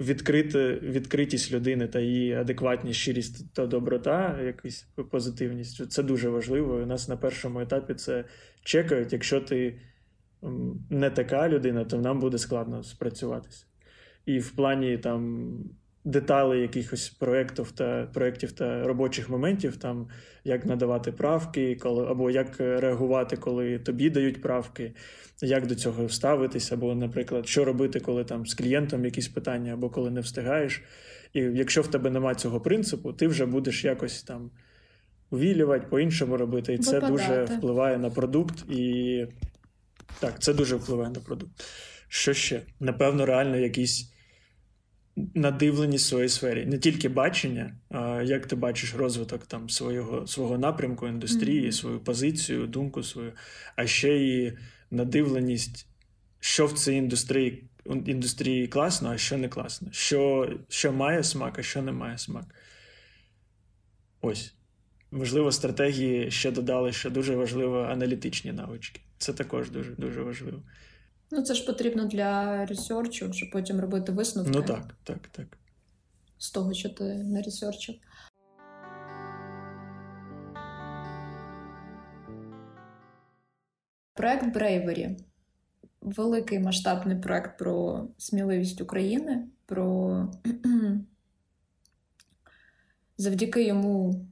відкрити, 0.00 0.74
відкритість 0.74 1.52
людини 1.52 1.88
та 1.88 2.00
її 2.00 2.34
адекватність, 2.34 3.00
щирість 3.00 3.54
та 3.54 3.66
доброта, 3.66 4.42
якась 4.42 4.88
позитивність 5.10 5.92
це 5.92 6.02
дуже 6.02 6.28
важливо. 6.28 6.74
У 6.74 6.86
нас 6.86 7.08
на 7.08 7.16
першому 7.16 7.60
етапі 7.60 7.94
це 7.94 8.24
чекають. 8.64 9.12
Якщо 9.12 9.40
ти 9.40 9.80
не 10.90 11.10
така 11.10 11.48
людина, 11.48 11.84
то 11.84 11.98
нам 11.98 12.20
буде 12.20 12.38
складно 12.38 12.82
спрацюватися. 12.82 13.66
І 14.26 14.38
в 14.38 14.50
плані 14.50 14.98
там 14.98 15.50
деталей 16.04 16.60
якихось 16.62 17.08
проєктів 17.08 17.72
та 17.72 18.08
проєктів 18.14 18.52
та 18.52 18.82
робочих 18.84 19.30
моментів, 19.30 19.76
там 19.76 20.08
як 20.44 20.66
надавати 20.66 21.12
правки, 21.12 21.76
коли 21.76 22.06
або 22.06 22.30
як 22.30 22.60
реагувати, 22.60 23.36
коли 23.36 23.78
тобі 23.78 24.10
дають 24.10 24.42
правки, 24.42 24.92
як 25.42 25.66
до 25.66 25.74
цього 25.74 26.08
ставитися, 26.08 26.74
або, 26.74 26.94
наприклад, 26.94 27.48
що 27.48 27.64
робити, 27.64 28.00
коли 28.00 28.24
там 28.24 28.46
з 28.46 28.54
клієнтом 28.54 29.04
якісь 29.04 29.28
питання, 29.28 29.72
або 29.72 29.90
коли 29.90 30.10
не 30.10 30.20
встигаєш. 30.20 30.82
І 31.32 31.40
якщо 31.40 31.82
в 31.82 31.86
тебе 31.86 32.10
немає 32.10 32.34
цього 32.34 32.60
принципу, 32.60 33.12
ти 33.12 33.28
вже 33.28 33.46
будеш 33.46 33.84
якось 33.84 34.22
там 34.22 34.50
увілювати, 35.30 35.86
по-іншому 35.90 36.36
робити. 36.36 36.74
І 36.74 36.78
це 36.78 36.98
Випадати. 36.98 37.28
дуже 37.28 37.44
впливає 37.44 37.98
на 37.98 38.10
продукт. 38.10 38.70
І 38.70 39.26
так, 40.20 40.42
це 40.42 40.54
дуже 40.54 40.76
впливає 40.76 41.10
на 41.10 41.20
продукт. 41.20 41.64
Що 42.08 42.32
ще? 42.34 42.62
Напевно, 42.80 43.26
реально 43.26 43.56
якісь 43.56 44.12
надивленість 45.34 46.04
в 46.04 46.08
своїй 46.08 46.28
сфері. 46.28 46.66
Не 46.66 46.78
тільки 46.78 47.08
бачення, 47.08 47.76
а 47.90 48.22
як 48.22 48.46
ти 48.46 48.56
бачиш 48.56 48.94
розвиток 48.94 49.46
там 49.46 49.70
свого 49.70 50.26
свого 50.26 50.58
напрямку, 50.58 51.08
індустрії, 51.08 51.66
mm-hmm. 51.66 51.72
свою 51.72 52.00
позицію, 52.00 52.66
думку 52.66 53.02
свою, 53.02 53.32
а 53.76 53.86
ще 53.86 54.16
і 54.16 54.52
надивленість, 54.90 55.86
що 56.40 56.66
в 56.66 56.72
цій 56.72 56.92
індустрії 56.92 57.64
індустрії 58.06 58.68
класно, 58.68 59.10
а 59.10 59.18
що 59.18 59.38
не 59.38 59.48
класно, 59.48 59.88
що, 59.92 60.50
що 60.68 60.92
має 60.92 61.24
смак, 61.24 61.58
а 61.58 61.62
що 61.62 61.82
не 61.82 61.92
має 61.92 62.18
смак. 62.18 62.44
Ось. 64.20 64.54
Можливо, 65.12 65.52
стратегії 65.52 66.30
ще 66.30 66.50
додали, 66.50 66.92
що 66.92 67.10
дуже 67.10 67.36
важливо 67.36 67.82
аналітичні 67.82 68.52
навички. 68.52 69.00
Це 69.18 69.32
також 69.32 69.70
дуже 69.70 69.90
дуже 69.90 70.22
важливо. 70.22 70.62
Ну, 71.32 71.42
це 71.42 71.54
ж 71.54 71.66
потрібно 71.66 72.04
для 72.04 72.66
ресерчу, 72.66 73.32
щоб 73.32 73.50
потім 73.50 73.80
робити 73.80 74.12
висновки. 74.12 74.50
Ну 74.54 74.62
так, 74.62 74.94
так, 75.04 75.28
так. 75.28 75.58
З 76.38 76.50
того, 76.50 76.74
що 76.74 76.88
ти 76.88 77.04
на 77.04 77.42
ресерчив. 77.42 77.94
Проект 84.14 84.54
Брейвері 84.54 85.16
великий 86.00 86.58
масштабний 86.58 87.16
проект 87.16 87.58
про 87.58 88.08
сміливість 88.18 88.80
України. 88.80 89.48
про 89.66 90.26
Завдяки 93.16 93.64
йому 93.64 94.26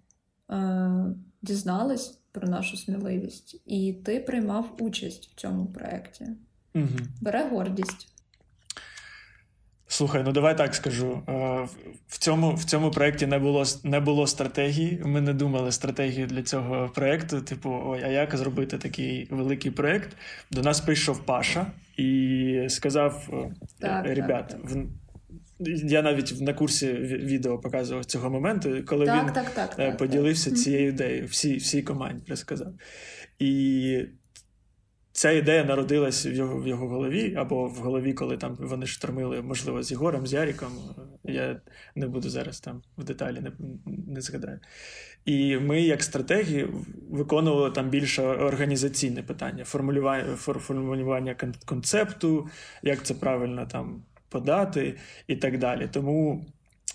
е, 0.50 1.14
дізнались 1.42 2.18
про 2.32 2.48
нашу 2.48 2.76
сміливість, 2.76 3.62
і 3.66 3.92
ти 3.92 4.20
приймав 4.20 4.76
участь 4.80 5.30
в 5.30 5.34
цьому 5.34 5.66
проєкті. 5.66 6.26
Угу. 6.78 6.98
Бере 7.20 7.48
гордість. 7.48 8.08
Слухай, 9.90 10.22
ну 10.24 10.32
давай 10.32 10.56
так 10.56 10.74
скажу. 10.74 11.22
Е, 11.28 11.32
в 12.08 12.18
цьому 12.18 12.54
в 12.54 12.64
цьому 12.64 12.90
проєкті 12.90 13.26
не 13.26 13.38
було 13.38 13.64
не 13.84 14.00
було 14.00 14.26
стратегії. 14.26 15.02
Ми 15.04 15.20
не 15.20 15.32
думали 15.32 15.72
стратегію 15.72 16.26
для 16.26 16.42
цього 16.42 16.90
проєкту. 16.94 17.40
Типу, 17.40 17.82
ой, 17.86 18.02
а 18.04 18.08
як 18.08 18.36
зробити 18.36 18.78
такий 18.78 19.28
великий 19.30 19.70
проєкт? 19.70 20.16
До 20.50 20.62
нас 20.62 20.80
прийшов 20.80 21.26
Паша 21.26 21.66
і 21.96 22.66
сказав: 22.68 23.28
е, 23.32 23.54
так, 23.78 24.06
ребят, 24.06 24.48
так, 24.48 24.72
так. 24.72 24.78
Я 25.84 26.02
навіть 26.02 26.40
на 26.40 26.54
курсі 26.54 26.92
відео 27.02 27.58
показував 27.58 28.04
цього 28.04 28.30
моменту, 28.30 28.84
коли 28.86 29.06
так, 29.06 29.24
він 29.24 29.32
так, 29.32 29.50
так, 29.50 29.76
е, 29.78 29.92
поділився 29.92 30.50
цією 30.50 30.88
ідеєю, 30.88 31.26
всій 31.26 31.56
всій 31.56 31.82
команді 31.82 32.22
розказав. 32.28 32.72
І 33.38 34.04
ця 35.18 35.30
ідея 35.30 35.64
народилась 35.64 36.26
в 36.26 36.32
його 36.32 36.60
в 36.60 36.66
його 36.68 36.88
голові, 36.88 37.34
або 37.36 37.66
в 37.66 37.74
голові, 37.74 38.12
коли 38.12 38.36
там 38.36 38.56
вони 38.60 38.86
штормили, 38.86 39.42
можливо, 39.42 39.82
з 39.82 39.90
Єгором, 39.90 40.26
з 40.26 40.32
Яріком. 40.32 40.68
Я 41.24 41.60
не 41.94 42.06
буду 42.08 42.30
зараз 42.30 42.60
там 42.60 42.82
в 42.98 43.04
деталі 43.04 43.40
не, 43.40 43.52
не 44.06 44.20
згадаю. 44.20 44.60
І 45.24 45.56
ми, 45.56 45.80
як 45.80 46.02
стратегі, 46.02 46.66
виконували 47.10 47.70
там 47.70 47.90
більше 47.90 48.22
організаційне 48.22 49.22
питання, 49.22 49.64
формулювання 49.64 50.36
формулювання 50.36 51.36
концепту, 51.64 52.48
як 52.82 53.02
це 53.02 53.14
правильно 53.14 53.66
там 53.66 54.02
подати 54.28 54.98
і 55.26 55.36
так 55.36 55.58
далі. 55.58 55.88
Тому 55.92 56.46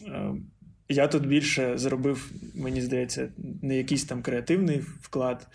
е, 0.08 0.34
я 0.90 1.08
тут 1.08 1.28
більше 1.28 1.78
зробив, 1.78 2.32
мені 2.56 2.82
здається, 2.82 3.30
не 3.62 3.78
якийсь 3.78 4.06
там 4.06 4.22
креативний 4.22 4.80
вклад, 4.80 5.48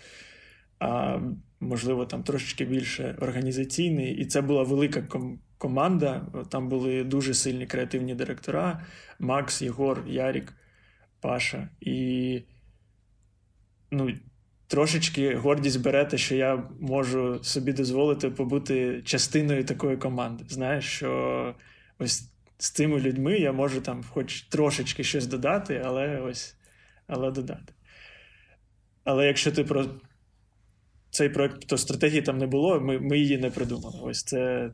а 0.79 1.19
можливо, 1.59 2.05
там 2.05 2.23
трошечки 2.23 2.65
більше 2.65 3.15
організаційний. 3.21 4.15
І 4.15 4.25
це 4.25 4.41
була 4.41 4.63
велика 4.63 4.99
ком- 4.99 5.37
команда. 5.57 6.25
Там 6.49 6.69
були 6.69 7.03
дуже 7.03 7.33
сильні 7.33 7.65
креативні 7.65 8.15
директора: 8.15 8.85
Макс, 9.19 9.61
Єгор, 9.61 10.03
Ярік, 10.07 10.53
Паша. 11.21 11.69
І 11.81 12.41
ну, 13.91 14.13
трошечки 14.67 15.35
гордість 15.35 15.81
бере 15.81 16.05
те, 16.05 16.17
що 16.17 16.35
я 16.35 16.63
можу 16.79 17.43
собі 17.43 17.73
дозволити 17.73 18.29
побути 18.29 19.01
частиною 19.05 19.63
такої 19.63 19.97
команди. 19.97 20.43
Знаєш, 20.47 20.85
що 20.85 21.55
ось 21.99 22.29
з 22.57 22.69
цими 22.69 22.99
людьми 22.99 23.37
я 23.37 23.51
можу 23.51 23.81
там 23.81 24.03
хоч 24.03 24.41
трошечки 24.41 25.03
щось 25.03 25.27
додати, 25.27 25.81
але 25.85 26.19
ось 26.19 26.55
але 27.07 27.31
додати. 27.31 27.73
Але 29.03 29.27
якщо 29.27 29.51
ти 29.51 29.63
про 29.63 29.85
цей 31.11 31.29
проект, 31.29 31.67
то 31.67 31.77
стратегії 31.77 32.21
там 32.21 32.37
не 32.37 32.47
було, 32.47 32.79
ми 32.79 32.99
ми 32.99 33.17
її 33.17 33.37
не 33.37 33.49
придумали. 33.49 33.99
Ось 34.03 34.23
це 34.23 34.71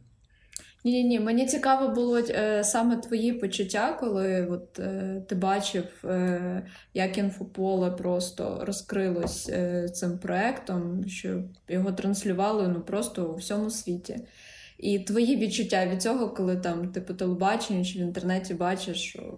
ні, 0.86 1.04
ні, 1.04 1.20
мені 1.20 1.46
цікаво 1.46 1.88
було 1.88 2.18
е, 2.18 2.64
саме 2.64 2.98
твої 2.98 3.34
почуття, 3.34 3.98
коли 4.00 4.48
от, 4.48 4.80
е, 4.80 5.22
ти 5.30 5.36
бачив, 5.36 5.84
е, 6.04 6.68
як 6.94 7.18
інфополе 7.18 7.92
просто 7.92 8.64
розкрилось 8.66 9.50
е, 9.50 9.90
цим 9.90 10.18
проектом, 10.18 11.08
що 11.08 11.44
його 11.70 11.92
транслювали 11.92 12.68
ну, 12.68 12.82
просто 12.82 13.32
у 13.32 13.36
всьому 13.36 13.70
світі. 13.70 14.18
І 14.78 15.00
твої 15.00 15.38
відчуття 15.38 15.88
від 15.88 16.02
цього, 16.02 16.30
коли 16.30 16.56
там 16.56 16.92
ти 16.92 17.02
по 17.02 17.14
телебаченню 17.14 17.86
чи 17.86 18.00
в 18.00 18.02
інтернеті 18.02 18.54
бачиш, 18.54 18.98
що 18.98 19.38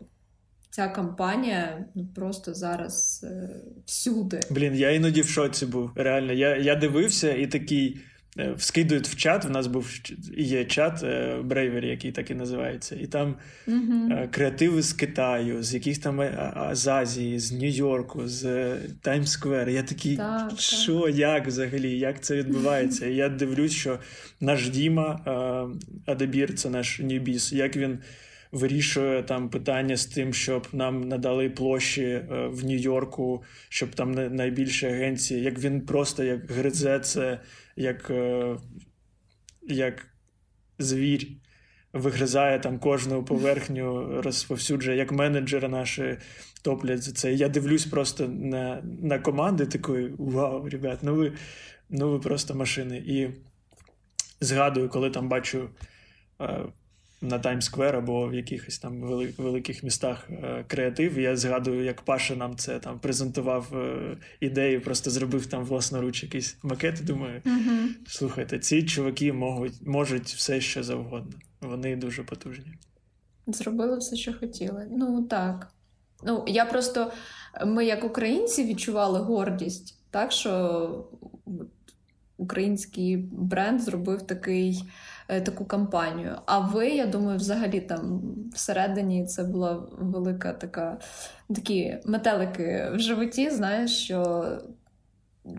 ця 0.78 0.88
кампанія 0.88 1.86
ну, 1.96 2.08
просто 2.16 2.54
зараз 2.54 3.22
е, 3.24 3.50
всюди. 3.86 4.40
Блін, 4.50 4.76
я 4.76 4.92
іноді 4.92 5.22
в 5.22 5.30
шоці 5.30 5.66
був. 5.66 5.92
Реально, 5.96 6.34
я, 6.34 6.58
я 6.58 6.76
дивився 6.76 7.34
і 7.34 7.48
такий. 7.48 7.98
Е, 8.40 8.54
вскидують 8.58 9.08
в 9.08 9.16
чат. 9.16 9.46
В 9.46 9.50
нас 9.50 9.68
був 9.68 9.90
є 10.38 10.66
чат 10.66 11.06
Брейвері, 11.46 11.88
який 11.88 12.12
так 12.12 12.32
і 12.32 12.36
називається, 12.36 12.96
і 12.96 13.08
там 13.08 13.36
uh 13.68 14.30
креативи 14.30 14.82
з 14.82 14.94
Китаю, 14.94 15.64
з 15.64 15.74
яких 15.74 15.98
там 15.98 16.22
е, 16.22 16.70
з 16.72 16.88
Азії, 16.88 17.40
з 17.40 17.52
Нью-Йорку, 17.52 18.28
з 18.28 18.46
Таймс-сквер. 19.04 19.70
Я 19.70 19.84
такий, 19.84 20.18
так, 20.18 20.52
що, 20.58 21.02
так. 21.02 21.16
як 21.16 21.48
взагалі, 21.48 22.00
як 22.00 22.22
це 22.22 22.36
відбувається? 22.36 23.08
І 23.08 23.16
я 23.16 23.30
дивлюсь, 23.30 23.72
що 23.72 24.00
наш 24.42 24.70
Діма 24.70 25.20
Адебір, 26.06 26.54
це 26.54 26.70
наш 26.70 27.00
Ньюбіс, 27.00 27.54
як 27.54 27.78
він. 27.78 28.00
Вирішує 28.52 29.24
там 29.24 29.50
питання 29.50 29.98
з 29.98 30.06
тим, 30.06 30.34
щоб 30.34 30.68
нам 30.74 31.08
надали 31.08 31.50
площі 31.50 32.22
в 32.30 32.66
Нью-Йорку, 32.66 33.44
щоб 33.70 33.96
там 33.96 34.12
найбільше 34.36 34.88
агенції, 34.88 35.42
як 35.42 35.60
він 35.60 35.82
просто 35.82 36.24
як 36.24 36.52
гризе 36.52 37.00
це 37.00 37.40
як 37.76 38.10
е, 38.10 38.56
як 39.68 40.08
звір 40.80 41.28
вигризає 41.94 42.60
там 42.60 42.80
кожну 42.80 43.24
поверхню, 43.24 44.22
розповсюджує, 44.22 44.98
як 44.98 45.12
менеджери 45.12 45.68
наші 45.68 46.18
топлять 46.62 47.02
за 47.02 47.12
це. 47.12 47.34
Я 47.34 47.50
дивлюсь 47.50 47.86
просто 47.86 48.28
на 48.28 48.82
на 49.02 49.20
команди 49.20 49.66
такої: 49.66 50.14
вау, 50.18 50.70
ребят, 50.70 51.00
ну 51.02 51.16
ви 51.16 51.34
ну 51.90 52.12
ви 52.12 52.20
просто 52.20 52.56
машини. 52.56 52.98
І 52.98 53.30
згадую, 54.42 54.90
коли 54.90 55.10
там 55.10 55.30
бачу. 55.30 55.70
На 57.22 57.40
Times 57.40 57.65
Square 57.65 57.96
або 57.96 58.28
в 58.28 58.34
якихось 58.34 58.80
там 58.80 59.02
великих 59.38 59.84
містах 59.84 60.30
е, 60.30 60.66
креатив. 60.68 61.20
Я 61.20 61.36
згадую, 61.36 61.84
як 61.84 62.02
Паша 62.02 62.36
нам 62.36 62.56
це 62.58 62.80
там 62.80 63.00
презентував 63.00 63.78
е, 63.78 64.18
ідею, 64.40 64.82
просто 64.82 65.10
зробив 65.10 65.46
там 65.46 65.66
власноруч 65.66 66.24
якийсь 66.24 66.58
макет. 66.64 67.06
Думаю, 67.06 67.42
uh 67.46 67.88
слухайте, 68.08 68.60
ці 68.60 68.84
чуваки 68.84 69.34
можуть, 69.34 69.88
можуть 69.88 70.26
все 70.26 70.62
що 70.62 70.84
завгодно. 70.84 71.38
Вони 71.62 71.96
дуже 71.96 72.24
потужні. 72.24 72.74
Зробили 73.48 73.98
все, 73.98 74.16
що 74.16 74.34
хотіли. 74.34 74.88
Ну 74.92 75.24
так. 75.24 75.72
Ну, 76.24 76.44
я 76.48 76.66
просто, 76.66 77.12
ми, 77.66 77.86
як 77.86 78.04
українці, 78.04 78.64
відчували 78.64 79.20
гордість, 79.20 80.00
так 80.12 80.32
що 80.32 81.06
український 82.38 83.18
бренд 83.18 83.82
зробив 83.82 84.28
такий. 84.28 84.84
Е, 85.30 85.42
таку 85.42 85.66
кампанію. 85.66 86.36
А 86.46 86.60
ви, 86.60 86.90
я 86.90 87.06
думаю, 87.06 87.38
взагалі 87.38 87.82
там 87.82 88.22
всередині 88.54 89.26
це 89.26 89.44
була 89.44 89.88
велика 89.92 90.54
така 90.54 91.00
такі 91.56 91.98
метелики 92.06 92.92
в 92.94 93.00
животі, 93.00 93.50
знаєш, 93.50 93.92
що. 94.04 94.48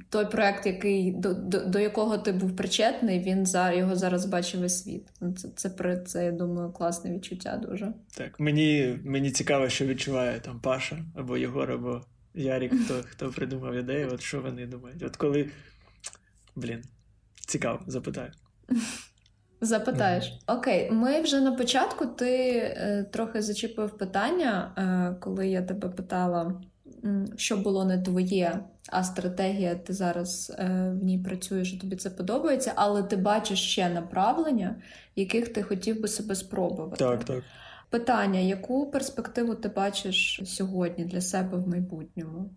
Той 0.09 0.31
проект, 0.31 0.67
який 0.67 1.13
до 1.13 1.35
до, 1.35 1.65
до 1.65 1.79
якого 1.79 2.19
ти 2.19 2.33
був 2.33 2.57
причетний, 2.57 3.21
він 3.21 3.47
за 3.47 3.73
його 3.73 3.97
зараз 3.97 4.27
бачив 4.27 4.61
весь 4.61 4.83
світ. 4.83 5.07
Ну, 5.21 5.33
це 5.33 5.49
це 5.49 5.97
це, 6.07 6.25
я 6.25 6.33
думаю, 6.33 6.73
класне 6.73 7.15
відчуття. 7.15 7.57
Дуже 7.57 7.93
так. 8.17 8.41
Мені 8.41 8.99
мені 9.05 9.31
цікаво, 9.31 9.69
що 9.69 9.87
відчуває 9.87 10.41
там 10.41 10.61
Паша 10.61 10.99
або 11.15 11.37
Єгор, 11.37 11.73
або 11.73 12.01
Ярік, 12.35 12.73
хто 12.85 12.95
хто 13.11 13.31
придумав 13.31 13.75
ідею. 13.75 14.11
От 14.13 14.21
що 14.21 14.41
вони 14.41 14.67
думають? 14.67 15.03
От 15.03 15.17
коли 15.17 15.51
блін, 16.57 16.83
цікаво, 17.47 17.81
запитаю. 17.87 18.31
Запитаєш, 19.61 20.39
окей, 20.47 20.91
ми 20.91 21.21
вже 21.21 21.41
на 21.41 21.53
початку 21.53 22.07
ти 22.07 22.57
е, 22.57 23.07
трохи 23.13 23.43
зачепив 23.43 23.99
питання, 23.99 24.73
е, 24.79 25.17
коли 25.21 25.49
я 25.49 25.63
тебе 25.63 25.89
питала, 25.89 26.61
що 27.37 27.57
було 27.57 27.85
не 27.85 28.03
твоє, 28.03 28.61
а 28.89 29.05
стратегія, 29.05 29.75
ти 29.75 29.93
зараз 29.93 30.57
е, 30.59 30.93
в 31.01 31.05
ній 31.05 31.19
працюєш, 31.19 31.73
і 31.73 31.79
тобі 31.79 31.97
це 31.97 32.11
подобається, 32.11 32.73
але 32.75 33.03
ти 33.03 33.17
бачиш 33.17 33.63
ще 33.63 33.89
направлення, 33.89 34.77
яких 35.17 35.53
ти 35.53 35.63
хотів 35.63 36.01
би 36.01 36.09
себе 36.09 36.35
спробувати. 36.35 37.05
Так, 37.05 37.25
так. 37.25 37.43
Питання: 37.91 38.41
яку 38.41 38.91
перспективу 38.91 39.55
ти 39.55 39.69
бачиш 39.69 40.41
сьогодні 40.45 41.05
для 41.05 41.21
себе 41.21 41.59
в 41.59 41.69
майбутньому? 41.69 42.51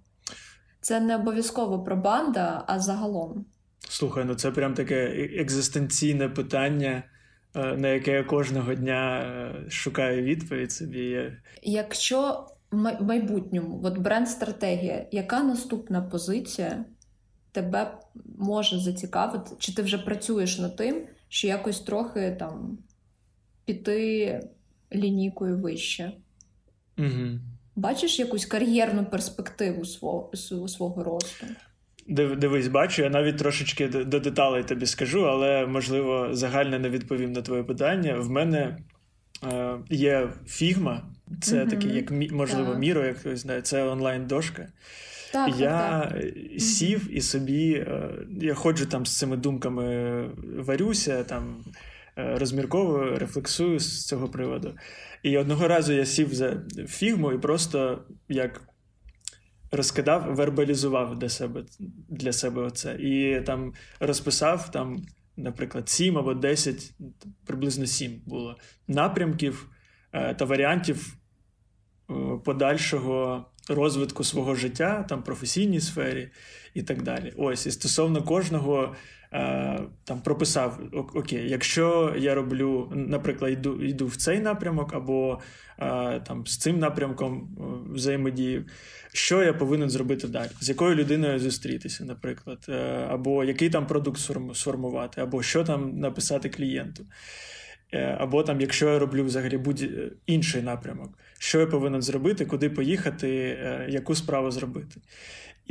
Це 0.82 1.00
не 1.00 1.16
обов'язково 1.16 1.84
про 1.84 1.96
банда, 1.96 2.64
а 2.68 2.80
загалом. 2.80 3.46
Слухай, 3.90 4.26
ну 4.26 4.36
це 4.36 4.52
прям 4.52 4.74
таке 4.74 5.06
екзистенційне 5.38 6.30
питання, 6.30 7.04
е, 7.56 7.78
на 7.78 7.88
яке 7.88 8.12
я 8.12 8.24
кожного 8.24 8.74
дня 8.74 9.20
е, 9.20 9.70
шукаю 9.70 10.24
відповідь 10.24 10.72
собі. 10.72 11.32
Якщо 11.64 12.48
в 12.72 13.04
майбутньому, 13.04 13.82
от 13.84 13.98
бренд-стратегія, 13.98 15.08
яка 15.12 15.44
наступна 15.44 16.02
позиція 16.02 16.86
тебе 17.52 17.98
може 18.38 18.80
зацікавити? 18.80 19.52
Чи 19.60 19.76
ти 19.76 19.82
вже 19.82 19.98
працюєш 19.98 20.60
над 20.60 20.76
тим, 20.76 21.08
що 21.30 21.48
якось 21.48 21.80
трохи 21.80 22.36
там 22.40 22.78
піти 23.66 24.40
лінійкою 24.94 25.58
вище? 25.58 26.12
Угу. 26.98 27.40
Бачиш 27.76 28.20
якусь 28.20 28.46
кар'єрну 28.46 29.06
перспективу 29.06 29.86
свого, 29.86 30.32
свого 30.68 31.04
росту? 31.04 31.46
Дивись, 32.12 32.68
бачу, 32.68 33.02
я 33.02 33.10
навіть 33.10 33.38
трошечки 33.38 33.88
до 33.88 34.20
деталей 34.20 34.64
тобі 34.64 34.86
скажу, 34.86 35.30
але 35.30 35.66
можливо 35.66 36.30
загально 36.32 36.80
не 36.80 36.90
відповім 36.90 37.32
на 37.32 37.42
твоє 37.42 37.64
питання. 37.64 38.16
В 38.16 38.30
мене 38.30 38.78
е, 39.44 39.78
є 39.90 40.30
фігма, 40.48 41.04
це 41.42 41.56
mm-hmm. 41.56 41.70
такий, 41.70 41.96
як 41.96 42.32
можливо, 42.32 42.76
міро, 42.76 43.06
як 43.06 43.18
хтось 43.18 43.40
знає, 43.40 43.62
це 43.62 43.84
онлайн-дошка. 43.84 44.68
Так, 45.32 45.60
Я 45.60 46.00
так, 46.00 46.22
так. 46.22 46.62
сів 46.62 47.18
і 47.18 47.22
собі, 47.22 47.74
е, 47.74 48.10
я 48.42 48.54
ходжу 48.54 48.86
там 48.86 49.06
з 49.06 49.18
цими 49.18 49.38
думками, 49.38 50.26
варюся, 50.58 51.24
там 51.24 51.64
е, 52.18 52.38
розмірковую, 52.38 53.20
рефлексую 53.20 53.80
з 53.80 54.08
цього 54.08 54.28
приводу. 54.28 54.76
І 55.24 55.38
одного 55.38 55.68
разу 55.68 55.94
я 55.94 56.06
сів 56.06 56.34
за 56.34 56.58
фігму 56.88 57.32
і 57.32 57.38
просто 57.38 58.04
як 58.30 58.62
розкидав, 59.72 60.36
вербалізував 60.36 61.20
для 61.20 61.30
себе 61.30 61.64
для 62.10 62.34
себе 62.34 62.62
оце. 62.62 62.96
І 62.96 63.42
там 63.42 63.74
розписав, 64.00 64.72
там, 64.72 65.06
наприклад, 65.38 65.90
7 65.90 66.18
або 66.18 66.34
10, 66.34 66.94
приблизно 67.46 67.86
7 67.86 68.22
було 68.26 68.58
напрямків, 68.88 69.70
та 70.12 70.46
варіантів 70.46 71.18
подальшого 72.44 73.46
розвитку 73.70 74.24
свого 74.24 74.56
життя, 74.56 75.06
там 75.10 75.24
професійній 75.24 75.80
сфері 75.80 76.30
і 76.74 76.84
так 76.84 77.02
далі. 77.02 77.34
Ось 77.38 77.66
і 77.66 77.72
стосовно 77.72 78.24
кожного 78.24 78.96
там 80.04 80.22
прописав: 80.24 80.80
Окей, 80.92 81.50
якщо 81.50 82.16
я 82.18 82.36
роблю, 82.36 82.92
наприклад, 82.96 83.52
йду 83.52 83.84
йду 83.84 84.08
в 84.08 84.16
цей 84.16 84.40
напрямок, 84.40 84.94
або 84.94 85.40
там 86.28 86.48
з 86.48 86.58
цим 86.58 86.80
напрямком 86.80 87.58
взаємодію, 87.94 88.66
що 89.14 89.44
я 89.44 89.54
повинен 89.54 89.90
зробити 89.90 90.28
далі, 90.28 90.50
з 90.60 90.70
якою 90.70 90.96
людиною 90.96 91.40
зустрітися, 91.40 92.06
наприклад, 92.06 92.66
е, 92.70 93.08
або 93.10 93.44
який 93.44 93.70
там 93.70 93.88
продукт 93.88 94.20
сформувати, 94.54 95.22
або 95.22 95.44
що 95.44 95.64
там 95.64 96.00
написати 96.00 96.50
клієнту. 96.50 97.06
Е, 97.94 98.18
або 98.20 98.44
там, 98.44 98.62
якщо 98.62 98.90
я 98.90 99.00
роблю 99.00 99.24
взагалі 99.24 99.58
будь-інший 99.58 100.62
напрямок, 100.62 101.18
що 101.40 101.60
я 101.60 101.66
повинен 101.66 102.02
зробити, 102.02 102.46
куди 102.46 102.70
поїхати, 102.70 103.30
е, 103.38 103.86
яку 103.90 104.16
справу 104.16 104.52
зробити. 104.52 105.02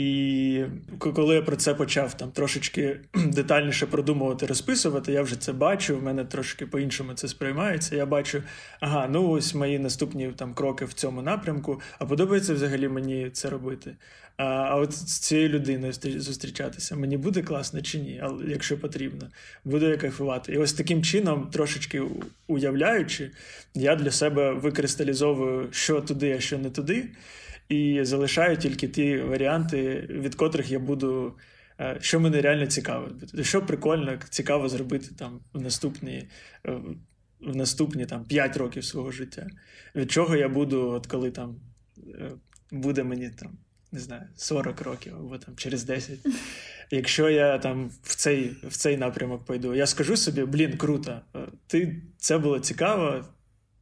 І 0.01 0.64
коли 0.98 1.34
я 1.34 1.42
про 1.42 1.57
це 1.57 1.74
почав 1.74 2.16
там 2.16 2.30
трошечки 2.30 3.01
детальніше 3.14 3.86
продумувати, 3.86 4.46
розписувати, 4.46 5.12
я 5.12 5.22
вже 5.22 5.40
це 5.40 5.53
бачу. 5.53 5.98
В 5.98 6.03
мене 6.03 6.24
трошки 6.24 6.66
по-іншому 6.66 7.14
це 7.14 7.28
сприймається. 7.28 7.96
Я 7.96 8.07
бачу, 8.07 8.42
ага, 8.80 9.09
ну 9.11 9.28
ось 9.28 9.55
мої 9.55 9.78
наступні 9.78 10.32
там 10.36 10.55
кроки 10.55 10.84
в 10.84 10.92
цьому 10.92 11.22
напрямку. 11.22 11.80
А 11.98 12.07
подобається 12.07 12.55
взагалі 12.55 12.88
мені 12.88 13.30
це 13.30 13.51
робити. 13.51 13.96
А 14.36 14.44
а 14.44 14.76
от 14.76 14.92
з 14.92 15.18
цією 15.18 15.48
людиною 15.48 15.92
зустрічатися 16.03 16.96
мені 16.96 17.16
буде 17.16 17.42
класно 17.42 17.82
чи 17.82 17.98
ні, 17.98 18.20
але 18.22 18.44
якщо 18.46 18.78
потрібно, 18.78 19.28
буду 19.64 19.88
я 19.88 19.96
кайфувати. 19.96 20.53
І 20.53 20.57
ось 20.57 20.72
таким 20.72 21.03
чином, 21.03 21.48
трошечки 21.53 22.03
уявляючи, 22.46 23.30
я 23.74 23.96
для 23.96 24.11
себе 24.11 24.53
викристалізовую, 24.53 25.68
що 25.70 26.01
туди, 26.01 26.32
а 26.32 26.40
що 26.40 26.59
не 26.59 26.70
туди 26.70 27.09
і 27.70 28.04
залишаю 28.04 28.56
тільки 28.56 28.88
ті 28.88 29.18
варіанти, 29.18 30.06
від 30.10 30.34
котрих 30.34 30.70
я 30.70 30.78
буду. 30.78 31.34
Е, 31.80 31.96
що 32.00 32.20
мене 32.20 32.40
реально 32.40 32.66
цікавить. 32.66 33.46
Що 33.46 33.66
прикольно, 33.66 34.18
цікаво 34.30 34.68
зробити 34.68 35.08
там 35.18 35.40
в 35.52 35.60
наступні 35.60 36.28
е, 36.66 36.80
в 37.40 37.56
наступні 37.56 38.06
там 38.06 38.24
5 38.24 38.56
років 38.56 38.84
свого 38.84 39.10
життя. 39.10 39.46
Від 39.94 40.10
чого 40.10 40.36
я 40.36 40.48
буду, 40.48 40.88
от 40.90 41.06
коли 41.06 41.30
там 41.30 41.56
е, 41.98 42.30
буде 42.70 43.04
мені 43.04 43.30
там, 43.30 43.58
не 43.92 44.00
знаю, 44.00 44.22
40 44.36 44.80
років 44.80 45.14
або 45.16 45.38
там 45.38 45.56
через 45.56 45.84
10. 45.84 46.18
Якщо 46.90 47.30
я 47.30 47.58
там 47.58 47.90
в 48.02 48.16
цей 48.16 48.56
в 48.62 48.76
цей 48.76 48.96
напрямок 48.96 49.44
пойду, 49.44 49.74
я 49.74 49.86
скажу 49.86 50.16
собі, 50.16 50.44
блін, 50.44 50.76
круто, 50.76 51.20
ти 51.66 52.02
це 52.16 52.38
було 52.38 52.58
цікаво, 52.58 53.24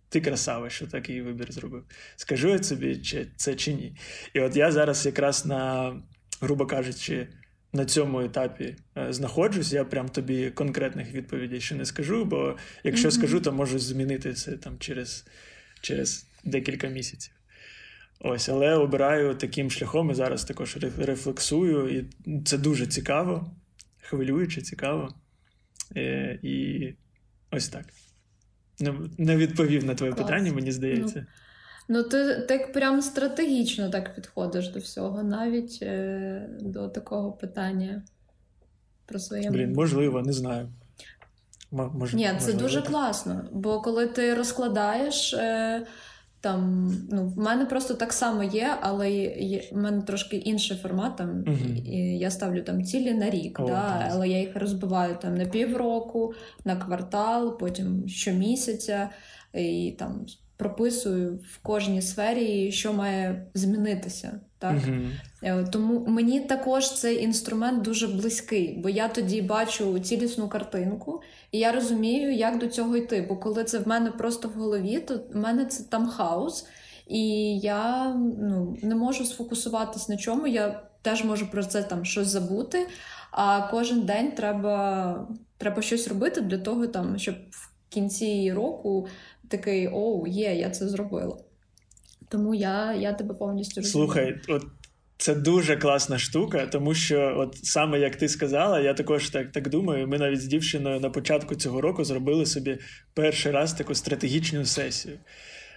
ти 0.09 0.21
красава, 0.21 0.71
що 0.71 0.87
такий 0.87 1.23
вибір 1.23 1.53
зробив. 1.53 1.85
Скажу 2.17 2.49
я 2.49 2.63
собі, 2.63 2.97
чи 2.97 3.27
це 3.37 3.55
чи 3.55 3.75
ні. 3.75 3.97
І 4.35 4.41
от 4.41 4.57
я 4.57 4.73
зараз 4.73 5.07
якраз 5.07 5.47
на, 5.47 5.95
грубо 6.41 6.67
кажучи, 6.67 7.29
на 7.73 7.85
цьому 7.85 8.21
етапі 8.21 8.77
е, 8.97 9.13
знаходжусь. 9.13 9.73
Я 9.73 9.85
прям 9.85 10.09
тобі 10.09 10.51
конкретних 10.51 11.13
відповідей 11.13 11.61
ще 11.61 11.75
не 11.75 11.85
скажу, 11.85 12.25
бо 12.25 12.57
якщо 12.85 13.09
mm-hmm. 13.09 13.13
скажу, 13.13 13.41
то 13.41 13.53
можу 13.53 13.79
змінити 13.79 14.33
це 14.33 14.57
там 14.57 14.79
через, 14.79 15.27
через 15.81 16.27
декілька 16.45 16.89
місяців. 16.89 17.35
Ось, 18.21 18.49
але 18.49 18.75
обираю 18.75 19.35
таким 19.35 19.71
шляхом 19.71 20.11
і 20.11 20.15
зараз 20.15 20.45
також 20.45 20.77
рефлексую, 20.99 21.99
і 21.99 22.11
це 22.45 22.59
дуже 22.59 22.87
цікаво, 22.87 23.51
хвилююче, 24.01 24.63
цікаво. 24.63 25.15
І, 25.95 26.01
е, 26.01 26.39
і 26.43 26.95
ось 27.51 27.69
так. 27.69 27.85
Не 29.18 29.37
відповів 29.37 29.85
на 29.85 29.95
твоє 29.95 30.12
Клас. 30.12 30.26
питання, 30.26 30.53
мені 30.53 30.72
здається. 30.72 31.26
Ну, 31.89 31.99
ну 31.99 32.03
ти 32.03 32.37
так 32.49 32.72
прям 32.72 33.03
стратегічно 33.03 33.91
так 33.91 34.14
підходиш 34.14 34.68
до 34.68 34.79
всього, 34.79 35.22
навіть 35.22 35.79
е, 35.83 36.49
до 36.61 36.89
такого 36.89 37.33
питання 37.33 38.03
про 39.07 39.18
своє. 39.18 39.51
Блін, 39.51 39.72
можливо, 39.72 40.22
не 40.22 40.33
знаю. 40.33 40.68
Мож, 41.70 42.14
Ні, 42.14 42.24
це 42.24 42.33
можливо. 42.33 42.59
дуже 42.59 42.83
класно, 42.83 43.49
бо 43.53 43.81
коли 43.81 44.07
ти 44.07 44.35
розкладаєш. 44.35 45.35
Е, 45.35 45.87
там, 46.41 46.93
ну, 47.11 47.28
В 47.28 47.39
мене 47.39 47.66
просто 47.66 47.95
так 47.95 48.12
само 48.12 48.43
є, 48.43 48.76
але 48.80 49.11
є, 49.11 49.62
в 49.72 49.76
мене 49.76 50.03
трошки 50.03 50.36
інший 50.36 50.76
формат. 50.76 51.16
Там, 51.16 51.28
uh-huh. 51.28 51.84
і 51.84 52.18
Я 52.18 52.30
ставлю 52.30 52.62
там 52.62 52.84
цілі 52.84 53.14
на 53.14 53.30
рік, 53.30 53.61
oh, 53.61 53.66
да, 53.66 54.09
але 54.12 54.28
я 54.28 54.39
їх 54.41 54.57
розбиваю 54.57 55.16
там 55.22 55.34
на 55.34 55.45
півроку, 55.45 56.34
на 56.64 56.76
квартал, 56.76 57.59
потім 57.59 58.09
щомісяця. 58.09 59.11
І 59.55 59.97
там 59.99 60.26
прописую 60.59 61.39
в 61.53 61.59
кожній 61.63 62.03
сфері, 62.03 62.73
що 62.73 62.93
має 62.93 63.47
змінитися. 63.55 64.41
Так? 64.59 64.77
Uh-huh. 65.43 65.71
Тому 65.71 66.05
мені 66.07 66.41
також 66.41 66.93
цей 66.93 67.23
інструмент 67.25 67.83
дуже 67.83 68.09
близький, 68.09 68.79
бо 68.83 68.89
я 68.89 69.09
тоді 69.09 69.43
бачу 69.43 69.99
цілісну 69.99 70.49
картинку, 70.49 71.23
і 71.53 71.59
я 71.59 71.73
розумію, 71.73 72.33
як 72.33 72.59
до 72.59 72.67
цього 72.67 72.97
йти. 72.97 73.27
Бо 73.29 73.37
коли 73.37 73.65
це 73.65 73.79
в 73.79 73.89
мене 73.89 74.11
просто 74.11 74.49
в 74.49 74.53
голові, 74.53 74.99
то 74.99 75.21
в 75.33 75.37
мене 75.37 75.65
це 75.65 75.85
там 75.85 76.09
хаос, 76.09 76.67
і 77.07 77.59
я 77.59 78.15
ну, 78.39 78.77
не 78.83 78.95
можу 78.95 79.25
сфокусуватись 79.25 80.09
на 80.09 80.17
чому. 80.17 80.47
Я 80.47 80.83
теж 81.03 81.25
можу 81.25 81.51
про 81.51 81.65
це 81.65 81.83
там 81.83 82.05
щось 82.05 82.29
забути. 82.29 82.87
А 83.31 83.69
кожен 83.71 84.01
день 84.01 84.33
треба 84.33 85.29
треба 85.59 85.83
щось 85.83 86.09
робити 86.09 86.41
для 86.41 86.59
того, 86.59 86.87
там, 86.87 87.19
щоб 87.19 87.35
в 87.51 87.71
кінці 87.89 88.53
року 88.53 89.09
такий 89.49 89.89
оу, 89.89 90.27
є, 90.27 90.55
я 90.55 90.71
це 90.71 90.89
зробила. 90.89 91.37
Тому 92.29 92.55
я 92.55 92.95
я 92.95 93.13
тебе 93.13 93.35
повністю 93.35 93.81
розумію. 93.81 94.07
Слухай, 94.07 94.41
от 94.49 94.67
це 95.19 95.35
дуже 95.35 95.77
класна 95.77 96.19
штука, 96.19 96.67
тому 96.67 96.95
що, 96.95 97.35
от 97.37 97.65
саме 97.65 98.01
як 98.01 98.17
ти 98.17 98.29
сказала, 98.29 98.81
я 98.81 98.95
також 98.95 99.31
так 99.31 99.53
так 99.53 99.69
думаю. 99.69 100.09
Ми 100.09 100.19
навіть 100.19 100.41
з 100.41 100.47
дівчиною 100.47 101.01
на 101.01 101.11
початку 101.11 101.55
цього 101.55 101.81
року 101.81 102.05
зробили 102.05 102.47
собі 102.47 102.79
перший 103.15 103.53
раз 103.53 103.73
таку 103.73 103.95
стратегічну 103.95 104.65
сесію. 104.65 105.19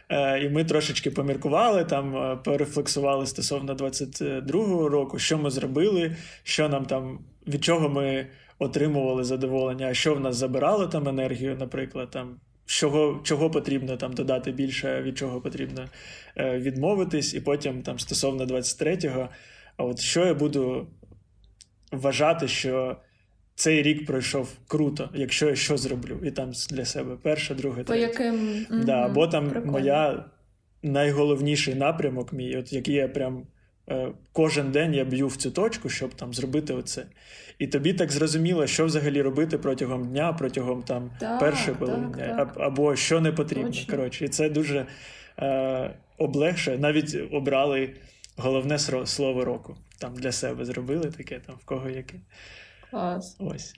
Е, 0.09 0.43
І 0.43 0.49
ми 0.49 0.65
трошечки 0.65 1.11
поміркували 1.11 1.85
там, 1.85 2.15
е, 2.15 2.39
порефлексували 2.43 3.25
стосовно 3.25 3.73
22-го 3.73 4.89
року, 4.89 5.19
що 5.19 5.37
ми 5.37 5.49
зробили, 5.49 6.15
що 6.43 6.69
нам 6.69 6.85
там, 6.85 7.19
від 7.47 7.63
чого 7.63 7.89
ми 7.89 8.27
отримували 8.59 9.23
задоволення, 9.23 9.87
а 9.87 9.93
що 9.93 10.15
в 10.15 10.19
нас 10.19 10.35
забирало 10.35 10.87
там 10.87 11.07
енергію, 11.07 11.57
наприклад, 11.59 12.11
там 12.11 12.39
чого 12.65 13.21
чого 13.23 13.49
потрібно 13.49 13.97
там 13.97 14.13
додати 14.13 14.51
більше, 14.51 15.01
від 15.01 15.17
чого 15.17 15.41
потрібно 15.41 15.85
е, 16.37 16.59
відмовитись, 16.59 17.33
і 17.33 17.41
потім 17.41 17.81
там 17.81 17.99
стосовно 17.99 18.45
23-го, 18.45 19.29
а 19.77 19.83
от 19.83 19.99
що 19.99 20.25
я 20.25 20.33
буду 20.33 20.87
вважати, 21.91 22.47
що 22.47 22.97
цей 23.55 23.81
рік 23.81 24.05
пройшов 24.05 24.49
круто, 24.67 25.09
якщо 25.13 25.49
я 25.49 25.55
що 25.55 25.77
зроблю, 25.77 26.19
і 26.23 26.31
там 26.31 26.51
для 26.69 26.85
себе 26.85 27.15
перше, 27.21 27.55
друге, 27.55 27.83
третє. 27.83 28.07
По 28.07 28.23
яким... 28.23 28.65
Да, 28.85 29.09
Бо 29.09 29.27
там 29.27 29.49
Прикольно. 29.49 29.71
моя 29.71 30.25
найголовніший 30.83 31.75
напрямок, 31.75 32.33
мій, 32.33 32.57
от 32.57 32.73
який 32.73 32.95
я 32.95 33.07
прям. 33.07 33.47
Е, 33.91 34.11
кожен 34.33 34.71
день 34.71 34.93
я 34.93 35.05
б'ю 35.05 35.27
в 35.27 35.35
цю 35.35 35.51
точку, 35.51 35.89
щоб 35.89 36.13
там 36.13 36.33
зробити 36.33 36.73
оце. 36.73 37.05
І 37.59 37.67
тобі 37.67 37.93
так 37.93 38.11
зрозуміло, 38.11 38.67
що 38.67 38.85
взагалі 38.85 39.21
робити 39.21 39.57
протягом 39.57 40.07
дня, 40.07 40.33
протягом 40.33 40.83
там 40.83 41.11
так, 41.19 41.39
першої 41.39 41.77
половини 41.77 42.47
або 42.55 42.95
що 42.95 43.21
не 43.21 43.31
потрібно. 43.31 43.69
Точно. 43.69 43.95
Коротше, 43.95 44.25
і 44.25 44.27
це 44.27 44.49
дуже 44.49 44.85
е, 45.39 45.91
облегшує. 46.17 46.77
Навіть 46.77 47.17
обрали 47.31 47.95
головне 48.37 48.79
слово 49.05 49.45
року. 49.45 49.77
Там 49.99 50.13
для 50.13 50.31
себе 50.31 50.65
зробили 50.65 51.11
таке, 51.11 51.39
там 51.39 51.55
в 51.55 51.65
кого 51.65 51.89
яке. 51.89 52.15
Клас. 52.89 53.35
Ось. 53.39 53.75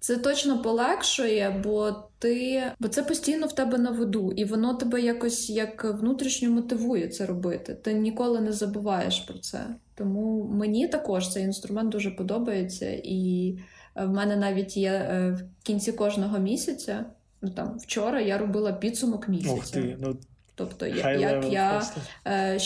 Це 0.00 0.16
точно 0.16 0.62
полегшує, 0.62 1.60
бо 1.64 1.92
ти 2.18 2.62
бо 2.78 2.88
це 2.88 3.02
постійно 3.02 3.46
в 3.46 3.54
тебе 3.54 3.78
на 3.78 3.90
виду, 3.90 4.32
і 4.32 4.44
воно 4.44 4.74
тебе 4.74 5.00
якось 5.00 5.50
як 5.50 5.84
внутрішньо 5.84 6.50
мотивує 6.50 7.08
це 7.08 7.26
робити. 7.26 7.74
Ти 7.74 7.94
ніколи 7.94 8.40
не 8.40 8.52
забуваєш 8.52 9.20
про 9.20 9.38
це. 9.38 9.60
Тому 9.94 10.44
мені 10.52 10.88
також 10.88 11.32
цей 11.32 11.44
інструмент 11.44 11.90
дуже 11.90 12.10
подобається, 12.10 12.90
і 13.04 13.58
е, 13.96 14.04
в 14.04 14.10
мене 14.10 14.36
навіть 14.36 14.76
є 14.76 14.92
е, 14.92 15.30
в 15.30 15.64
кінці 15.66 15.92
кожного 15.92 16.38
місяця. 16.38 17.04
Ну 17.42 17.50
там 17.50 17.78
вчора 17.78 18.20
я 18.20 18.38
робила 18.38 18.72
підсумок 18.72 19.28
місяця. 19.28 19.54
Ох 19.54 19.70
ти, 19.70 19.96
ну 20.00 20.16
Тобто, 20.58 20.86
як 20.86 21.50
я 21.52 21.82
е, 22.26 22.58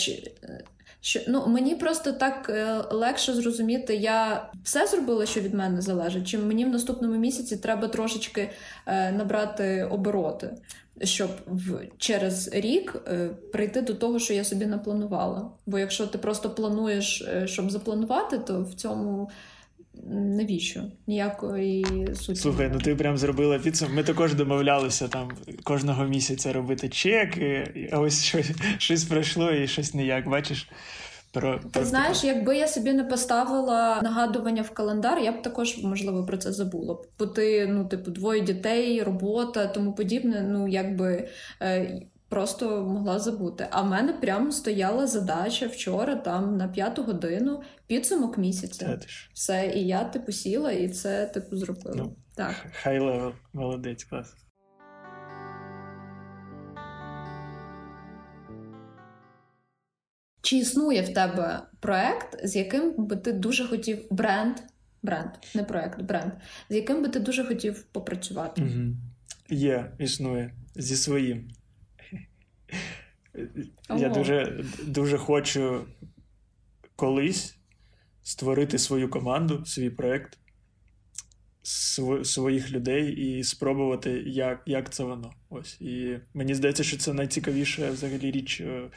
що 1.03 1.19
ну 1.27 1.47
мені 1.47 1.75
просто 1.75 2.11
так 2.11 2.49
е, 2.49 2.83
легше 2.91 3.33
зрозуміти, 3.33 3.95
я 3.95 4.49
все 4.63 4.87
зробила, 4.87 5.25
що 5.25 5.41
від 5.41 5.53
мене 5.53 5.81
залежить. 5.81 6.27
Чи 6.27 6.37
мені 6.37 6.65
в 6.65 6.69
наступному 6.69 7.15
місяці 7.15 7.57
треба 7.57 7.87
трошечки 7.87 8.49
е, 8.85 9.11
набрати 9.11 9.87
обороти, 9.91 10.49
щоб 11.01 11.29
в 11.47 11.79
через 11.97 12.53
рік 12.53 12.95
е, 13.07 13.29
прийти 13.53 13.81
до 13.81 13.93
того, 13.93 14.19
що 14.19 14.33
я 14.33 14.43
собі 14.43 14.65
напланувала. 14.65 15.51
Бо 15.65 15.79
якщо 15.79 16.07
ти 16.07 16.17
просто 16.17 16.49
плануєш, 16.49 17.27
щоб 17.45 17.71
запланувати, 17.71 18.37
то 18.37 18.61
в 18.61 18.73
цьому 18.73 19.29
навіщо? 20.11 20.83
Ніякої 21.07 21.85
суті. 22.15 22.39
Слухай, 22.39 22.69
ну 22.73 22.79
ти 22.79 22.95
прям 22.95 23.17
зробила 23.17 23.59
підсумок. 23.59 23.95
Ми 23.95 24.03
також 24.03 24.33
домовлялися 24.33 25.07
там 25.07 25.31
кожного 25.63 26.05
місяця 26.05 26.53
робити 26.53 26.89
чеки, 26.89 27.73
а 27.91 27.99
ось 27.99 28.23
щось, 28.23 28.51
щось 28.77 29.03
пройшло 29.03 29.51
і 29.51 29.67
щось 29.67 29.93
ніяк, 29.93 30.29
бачиш. 30.29 30.69
Про, 31.31 31.57
Ти 31.57 31.67
про 31.71 31.85
знаєш, 31.85 32.23
якби 32.23 32.57
я 32.57 32.67
собі 32.67 32.93
не 32.93 33.03
поставила 33.03 33.99
нагадування 34.03 34.61
в 34.61 34.71
календар, 34.71 35.19
я 35.19 35.31
б 35.31 35.41
також 35.41 35.83
можливо 35.83 36.25
про 36.25 36.37
це 36.37 36.51
забула. 36.51 36.97
Бо 37.19 37.25
ти, 37.25 37.67
ну, 37.67 37.85
типу, 37.85 38.11
двоє 38.11 38.41
дітей, 38.41 39.03
робота, 39.03 39.67
тому 39.67 39.93
подібне. 39.93 40.41
Ну, 40.49 40.67
якби 40.67 41.27
е, 41.61 42.01
просто 42.33 42.83
могла 42.83 43.19
забути. 43.19 43.67
А 43.71 43.81
в 43.81 43.89
мене 43.89 44.13
прямо 44.13 44.51
стояла 44.51 45.07
задача 45.07 45.67
вчора, 45.67 46.15
там 46.15 46.57
на 46.57 46.67
п'яту 46.67 47.03
годину, 47.03 47.63
підсумок 47.87 48.37
місяця. 48.37 48.99
Все, 49.33 49.71
і 49.75 49.87
я 49.87 50.03
типу 50.03 50.31
сіла 50.31 50.71
і 50.71 50.89
це 50.89 51.25
типу 51.25 51.57
зробила. 51.57 51.95
Ну, 51.95 52.15
так. 52.35 52.55
High 52.81 52.99
level, 52.99 53.33
молодець, 53.53 54.03
клас. 54.03 54.35
Чи 60.41 60.57
існує 60.57 61.01
в 61.01 61.13
тебе 61.13 61.61
проект, 61.79 62.47
з 62.47 62.55
яким 62.55 62.93
би 62.97 63.15
ти 63.15 63.33
дуже 63.33 63.67
хотів 63.67 64.05
бренд, 64.11 64.57
бренд, 65.03 65.31
не 65.55 65.63
проект, 65.63 66.01
бренд, 66.01 66.33
з 66.69 66.75
яким 66.75 67.03
би 67.03 67.09
ти 67.09 67.19
дуже 67.19 67.45
хотів 67.45 67.83
попрацювати? 67.83 68.61
Угу. 68.61 68.95
Є, 69.49 69.91
існує 69.99 70.53
зі 70.75 70.95
своїм. 70.95 71.49
Ого. 73.89 73.99
Я 73.99 74.09
дуже, 74.09 74.63
дуже 74.83 75.17
хочу 75.17 75.85
колись 76.95 77.57
створити 78.23 78.79
свою 78.79 79.09
команду, 79.09 79.65
свій 79.65 79.89
проект, 79.89 80.37
св- 81.63 82.25
своїх 82.25 82.71
людей 82.71 83.11
і 83.11 83.43
спробувати, 83.43 84.23
як 84.25 84.61
як 84.65 84.93
це 84.93 85.03
воно. 85.03 85.31
Ось. 85.49 85.81
І 85.81 86.19
мені 86.33 86.55
здається, 86.55 86.83
що 86.83 86.97
це 86.97 87.13
найцікавіша 87.13 87.91
взагалі 87.91 88.31
річ 88.31 88.61
е, 88.61 88.89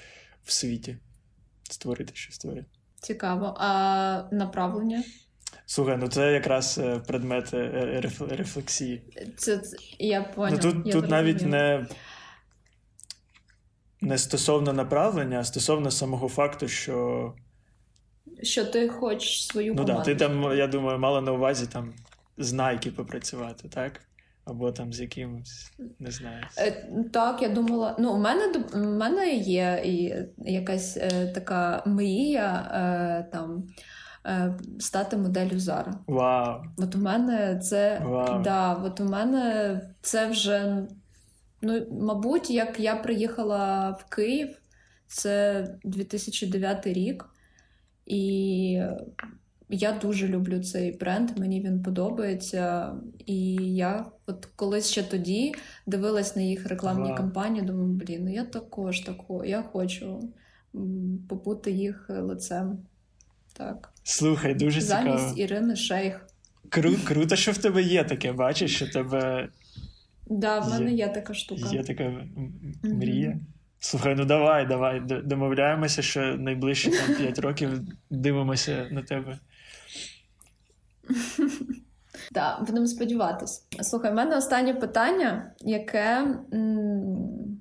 в 0.44 0.52
світі 0.52 0.96
створити 1.62 2.14
щось 2.14 2.34
створити. 2.34 2.66
Цікаво. 3.02 3.54
А 3.58 4.28
направлення? 4.32 5.04
Слухай, 5.66 5.96
ну 6.00 6.08
це 6.08 6.32
якраз 6.32 6.78
е, 6.78 6.98
предмет 7.06 7.54
е, 7.54 8.10
рефлексії. 8.30 9.02
Це, 9.36 9.58
це 9.58 9.76
Я 9.98 10.22
поняла. 10.22 10.60
Ну, 10.64 10.72
Тут 10.72 10.86
я 10.86 10.92
тут 10.92 11.10
навіть 11.10 11.42
не 11.42 11.86
не 14.00 14.18
стосовно 14.18 14.72
направлення, 14.72 15.38
а 15.38 15.44
стосовно 15.44 15.90
самого 15.90 16.28
факту, 16.28 16.68
що. 16.68 17.34
Що 18.42 18.64
ти 18.64 18.88
хочеш 18.88 19.46
свою 19.46 19.72
команду. 19.72 19.92
Ну 19.92 19.98
так, 19.98 20.04
ти 20.06 20.14
там, 20.16 20.56
я 20.56 20.66
думаю, 20.66 20.98
мала 20.98 21.20
на 21.20 21.32
увазі 21.32 21.66
там 21.66 21.94
з 22.38 22.52
Nike 22.52 22.90
попрацювати, 22.90 23.68
так? 23.68 24.00
Або 24.44 24.72
там 24.72 24.92
з 24.92 25.00
якимось, 25.00 25.72
не 25.98 26.10
знаю. 26.10 26.44
Е, 26.58 26.86
так, 27.12 27.42
я 27.42 27.48
думала. 27.48 27.96
Ну, 27.98 28.12
у 28.12 28.18
мене 28.18 28.52
у 28.74 28.78
мене 28.78 29.34
є 29.34 29.82
якась 30.38 30.96
е, 30.96 31.26
така 31.26 31.82
мрія 31.86 32.70
е, 32.74 33.30
там 33.32 33.64
е, 34.26 34.58
стати 34.78 35.16
моделлю 35.16 35.58
Зара. 35.58 35.94
Вау! 36.06 36.62
От 36.78 36.94
у 36.94 36.98
мене 36.98 37.58
це 37.62 38.02
Вау. 38.04 38.42
да, 38.42 38.74
от 38.74 39.00
у 39.00 39.04
мене 39.04 39.80
це 40.02 40.26
вже, 40.26 40.86
ну, 41.62 41.86
мабуть, 42.00 42.50
як 42.50 42.80
я 42.80 42.96
приїхала 42.96 43.90
в 43.90 44.04
Київ, 44.14 44.58
це 45.06 45.66
2009 45.84 46.86
рік, 46.86 47.24
і 48.06 48.80
я 49.68 49.92
дуже 49.92 50.28
люблю 50.28 50.62
цей 50.62 50.92
бренд, 50.92 51.38
мені 51.38 51.60
він 51.60 51.82
подобається. 51.82 52.94
І 53.26 53.54
я 53.74 54.06
от 54.26 54.48
колись 54.56 54.90
ще 54.90 55.02
тоді 55.02 55.54
дивилась 55.86 56.36
на 56.36 56.42
їх 56.42 56.66
рекламні 56.66 57.10
wow. 57.10 57.16
кампанії, 57.16 57.64
думаю, 57.64 57.88
блін, 57.88 58.24
ну 58.24 58.32
я 58.32 58.44
також 58.44 59.00
тако, 59.00 59.44
я 59.44 59.62
хочу 59.62 60.32
побути 61.28 61.70
їх 61.70 62.06
лицем. 62.08 62.78
Так. 63.52 63.92
Слухай, 64.02 64.54
дуже 64.54 64.80
Замість 64.80 65.04
цікаво. 65.04 65.18
Замість 65.18 65.38
Ірини 65.38 65.76
Шейх. 65.76 66.26
Кру, 66.68 66.94
круто, 67.04 67.36
що 67.36 67.52
в 67.52 67.58
тебе 67.58 67.82
є 67.82 68.04
таке, 68.04 68.32
бачиш, 68.32 68.76
що 68.76 68.88
тебе. 68.88 69.48
Да, 70.26 70.58
в 70.60 70.70
мене 70.70 70.90
є, 70.90 70.96
є 70.96 71.08
така 71.08 71.34
штука. 71.34 71.68
Є 71.72 71.82
така 71.82 72.12
мрія. 72.82 73.28
Mm-hmm. 73.28 73.40
Слухай, 73.78 74.14
ну 74.14 74.24
давай, 74.24 74.66
давай. 74.66 75.00
Домовляємося, 75.24 76.02
що 76.02 76.20
найближчі 76.20 76.90
там 76.90 77.16
5 77.18 77.38
років 77.38 77.80
дивимося 78.10 78.88
на 78.90 79.02
тебе. 79.02 79.38
Так, 82.32 82.64
будемо 82.66 82.86
сподіватись. 82.86 83.66
Слухай, 83.82 84.12
в 84.12 84.14
мене 84.14 84.36
останнє 84.36 84.74
питання, 84.74 85.52
яке 85.60 86.36
м- 86.52 87.60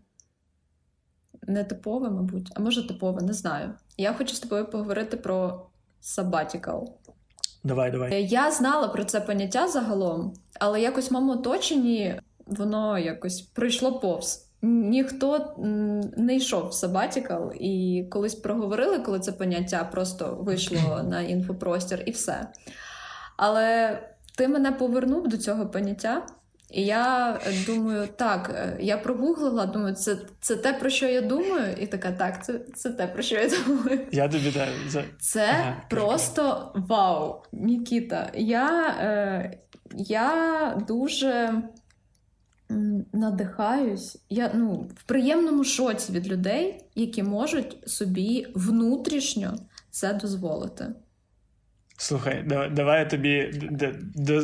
не 1.47 1.63
типове, 1.63 2.09
мабуть, 2.09 2.51
а 2.55 2.59
може 2.59 2.87
типове, 2.87 3.21
не 3.21 3.33
знаю. 3.33 3.73
Я 3.97 4.13
хочу 4.13 4.35
з 4.35 4.39
тобою 4.39 4.69
поговорити 4.69 5.17
про 5.17 5.65
sabbatical. 6.01 6.85
Давай, 7.63 7.91
давай. 7.91 8.25
Я 8.25 8.51
знала 8.51 8.87
про 8.87 9.03
це 9.05 9.21
поняття 9.21 9.67
загалом, 9.67 10.33
але 10.59 10.81
якось 10.81 11.09
в 11.09 11.13
моєму 11.13 11.31
оточенні 11.31 12.15
воно 12.47 12.99
якось 12.99 13.41
пройшло 13.41 13.99
повз. 13.99 14.41
Ніхто 14.61 15.55
не 16.17 16.35
йшов 16.35 16.63
в 16.63 16.71
Sabbatical, 16.71 17.53
і 17.53 18.03
колись 18.11 18.35
проговорили, 18.35 18.99
коли 18.99 19.19
це 19.19 19.31
поняття 19.31 19.83
просто 19.83 20.37
вийшло 20.41 21.03
на 21.09 21.21
інфопростір, 21.21 22.03
і 22.05 22.11
все. 22.11 22.47
Але 23.37 23.99
ти 24.37 24.47
мене 24.47 24.71
повернув 24.71 25.27
до 25.27 25.37
цього 25.37 25.67
поняття, 25.67 26.25
і 26.71 26.85
я 26.85 27.39
думаю, 27.65 28.07
так, 28.15 28.71
я 28.79 28.97
прогуглила, 28.97 29.65
думаю, 29.65 29.95
це 29.95 30.17
це 30.41 30.55
те, 30.55 30.73
про 30.73 30.89
що 30.89 31.07
я 31.07 31.21
думаю, 31.21 31.75
і 31.79 31.87
така, 31.87 32.11
так, 32.11 32.45
це 32.45 32.59
це 32.75 32.89
те, 32.89 33.07
про 33.07 33.23
що 33.23 33.35
я 33.35 33.49
думаю. 33.49 33.99
Я 34.11 34.27
тобі 34.27 34.51
даю. 34.51 35.05
Це 35.19 35.47
ага, 35.49 35.81
просто 35.89 36.71
вау, 36.75 37.43
Нікіта. 37.51 38.31
Я, 38.33 38.95
е, 38.99 39.57
Я 39.97 40.83
дуже 40.87 41.61
надихаюсь. 43.13 44.17
Я 44.29 44.51
ну, 44.53 44.89
в 44.95 45.03
приємному 45.03 45.63
шоці 45.63 46.13
від 46.13 46.27
людей, 46.27 46.81
які 46.95 47.23
можуть 47.23 47.77
собі 47.89 48.47
внутрішньо 48.55 49.55
це 49.89 50.13
дозволити. 50.13 50.85
Слухай, 51.97 52.43
давай 52.71 52.99
я 52.99 53.05
тобі 53.05 53.51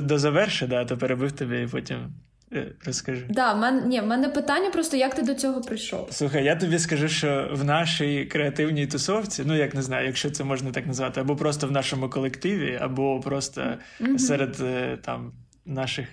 дозавершу, 0.01 0.67
да, 0.67 0.85
то 0.85 0.97
перебив 0.97 1.31
тобі 1.31 1.61
і 1.61 1.67
потім 1.67 2.13
е, 2.53 2.71
розкажу. 2.85 3.25
Да, 3.29 3.53
в 3.53 3.57
мене, 3.57 3.81
ні, 3.87 4.01
в 4.01 4.05
мене 4.05 4.29
питання 4.29 4.69
просто, 4.69 4.97
як 4.97 5.15
ти 5.15 5.21
до 5.21 5.35
цього 5.35 5.61
прийшов? 5.61 6.07
Слухай, 6.11 6.43
я 6.43 6.55
тобі 6.55 6.79
скажу, 6.79 7.07
що 7.07 7.49
в 7.53 7.63
нашій 7.63 8.25
креативній 8.25 8.87
тусовці, 8.87 9.43
ну 9.45 9.55
як 9.55 9.75
не 9.75 9.81
знаю, 9.81 10.07
якщо 10.07 10.31
це 10.31 10.43
можна 10.43 10.71
так 10.71 10.87
назвати, 10.87 11.21
або 11.21 11.35
просто 11.35 11.67
в 11.67 11.71
нашому 11.71 12.09
колективі, 12.09 12.77
або 12.81 13.19
просто 13.19 13.61
mm-hmm. 14.01 14.17
серед 14.17 14.57
е, 14.61 14.97
там 15.01 15.31
наших 15.65 16.07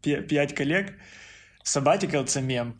п'ять 0.00 0.52
колег. 0.52 0.86
Sabbatical— 1.64 2.24
це 2.24 2.42
мем. 2.42 2.72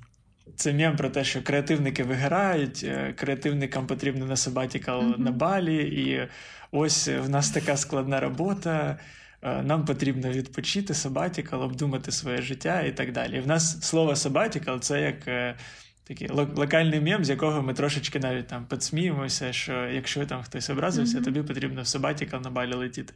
Це 0.57 0.73
мем 0.73 0.97
про 0.97 1.11
те, 1.11 1.25
що 1.25 1.43
креативники 1.43 2.05
виграють, 2.05 2.85
е, 2.85 3.13
креативникам 3.13 3.87
потрібно 3.87 4.27
на 4.27 4.35
Sabbatical 4.35 4.85
mm-hmm. 4.85 5.19
на 5.19 5.31
балі, 5.31 5.77
і 5.77 6.29
ось 6.71 7.09
в 7.09 7.29
нас 7.29 7.51
така 7.51 7.77
складна 7.77 8.21
робота. 8.21 8.99
Е, 9.43 9.63
нам 9.63 9.85
потрібно 9.85 10.31
відпочити 10.31 10.93
Sabbatical, 10.93 11.63
обдумати 11.63 12.13
своє 12.13 12.43
життя 12.43 12.83
і 12.83 12.97
так 12.97 13.13
далі. 13.13 13.37
І 13.37 13.41
в 13.41 13.47
нас 13.47 13.81
слово 13.81 14.13
Sabbatical— 14.13 14.79
це 14.81 15.01
як 15.01 15.29
е, 15.29 15.57
такий 16.05 16.29
локальний 16.29 17.01
мем, 17.01 17.25
з 17.25 17.31
якого 17.31 17.63
ми 17.63 17.75
трошечки 17.75 18.19
навіть 18.19 18.47
там 18.47 18.67
підсміємося, 18.67 19.53
що 19.53 19.87
якщо 19.87 20.27
там 20.27 20.43
хтось 20.43 20.71
образився, 20.71 21.19
mm-hmm. 21.19 21.25
тобі 21.25 21.43
потрібно 21.43 21.83
в 21.83 21.85
Sabbatical 21.85 22.43
на 22.43 22.51
балі 22.51 22.75
летіти. 22.75 23.15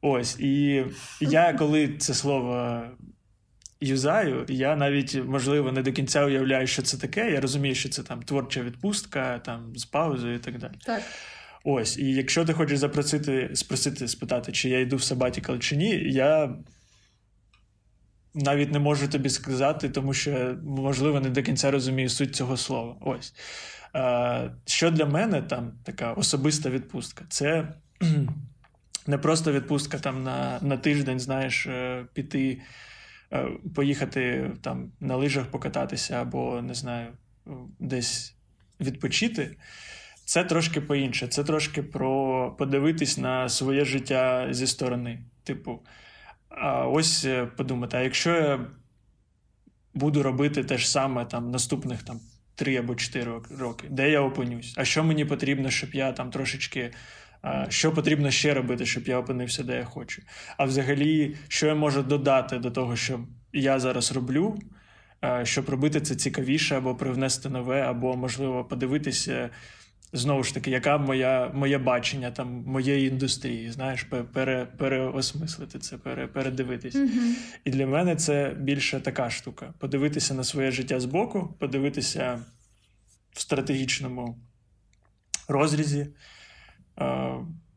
Ось. 0.00 0.40
І 0.40 0.84
я 1.20 1.52
коли 1.52 1.88
це 1.88 2.14
слово 2.14 2.82
юзаю, 3.84 4.46
я 4.48 4.76
навіть, 4.76 5.24
можливо, 5.24 5.72
не 5.72 5.82
до 5.82 5.92
кінця 5.92 6.24
уявляю, 6.24 6.66
що 6.66 6.82
це 6.82 6.96
таке. 6.96 7.30
Я 7.30 7.40
розумію, 7.40 7.74
що 7.74 7.88
це 7.88 8.02
там 8.02 8.22
творча 8.22 8.60
відпустка, 8.60 9.38
там 9.38 9.76
з 9.76 9.84
паузою 9.84 10.34
і 10.34 10.38
так 10.38 10.58
далі. 10.58 10.72
Так. 10.84 11.02
Ось, 11.64 11.98
і 11.98 12.12
якщо 12.12 12.44
ти 12.44 12.52
хочеш 12.52 12.78
запросити, 12.78 13.50
спросити, 13.54 14.08
спитати, 14.08 14.52
чи 14.52 14.68
я 14.68 14.80
йду 14.80 14.96
в 14.96 15.00
Sabbatical 15.00 15.58
чи 15.58 15.76
ні, 15.76 15.90
я 16.12 16.56
навіть 18.34 18.72
не 18.72 18.78
можу 18.78 19.08
тобі 19.08 19.28
сказати, 19.28 19.88
тому 19.88 20.14
що, 20.14 20.56
можливо, 20.64 21.20
не 21.20 21.30
до 21.30 21.42
кінця 21.42 21.70
розумію 21.70 22.08
суть 22.08 22.36
цього 22.36 22.56
слова. 22.56 22.96
Ось. 23.00 23.34
А, 23.92 24.48
Що 24.66 24.90
для 24.90 25.06
мене 25.06 25.42
там 25.42 25.72
така 25.84 26.12
особиста 26.12 26.70
відпустка? 26.70 27.24
Це 27.28 27.68
не 29.06 29.18
просто 29.18 29.52
відпустка 29.52 29.98
там 29.98 30.22
на 30.22 30.58
на 30.62 30.76
тиждень, 30.76 31.20
знаєш, 31.20 31.66
е, 31.66 32.06
піти. 32.12 32.60
Е, 33.34 33.48
поїхати 33.74 34.50
там 34.60 34.92
на 35.00 35.16
лижах 35.16 35.46
покататися 35.46 36.22
або 36.22 36.62
не 36.62 36.74
знаю, 36.74 37.12
десь 37.78 38.36
відпочити. 38.80 39.56
це 40.24 40.44
трошки 40.44 40.80
по-інше. 40.80 41.28
Це 41.28 41.44
трошки 41.44 41.82
про 41.82 42.50
подивитись 42.58 43.18
на 43.18 43.48
своє 43.48 43.84
життя 43.84 44.48
зі 44.50 44.66
сторони. 44.66 45.24
Типу, 45.44 45.80
а 46.48 46.86
ось 46.86 47.24
е, 47.24 47.46
подумати, 47.46 47.96
а 47.96 48.00
якщо 48.00 48.30
я 48.30 48.66
буду 49.94 50.22
робити 50.22 50.64
те 50.64 50.78
ж 50.78 50.90
саме 50.90 51.24
там 51.24 51.50
наступних 51.50 52.02
там 52.02 52.20
три 52.54 52.76
або 52.76 52.94
чотири 52.94 53.32
роки, 53.58 53.88
де 53.90 54.10
я 54.10 54.20
опинюсь? 54.20 54.74
А 54.76 54.84
що 54.84 55.04
мені 55.04 55.24
потрібно, 55.24 55.70
щоб 55.70 55.94
я 55.94 56.12
там 56.12 56.30
трошечки. 56.30 56.92
Що 57.68 57.92
потрібно 57.92 58.30
ще 58.30 58.54
робити, 58.54 58.86
щоб 58.86 59.08
я 59.08 59.18
опинився, 59.18 59.62
де 59.62 59.76
я 59.76 59.84
хочу? 59.84 60.22
А 60.56 60.64
взагалі, 60.64 61.36
що 61.48 61.66
я 61.66 61.74
можу 61.74 62.02
додати 62.02 62.58
до 62.58 62.70
того, 62.70 62.96
що 62.96 63.20
я 63.52 63.78
зараз 63.78 64.12
роблю, 64.12 64.58
щоб 65.42 65.68
робити 65.68 66.00
це 66.00 66.14
цікавіше, 66.14 66.76
або 66.76 66.94
привнести 66.94 67.48
нове, 67.48 67.82
або, 67.82 68.16
можливо, 68.16 68.64
подивитися 68.64 69.50
знову 70.14 70.42
ж 70.44 70.54
таки, 70.54 70.70
яка 70.70 70.98
моя 70.98 71.50
моє 71.54 71.78
бачення 71.78 72.30
там 72.30 72.64
моєї 72.66 73.08
індустрії, 73.08 73.70
знаєш, 73.70 74.06
пере, 74.32 74.66
переосмислити 74.78 75.78
це, 75.78 75.98
пере, 75.98 76.26
передивитись. 76.26 76.94
Mm-hmm. 76.94 77.32
І 77.64 77.70
для 77.70 77.86
мене 77.86 78.16
це 78.16 78.56
більше 78.58 79.00
така 79.00 79.30
штука: 79.30 79.74
подивитися 79.78 80.34
на 80.34 80.44
своє 80.44 80.70
життя 80.70 81.00
збоку, 81.00 81.54
подивитися 81.58 82.40
в 83.32 83.40
стратегічному 83.40 84.38
розрізі, 85.48 86.06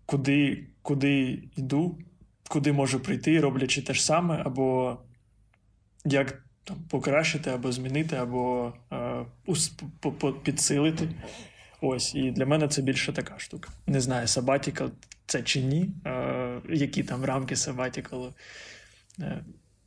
куди, 0.06 0.68
куди 0.82 1.44
йду, 1.56 1.98
куди 2.50 2.72
можу 2.72 3.00
прийти, 3.00 3.40
роблячи 3.40 3.82
те 3.82 3.94
ж 3.94 4.06
саме, 4.06 4.42
або 4.46 4.98
як 6.06 6.44
там, 6.64 6.78
покращити, 6.90 7.50
або 7.50 7.72
змінити, 7.72 8.16
або 8.16 8.74
е, 8.94 9.26
підсилити. 10.44 11.10
Ось, 11.82 12.16
і 12.16 12.32
для 12.32 12.46
мене 12.46 12.68
це 12.68 12.82
більше 12.82 13.14
така 13.14 13.40
штука. 13.40 13.70
Не 13.88 14.02
знаю, 14.02 14.28
sabbatical 14.28 14.90
це 15.26 15.42
чи 15.42 15.62
ні, 15.62 15.90
е, 16.06 16.62
які 16.70 17.04
там 17.04 17.26
рамки 17.26 17.56
sabbatical. 17.56 18.34
Е, 19.20 19.44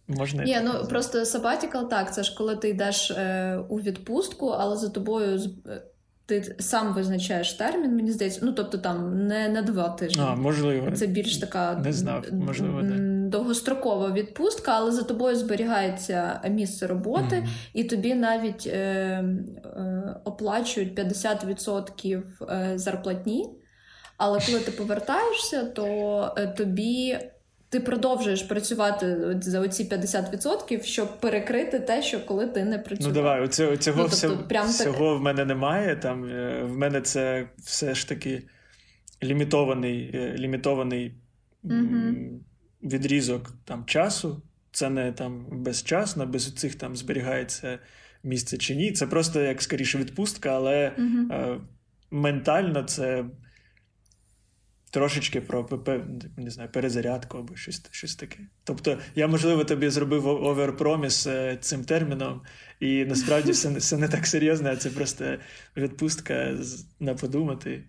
Можна 0.08 0.44
Ні, 0.44 0.60
ну 0.64 0.86
просто 0.88 1.18
sabbatical, 1.18 1.88
так, 1.88 2.14
це 2.14 2.22
ж 2.22 2.34
коли 2.36 2.56
ти 2.56 2.68
йдеш 2.68 3.10
е, 3.10 3.56
у 3.68 3.80
відпустку, 3.80 4.48
але 4.48 4.76
за 4.76 4.88
тобою 4.88 5.40
е, 5.66 5.82
ти 6.30 6.56
сам 6.58 6.94
визначаєш 6.94 7.52
термін, 7.52 7.96
мені 7.96 8.12
здається. 8.12 8.40
Ну, 8.42 8.52
тобто 8.52 8.78
там 8.78 9.26
не 9.26 9.48
на 9.48 9.62
два 9.62 9.88
тижні. 9.88 10.22
А, 10.26 10.34
можливо. 10.34 10.90
Це 10.90 11.06
більш 11.06 11.36
така 11.36 11.74
не 11.74 11.92
знав, 11.92 12.24
можливо, 12.32 12.82
не. 12.82 13.28
довгострокова 13.28 14.12
відпустка, 14.12 14.72
але 14.74 14.92
за 14.92 15.02
тобою 15.02 15.36
зберігається 15.36 16.40
місце 16.50 16.86
роботи, 16.86 17.36
mm-hmm. 17.36 17.70
і 17.74 17.84
тобі 17.84 18.14
навіть 18.14 18.66
е, 18.66 18.76
е, 18.76 20.16
оплачують 20.24 20.98
50% 20.98 22.22
е, 22.50 22.72
зарплатні. 22.78 23.50
Але 24.16 24.40
коли 24.46 24.60
ти 24.60 24.70
повертаєшся, 24.70 25.64
то 25.64 25.84
е, 26.36 26.46
тобі 26.46 27.18
ти 27.70 27.80
продовжуєш 27.80 28.42
працювати 28.42 29.36
за 29.40 29.60
оці 29.60 29.84
50%, 29.84 30.82
щоб 30.82 31.20
перекрити 31.20 31.80
те, 31.80 32.02
що 32.02 32.26
коли 32.26 32.46
ти 32.46 32.64
не 32.64 32.78
працюєш. 32.78 33.06
Ну 33.06 33.12
давай, 33.12 33.40
оцього, 33.40 33.76
цього 33.76 34.02
ну, 34.02 34.08
тобто, 34.20 34.44
прям 34.48 34.68
всього 34.68 35.12
так... 35.12 35.20
в 35.20 35.22
мене 35.22 35.44
немає. 35.44 35.96
Там 35.96 36.24
е, 36.24 36.62
в 36.62 36.76
мене 36.76 37.00
це 37.00 37.48
все 37.58 37.94
ж 37.94 38.08
таки 38.08 38.42
лімітований 39.22 40.10
е, 40.14 40.34
лімітований 40.38 41.14
mm 41.64 42.38
відрізок 42.82 43.52
там 43.64 43.84
часу. 43.84 44.42
Це 44.72 44.90
не 44.90 45.12
там 45.12 45.46
безчасно, 45.50 46.26
без 46.26 46.54
цих 46.54 46.74
там 46.74 46.96
зберігається 46.96 47.78
місце 48.22 48.58
чи 48.58 48.76
ні. 48.76 48.92
Це 48.92 49.06
просто 49.06 49.40
як 49.40 49.62
скоріше 49.62 49.98
відпустка, 49.98 50.50
але 50.50 50.92
mm 50.98 51.32
е, 51.32 51.60
ментально 52.10 52.82
це 52.82 53.24
трошечки 54.90 55.40
про 55.40 55.68
не 56.36 56.50
знаю, 56.50 56.70
перезарядку 56.72 57.38
або 57.38 57.56
щось 57.56 57.82
щось 57.90 58.16
таке. 58.16 58.38
Тобто, 58.64 58.98
я, 59.14 59.28
можливо, 59.28 59.64
тобі 59.64 59.90
зробив 59.90 60.26
оверпроміс 60.26 61.26
е, 61.26 61.58
цим 61.60 61.84
терміном, 61.84 62.42
і 62.80 63.04
насправді 63.04 63.52
все, 63.52 63.74
все 63.74 63.96
не 63.96 64.08
так 64.08 64.26
серйозно, 64.26 64.70
а 64.70 64.76
це 64.76 64.90
просто 64.90 65.36
відпустка 65.76 66.56
на 67.00 67.14
подумати. 67.14 67.84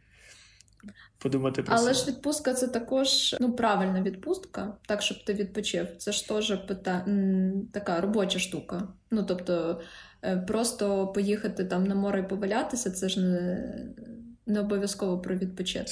Подумати 1.18 1.64
про 1.64 1.76
Але 1.76 1.93
себе. 1.93 2.06
ж 2.06 2.12
відпустка 2.12 2.54
це 2.54 2.68
також 2.68 3.36
ну, 3.39 3.54
правильна 3.54 4.02
відпустка, 4.02 4.74
так 4.88 5.02
щоб 5.02 5.24
ти 5.24 5.34
відпочив. 5.34 5.88
Це 5.97 6.12
ж 6.12 6.28
теж 6.28 6.54
пита... 6.68 7.06
така 7.74 8.02
робоча 8.02 8.39
штука. 8.39 8.88
Ну 9.12 9.24
тобто, 9.24 9.82
е, 10.24 10.38
просто 10.38 11.08
поїхати 11.08 11.66
там 11.66 11.84
на 11.84 11.95
море 11.95 12.20
і 12.20 12.30
повалятися, 12.30 12.91
це 12.91 13.10
ж 13.10 13.20
не 13.20 13.74
не 14.46 14.60
обов'язково 14.60 15.20
про 15.20 15.36
відпочити. 15.36 15.88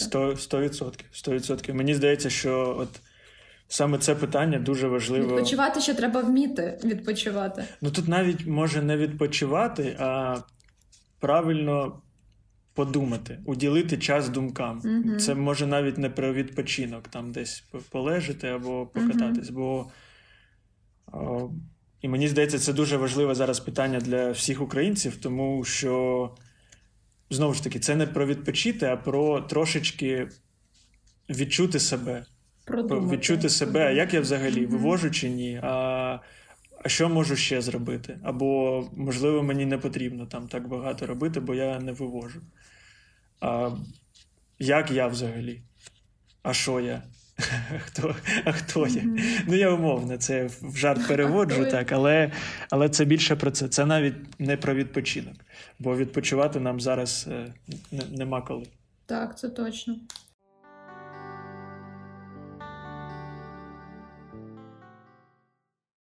Сто 1.12 1.32
відсотків. 1.32 1.76
Мені 1.76 1.96
здається, 1.96 2.30
що 2.30 2.76
от 2.80 3.00
саме 3.68 3.98
це 3.98 4.16
питання 4.16 4.60
дуже 4.60 4.88
важливо. 4.88 5.36
Відпочивати 5.36 5.82
ще 5.82 5.94
треба 5.94 6.22
вміти 6.22 6.80
відпочивати. 6.84 7.64
Ну 7.82 7.92
тут 7.92 8.08
навіть 8.08 8.48
може 8.48 8.82
не 8.82 8.98
відпочивати, 8.98 9.96
а 10.00 10.38
правильно 11.20 12.02
подумати, 12.74 13.40
уділити 13.46 13.98
час 13.98 14.30
думкам. 14.30 14.82
Угу. 14.86 15.20
Це 15.20 15.36
може 15.36 15.68
навіть 15.68 15.98
не 15.98 16.10
про 16.10 16.34
відпочинок, 16.34 17.08
там 17.08 17.32
десь 17.32 17.64
полежати 17.90 18.48
або 18.48 18.86
покататись. 18.86 19.50
Угу. 19.50 19.60
бо... 19.60 19.92
О, 21.18 21.52
і 22.02 22.08
мені 22.08 22.28
здається, 22.28 22.60
це 22.60 22.74
дуже 22.74 22.98
важливе 22.98 23.36
зараз 23.36 23.60
питання 23.60 24.00
для 24.00 24.32
всіх 24.32 24.62
українців, 24.62 25.18
тому 25.22 25.64
що 25.64 26.36
знову 27.30 27.54
ж 27.54 27.64
таки, 27.64 27.80
це 27.80 27.96
не 27.96 28.08
про 28.08 28.26
відпочити, 28.26 28.86
а 28.86 28.98
про 28.98 29.42
трошечки 29.42 30.30
відчути 31.30 31.80
себе. 31.80 32.26
Продумати. 32.66 33.16
Відчути 33.16 33.50
себе, 33.50 33.88
а 33.88 33.92
як 33.92 34.14
я 34.14 34.22
взагалі 34.22 34.66
вивожу 34.66 35.12
чи 35.12 35.30
ні. 35.30 35.60
А 35.64 36.20
а 36.84 36.90
що 36.90 37.10
можу 37.10 37.36
ще 37.36 37.62
зробити? 37.62 38.20
Або, 38.24 38.84
можливо, 38.96 39.44
мені 39.44 39.66
не 39.66 39.78
потрібно 39.78 40.26
там 40.26 40.48
так 40.48 40.68
багато 40.68 41.08
робити, 41.08 41.40
бо 41.40 41.56
я 41.56 41.80
не 41.80 41.92
вивожу. 41.92 42.42
А 43.40 43.72
Як 44.60 44.92
я 44.92 45.08
взагалі? 45.08 45.62
А 46.44 46.54
що 46.54 46.80
я? 46.80 47.04
Хто 47.86 48.16
а 48.46 48.52
хто 48.52 48.88
я? 48.88 49.02
Mm-hmm. 49.02 49.42
Ну, 49.48 49.56
я 49.56 49.72
умовно, 49.72 50.18
це 50.18 50.50
в 50.62 50.78
жарт 50.78 51.08
переводжу, 51.08 51.66
так, 51.72 51.92
але 51.92 52.32
але 52.70 52.90
це 52.90 53.06
більше 53.06 53.36
про 53.36 53.52
це. 53.52 53.68
Це 53.68 53.86
навіть 53.86 54.40
не 54.40 54.58
про 54.58 54.74
відпочинок, 54.74 55.36
бо 55.80 55.98
відпочивати 55.98 56.60
нам 56.60 56.80
зараз 56.80 57.28
е, 57.32 57.54
нема 58.12 58.42
коли. 58.42 58.66
Так, 59.06 59.38
це 59.38 59.50
точно. 59.50 59.96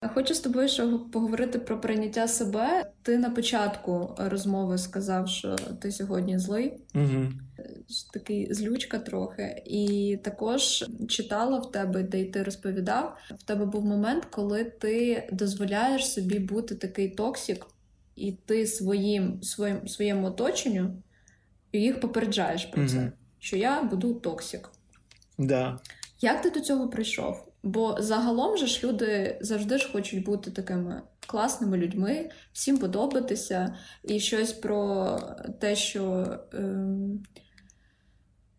Хочу 0.09 0.34
з 0.34 0.40
тобою 0.40 0.68
ще 0.68 0.86
поговорити 1.12 1.59
про 1.59 1.80
прийняття 1.80 2.28
себе. 2.28 2.90
Ти 3.03 3.18
на 3.18 3.30
початку 3.30 4.14
розмови 4.18 4.78
сказав, 4.78 5.28
що 5.28 5.57
ти 5.57 5.92
сьогодні 5.92 6.38
злий, 6.38 6.72
угу. 6.94 7.32
такий 8.12 8.55
злючка 8.55 8.98
трохи. 8.98 9.62
І 9.66 10.18
також 10.22 10.84
читала 11.09 11.59
в 11.59 11.72
тебе, 11.72 12.03
де 12.03 12.20
й 12.20 12.24
ти 12.24 12.42
розповідав. 12.42 13.16
В 13.30 13.42
тебе 13.42 13.64
був 13.64 13.84
момент, 13.84 14.24
коли 14.24 14.64
ти 14.64 15.28
дозволяєш 15.32 16.12
собі 16.12 16.38
бути 16.38 16.74
такий 16.74 17.09
токсик, 17.09 17.66
і 18.16 18.32
ти 18.32 18.66
своїм 18.66 19.42
своїм 19.42 19.88
своєму 19.88 20.26
оточенню 20.26 21.03
їх 21.72 22.01
попереджаєш 22.01 22.64
про 22.64 22.88
це, 22.88 22.98
угу. 22.98 23.09
що 23.38 23.57
я 23.57 23.82
буду 23.82 24.14
токсик. 24.14 24.70
Да. 25.38 25.78
Як 26.20 26.42
ти 26.42 26.51
до 26.51 26.61
цього 26.61 26.88
прийшов? 26.88 27.49
Бо 27.63 27.97
загалом 27.99 28.57
же 28.57 28.67
ж 28.67 28.87
люди 28.87 29.39
завжди 29.41 29.79
ж 29.79 29.93
хочуть 29.93 30.25
бути 30.25 30.51
такими 30.51 31.03
класними 31.27 31.77
людьми, 31.77 32.31
всім 32.53 32.79
подобатися, 32.79 33.75
і 34.05 34.21
щось 34.21 34.53
про 34.53 35.19
те, 35.59 35.77
що 35.77 36.27
ем, 36.55 37.23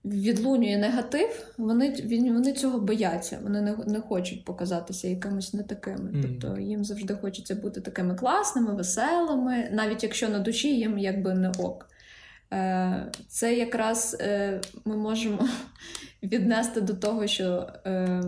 відлунює 0.05 0.77
негатив, 0.77 1.53
вони 1.57 2.07
вони 2.33 2.53
цього 2.53 2.79
бояться, 2.79 3.39
вони 3.43 3.61
не 3.61 3.77
не 3.87 4.01
хочуть 4.01 4.45
показатися 4.45 5.07
якимось 5.07 5.53
не 5.53 5.63
такими. 5.63 6.11
Mm. 6.11 6.21
Тобто 6.21 6.61
їм 6.61 6.83
завжди 6.83 7.13
хочеться 7.13 7.55
бути 7.55 7.81
такими 7.81 8.15
класними, 8.15 8.73
веселими, 8.75 9.69
навіть 9.71 10.03
якщо 10.03 10.29
на 10.29 10.39
душі 10.39 10.77
їм 10.77 10.97
якби 10.97 11.33
не 11.33 11.49
ок. 11.49 11.90
Е, 12.53 13.11
це 13.27 13.55
якраз 13.55 14.17
е, 14.19 14.61
ми 14.85 14.97
можемо 14.97 15.47
віднести 16.23 16.81
до 16.81 16.93
того, 16.93 17.27
що 17.27 17.67
е, 17.85 18.21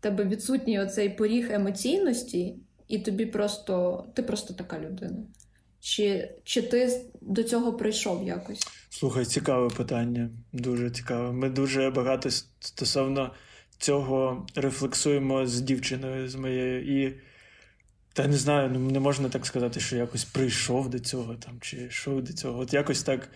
тебе 0.00 0.24
відсутній 0.24 0.80
оцей 0.80 1.08
поріг 1.08 1.50
емоційності, 1.52 2.56
і 2.88 2.98
тобі 2.98 3.26
просто 3.26 4.04
ти 4.14 4.22
просто 4.22 4.54
така 4.54 4.78
людина. 4.80 5.16
Чи 5.80 6.34
чи 6.44 6.62
ти 6.62 7.00
до 7.20 7.42
цього 7.42 7.72
прийшов 7.72 8.26
якось? 8.26 8.60
Слухай, 8.90 9.24
цікаве 9.24 9.68
питання. 9.68 10.30
Дуже 10.52 10.90
цікаве. 10.90 11.32
Ми 11.32 11.50
дуже 11.50 11.90
багато 11.90 12.30
стосовно 12.60 13.34
цього 13.78 14.46
рефлексуємо 14.54 15.46
з 15.46 15.60
дівчиною 15.60 16.28
з 16.28 16.34
моєю. 16.34 17.04
І 17.04 17.20
та 18.12 18.26
не 18.26 18.36
знаю, 18.36 18.70
ну 18.72 18.90
не 18.90 19.00
можна 19.00 19.28
так 19.28 19.46
сказати, 19.46 19.80
що 19.80 19.96
якось 19.96 20.24
прийшов 20.24 20.90
до 20.90 20.98
цього 20.98 21.34
там, 21.34 21.54
чи 21.60 21.76
йшов 21.76 22.22
до 22.22 22.32
цього. 22.32 22.60
От 22.60 22.72
якось 22.72 23.02
так 23.02 23.28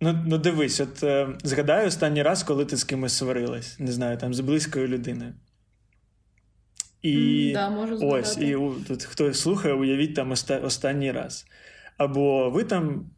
Ну, 0.00 0.24
ну 0.26 0.38
дивись, 0.38 0.80
от 0.80 1.02
е, 1.02 1.28
згадай 1.44 1.86
останній 1.86 2.22
раз, 2.22 2.42
коли 2.42 2.64
ти 2.64 2.76
з 2.76 2.84
кимось 2.84 3.12
сварилась, 3.12 3.78
не 3.78 3.92
знаю, 3.92 4.18
там 4.18 4.34
з 4.34 4.40
близькою 4.40 4.88
людиною. 4.88 5.34
І 7.02 7.16
mm, 7.16 7.52
да, 7.52 7.70
можу 7.70 7.98
ось, 8.02 8.38
і 8.38 8.56
тут 8.88 9.04
хто 9.04 9.34
слухає, 9.34 9.74
уявіть 9.74 10.14
там 10.14 10.30
оста, 10.30 10.58
останній 10.58 11.12
раз. 11.12 11.46
Або 11.96 12.50
ви 12.50 12.64
там 12.64 13.10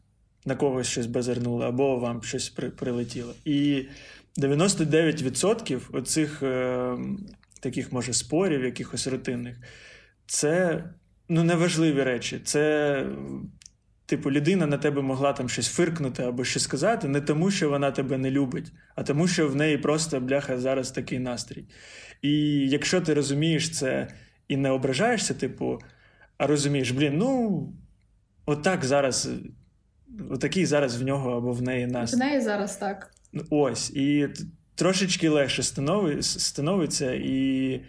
на 0.45 0.55
когось 0.55 0.87
щось 0.87 1.05
базарнули, 1.05 1.65
або 1.65 1.95
вам 1.95 2.23
щось 2.23 2.49
при, 2.49 2.69
прилетіло. 2.69 3.33
І 3.45 3.85
99% 4.37 5.81
оцих 5.93 6.43
е, 6.43 6.97
таких, 7.61 7.91
може, 7.91 8.13
спорів, 8.13 8.63
якихось 8.63 9.07
рутинних, 9.07 9.57
це 10.27 10.83
ну, 11.29 11.43
неважливі 11.43 12.03
речі. 12.03 12.41
Це 12.43 13.05
Типу, 14.07 14.31
людина 14.31 14.65
на 14.65 14.77
тебе 14.77 15.01
могла 15.01 15.33
там 15.33 15.49
щось 15.49 15.67
фиркнути 15.67 16.23
або 16.23 16.43
щось 16.43 16.63
сказати, 16.63 17.07
не 17.07 17.21
тому, 17.21 17.51
що 17.51 17.69
вона 17.69 17.91
тебе 17.91 18.17
не 18.17 18.31
любить, 18.31 18.71
а 18.95 19.03
тому, 19.03 19.27
що 19.27 19.47
в 19.47 19.55
неї 19.55 19.77
просто 19.77 20.19
бляха 20.19 20.57
зараз 20.57 20.91
такий 20.91 21.19
настрій. 21.19 21.65
І 22.21 22.31
якщо 22.69 23.01
ти 23.01 23.13
розумієш 23.13 23.69
це 23.69 24.07
і 24.47 24.57
не 24.57 24.69
ображаєшся, 24.69 25.33
типу, 25.33 25.79
а 26.37 26.47
розумієш, 26.47 26.91
блін, 26.91 27.17
ну 27.17 27.73
отак 28.45 28.85
зараз, 28.85 29.29
отакий 30.29 30.65
зараз 30.65 31.01
в 31.01 31.05
нього 31.05 31.31
або 31.31 31.51
в 31.51 31.61
неї 31.61 31.87
настрій. 31.87 32.17
В 32.17 32.19
неї 32.19 32.41
зараз 32.41 32.77
так. 32.77 33.13
Ось. 33.49 33.89
І 33.89 34.29
трошечки 34.75 35.29
легше 35.29 35.63
становиться 36.21 37.13
і. 37.13 37.81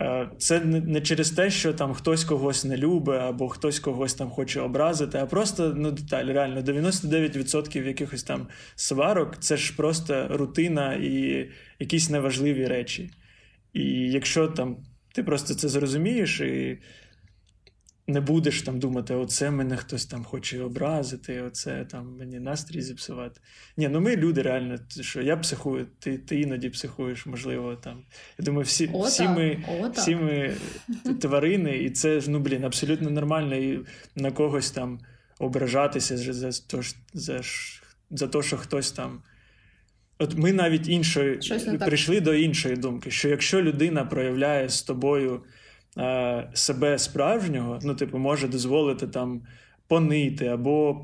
Е, 0.00 0.30
це 0.38 0.60
не 0.64 1.00
через 1.00 1.30
те, 1.30 1.50
що 1.50 1.72
там 1.72 1.94
хтось 1.94 2.24
когось 2.24 2.64
не 2.64 2.76
любить, 2.76 3.20
або 3.20 3.48
хтось 3.48 3.80
когось 3.80 4.14
там 4.14 4.30
хоче 4.30 4.60
образити, 4.60 5.18
а 5.18 5.26
просто 5.26 5.74
ну 5.76 5.90
деталь. 5.90 6.24
Реально, 6.24 6.60
99% 6.60 7.86
якихось 7.86 8.22
там 8.22 8.48
сварок 8.74 9.36
це 9.38 9.56
ж 9.56 9.76
просто 9.76 10.28
рутина 10.30 10.94
і 10.94 11.48
якісь 11.78 12.10
неважливі 12.10 12.66
речі. 12.66 13.10
І 13.72 13.82
якщо 14.10 14.48
там 14.48 14.76
ти 15.14 15.22
просто 15.22 15.54
це 15.54 15.68
зрозумієш 15.68 16.40
і 16.40 16.78
не 18.06 18.20
будеш 18.20 18.62
там 18.62 18.78
думати, 18.78 19.14
оце 19.14 19.50
мене 19.50 19.76
хтось 19.76 20.06
там 20.06 20.24
хоче 20.24 20.62
образити, 20.62 21.42
оце 21.42 21.84
там 21.84 22.16
мені 22.18 22.40
настрій 22.40 22.82
зіпсувати. 22.82 23.40
Ні, 23.76 23.88
ну 23.88 24.00
ми 24.00 24.16
люди 24.16 24.42
реально, 24.42 24.78
що 25.00 25.22
я 25.22 25.36
психую, 25.36 25.86
ти 25.98 26.18
ти 26.18 26.40
іноді 26.40 26.70
психуєш, 26.70 27.26
можливо. 27.26 27.76
там. 27.76 28.02
Я 28.38 28.44
думаю, 28.44 28.64
всі 28.64 28.90
О, 28.92 29.02
всі, 29.02 29.28
ми 29.28 29.64
О, 29.68 29.88
всі 29.88 30.16
ми 30.16 30.56
тварини, 31.20 31.78
і 31.78 31.90
це 31.90 32.20
ну, 32.28 32.38
блін, 32.38 32.64
абсолютно 32.64 33.10
нормально 33.10 33.56
і 33.56 33.80
на 34.16 34.30
когось 34.30 34.70
там 34.70 35.00
ображатися 35.38 36.16
за 36.16 36.32
за, 36.32 36.82
за, 37.14 37.40
за 38.10 38.28
те, 38.28 38.42
що 38.42 38.56
хтось 38.56 38.92
там. 38.92 39.22
От 40.18 40.34
ми 40.34 40.52
навіть 40.52 40.88
іншої 40.88 41.40
прийшли 41.78 42.20
до 42.20 42.34
іншої 42.34 42.76
думки, 42.76 43.10
що 43.10 43.28
якщо 43.28 43.62
людина 43.62 44.04
проявляє 44.04 44.68
з 44.68 44.82
тобою 44.82 45.42
е, 45.98 46.50
себе 46.54 46.98
справжнього, 46.98 47.78
ну, 47.82 47.94
типу, 47.94 48.18
може 48.18 48.48
дозволити 48.48 49.06
там 49.06 49.42
понити 49.88 50.46
або 50.46 50.94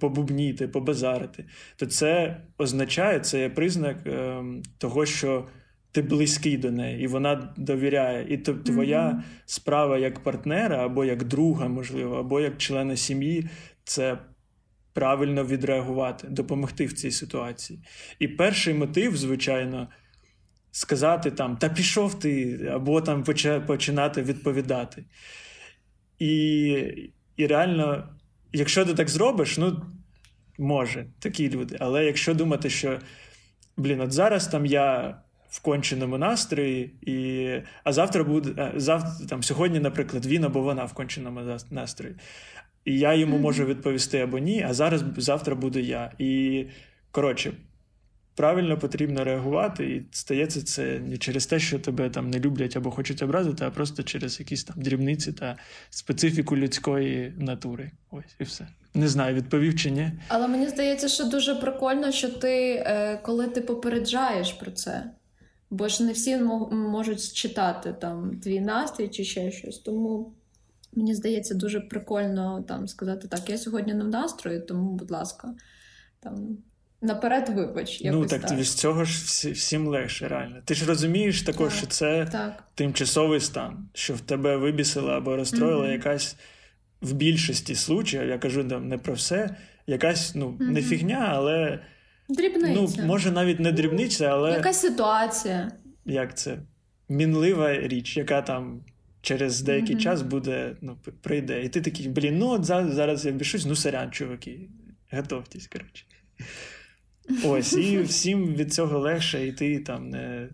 побубніти, 0.00 0.68
побазарити, 0.68 1.44
то 1.76 1.86
це 1.86 2.40
означає, 2.58 3.20
це 3.20 3.40
є 3.40 3.50
признак 3.50 3.96
е, 4.06 4.42
того, 4.78 5.06
що 5.06 5.46
ти 5.92 6.02
близький 6.02 6.56
до 6.56 6.70
неї, 6.70 7.04
і 7.04 7.06
вона 7.06 7.54
довіряє. 7.56 8.26
І 8.28 8.36
то 8.36 8.54
твоя 8.54 9.02
mm-hmm. 9.02 9.22
справа 9.46 9.98
як 9.98 10.22
партнера, 10.22 10.84
або 10.84 11.04
як 11.04 11.24
друга, 11.24 11.68
можливо, 11.68 12.16
або 12.16 12.40
як 12.40 12.58
члена 12.58 12.96
сім'ї, 12.96 13.48
це. 13.84 14.18
Правильно 14.92 15.44
відреагувати, 15.44 16.28
допомогти 16.28 16.86
в 16.86 16.92
цій 16.92 17.10
ситуації. 17.10 17.78
І 18.18 18.28
перший 18.28 18.74
мотив, 18.74 19.16
звичайно, 19.16 19.88
сказати 20.76 21.30
там 21.30 21.56
та 21.56 21.68
пішов 21.68 22.18
ти, 22.18 22.60
або 22.72 23.00
там 23.00 23.24
починати 23.66 24.22
відповідати. 24.22 25.04
І 26.18 26.30
і 27.36 27.46
реально, 27.46 28.08
якщо 28.52 28.84
ти 28.84 28.94
так 28.94 29.08
зробиш, 29.08 29.58
ну 29.58 29.82
може, 30.58 31.06
такі 31.18 31.50
люди. 31.50 31.76
Але 31.80 32.04
якщо 32.04 32.34
думати, 32.34 32.70
що 32.70 32.98
блін, 33.76 34.00
от 34.00 34.12
зараз 34.12 34.48
там 34.48 34.66
я 34.66 35.18
в 35.48 35.60
конченому 35.60 36.18
настрої, 36.18 36.94
і, 37.02 37.48
а 37.84 37.92
завтра 37.92 38.24
буде, 38.24 38.72
завтра, 38.76 39.26
там, 39.28 39.42
сьогодні, 39.42 39.80
наприклад, 39.80 40.26
він 40.26 40.44
або 40.44 40.60
вона 40.60 40.84
в 40.84 40.92
конченому 40.92 41.40
настрої. 41.70 42.14
І 42.84 42.98
я 42.98 43.14
йому 43.14 43.38
можу 43.38 43.64
відповісти 43.64 44.18
або 44.18 44.38
ні, 44.38 44.66
а 44.68 44.74
зараз 44.74 45.04
завтра 45.16 45.54
буду 45.54 45.78
я. 45.78 46.12
І 46.18 46.64
коротше, 47.10 47.52
правильно 48.36 48.78
потрібно 48.78 49.24
реагувати, 49.24 49.84
і 49.84 50.02
стається 50.12 50.62
це 50.62 50.98
не 50.98 51.16
через 51.16 51.46
те, 51.46 51.58
що 51.58 51.78
тебе 51.78 52.10
там 52.10 52.30
не 52.30 52.40
люблять 52.40 52.76
або 52.76 52.90
хочуть 52.90 53.22
образити, 53.22 53.64
а 53.64 53.70
просто 53.70 54.02
через 54.02 54.40
якісь 54.40 54.64
там 54.64 54.82
дрібниці 54.82 55.32
та 55.32 55.56
специфіку 55.90 56.56
людської 56.56 57.32
натури. 57.38 57.90
Ось 58.10 58.36
і 58.40 58.44
все. 58.44 58.68
Не 58.94 59.08
знаю, 59.08 59.34
відповів 59.34 59.78
чи 59.78 59.90
ні. 59.90 60.12
Але 60.28 60.48
мені 60.48 60.68
здається, 60.68 61.08
що 61.08 61.24
дуже 61.24 61.54
прикольно, 61.54 62.12
що 62.12 62.28
ти 62.28 62.84
е, 62.86 63.20
коли 63.22 63.46
ти 63.46 63.60
попереджаєш 63.60 64.52
про 64.52 64.70
це. 64.70 65.10
Бо 65.70 65.88
ж 65.88 66.02
не 66.02 66.12
всі 66.12 66.36
можуть 66.36 67.32
читати 67.32 67.94
там 68.00 68.40
твій 68.40 68.60
настрій 68.60 69.08
чи 69.08 69.24
ще 69.24 69.50
щось. 69.50 69.78
Тому 69.78 70.32
мені 70.92 71.14
здається, 71.14 71.54
дуже 71.54 71.80
прикольно 71.80 72.64
там 72.68 72.88
сказати 72.88 73.28
так: 73.28 73.50
я 73.50 73.58
сьогодні 73.58 73.94
не 73.94 74.04
в 74.04 74.08
настрої, 74.08 74.60
тому, 74.60 74.92
будь 74.92 75.10
ласка, 75.10 75.54
там 76.20 76.58
Наперед, 77.00 77.48
вибач, 77.48 78.00
якось 78.00 78.20
ну 78.20 78.26
так, 78.26 78.46
так. 78.46 78.64
з 78.64 78.74
цього 78.74 79.04
ж 79.04 79.24
всі, 79.24 79.50
всім 79.50 79.86
легше, 79.86 80.28
реально. 80.28 80.56
Ти 80.64 80.74
ж 80.74 80.86
розумієш 80.86 81.42
також, 81.42 81.68
так, 81.68 81.78
що 81.78 81.86
це 81.86 82.26
так. 82.32 82.64
тимчасовий 82.74 83.40
стан, 83.40 83.88
що 83.94 84.14
в 84.14 84.20
тебе 84.20 84.56
вибісила 84.56 85.16
або 85.16 85.36
розстроїла 85.36 85.84
mm-hmm. 85.84 85.92
якась 85.92 86.36
в 87.00 87.12
більшості 87.12 87.74
случаїв, 87.74 88.28
я 88.28 88.38
кажу 88.38 88.64
там 88.64 88.88
не 88.88 88.98
про 88.98 89.14
все, 89.14 89.56
якась 89.86 90.34
ну, 90.34 90.48
mm-hmm. 90.48 90.70
не 90.70 90.82
фігня, 90.82 91.32
але 91.34 91.80
дрібниця. 92.28 92.74
Ну, 92.98 93.06
може 93.06 93.30
навіть 93.30 93.60
не 93.60 93.72
дрібниця, 93.72 94.26
але 94.26 94.50
якась 94.50 94.80
ситуація. 94.80 95.72
Як 96.04 96.36
це? 96.36 96.58
Мінлива 97.08 97.78
річ, 97.78 98.16
яка 98.16 98.42
там. 98.42 98.84
Через 99.20 99.60
деякий 99.60 99.96
mm-hmm. 99.96 100.00
час 100.00 100.22
буде, 100.22 100.76
ну, 100.80 100.96
прийде. 101.22 101.62
І 101.62 101.68
ти 101.68 101.80
такий, 101.80 102.08
блін, 102.08 102.38
ну 102.38 102.48
от 102.48 102.64
зараз 102.64 103.26
я 103.26 103.32
бішусь, 103.32 103.66
ну 103.66 103.76
сорян, 103.76 104.10
чуваки, 104.10 104.68
готовтесь, 105.12 105.66
коротше. 105.66 106.04
Ось, 107.44 107.72
і 107.72 108.02
всім 108.02 108.54
від 108.54 108.74
цього 108.74 108.98
легше, 108.98 109.46
і 109.46 109.52
ти 109.52 109.78
там 109.78 110.10
не 110.10 110.48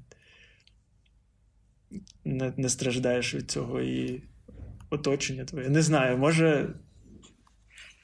не, 2.25 2.53
не 2.57 2.69
страждаєш 2.69 3.35
від 3.35 3.51
цього 3.51 3.81
і 3.81 4.23
оточення 4.91 5.45
твоє. 5.45 5.69
Не 5.69 5.83
знаю, 5.83 6.19
може. 6.19 6.75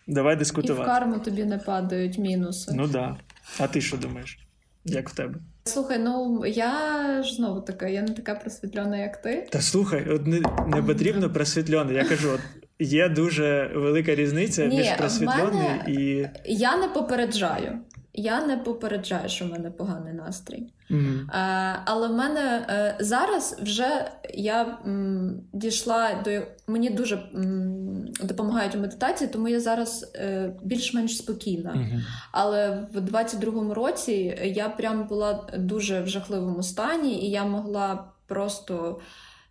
Давай 0.07 0.37
дискутувати. 0.37 0.83
І 0.83 0.85
в 0.85 0.99
карму 0.99 1.19
тобі 1.19 1.45
не 1.45 1.59
падають 1.59 2.19
мінуси. 2.19 2.73
Ну 2.75 2.83
так. 2.83 2.93
Да. 2.93 3.17
А 3.59 3.69
ти 3.69 3.81
що 3.81 3.97
думаєш? 3.97 4.39
Як 4.85 5.09
в 5.09 5.15
тебе? 5.15 5.35
Слухай, 5.65 5.99
ну 5.99 6.47
я 6.47 7.23
ж 7.23 7.35
знову 7.35 7.61
така, 7.61 7.89
я 7.89 8.03
не 8.03 8.15
така 8.15 8.35
просвітлена, 8.35 8.97
як 8.97 9.23
ти. 9.23 9.49
Та 9.51 9.61
слухай, 9.61 10.09
от 10.09 10.27
не, 10.27 10.41
не 10.67 10.83
потрібно 10.83 11.33
просвітлена. 11.33 11.93
Я 11.93 12.05
кажу, 12.05 12.31
от 12.31 12.41
є 12.79 13.09
дуже 13.09 13.73
велика 13.75 14.15
різниця 14.15 14.67
Ні, 14.67 14.77
між 14.77 14.93
просвітленою 14.99 15.81
і. 15.89 16.29
Я 16.45 16.77
не 16.77 16.89
попереджаю. 16.89 17.79
Я 18.15 18.47
не 18.47 18.57
попереджаю, 18.57 19.29
що 19.29 19.45
в 19.45 19.49
мене 19.49 19.71
поганий 19.71 20.13
настрій. 20.13 20.73
Mm-hmm. 20.91 21.21
Е, 21.21 21.83
але 21.85 22.09
в 22.09 22.13
мене 22.13 22.67
е, 22.71 22.97
зараз 23.01 23.59
вже 23.63 24.11
я 24.35 24.79
м, 24.87 25.41
дійшла 25.53 26.23
до 26.25 26.31
мені 26.67 26.91
дуже 26.91 27.17
м, 27.17 28.07
допомагають 28.23 28.75
у 28.75 28.79
медитації, 28.79 29.31
тому 29.31 29.49
я 29.49 29.61
зараз 29.61 30.13
е, 30.15 30.53
більш-менш 30.63 31.17
спокійна. 31.17 31.71
Mm-hmm. 31.71 32.01
Але 32.33 32.87
в 32.95 32.99
22-му 32.99 33.75
році 33.75 34.39
я 34.45 34.69
прям 34.69 35.07
була 35.07 35.47
дуже 35.59 36.01
в 36.01 36.09
жахливому 36.09 36.63
стані, 36.63 37.27
і 37.27 37.31
я 37.31 37.45
могла 37.45 38.05
просто 38.27 39.01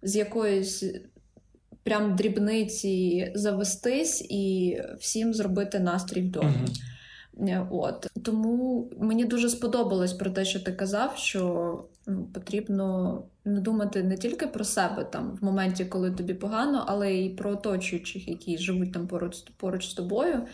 з 0.02 0.16
якоїсь. 0.16 0.84
Прям 1.84 2.16
дрібниці 2.16 3.32
завестись 3.36 4.22
і 4.30 4.78
всім 5.00 5.34
зробити 5.34 5.80
настрій 5.80 6.22
вдома. 6.22 6.54
Mm-hmm. 7.40 7.68
От 7.72 8.07
Тому 8.24 8.90
мені 9.00 9.26
дуже 9.26 9.50
сподобалось 9.50 10.14
про 10.14 10.32
те, 10.32 10.46
що 10.46 10.60
ти 10.60 10.72
казав, 10.72 11.18
що 11.18 11.84
ну, 12.08 12.24
потрібно 12.34 13.24
не 13.46 13.60
думати 13.60 14.04
не 14.04 14.18
тільки 14.18 14.48
про 14.48 14.64
себе 14.64 15.04
там 15.04 15.38
в 15.42 15.46
моменті, 15.46 15.86
коли 15.86 16.12
тобі 16.12 16.34
погано, 16.34 16.84
але 16.88 17.14
й 17.14 17.30
про 17.30 17.52
оточуючих, 17.52 18.28
які 18.28 18.58
живуть 18.58 18.94
там 18.94 19.08
поруч 19.08 19.38
поруч 19.58 19.90
з 19.90 19.94
тобою. 19.94 20.46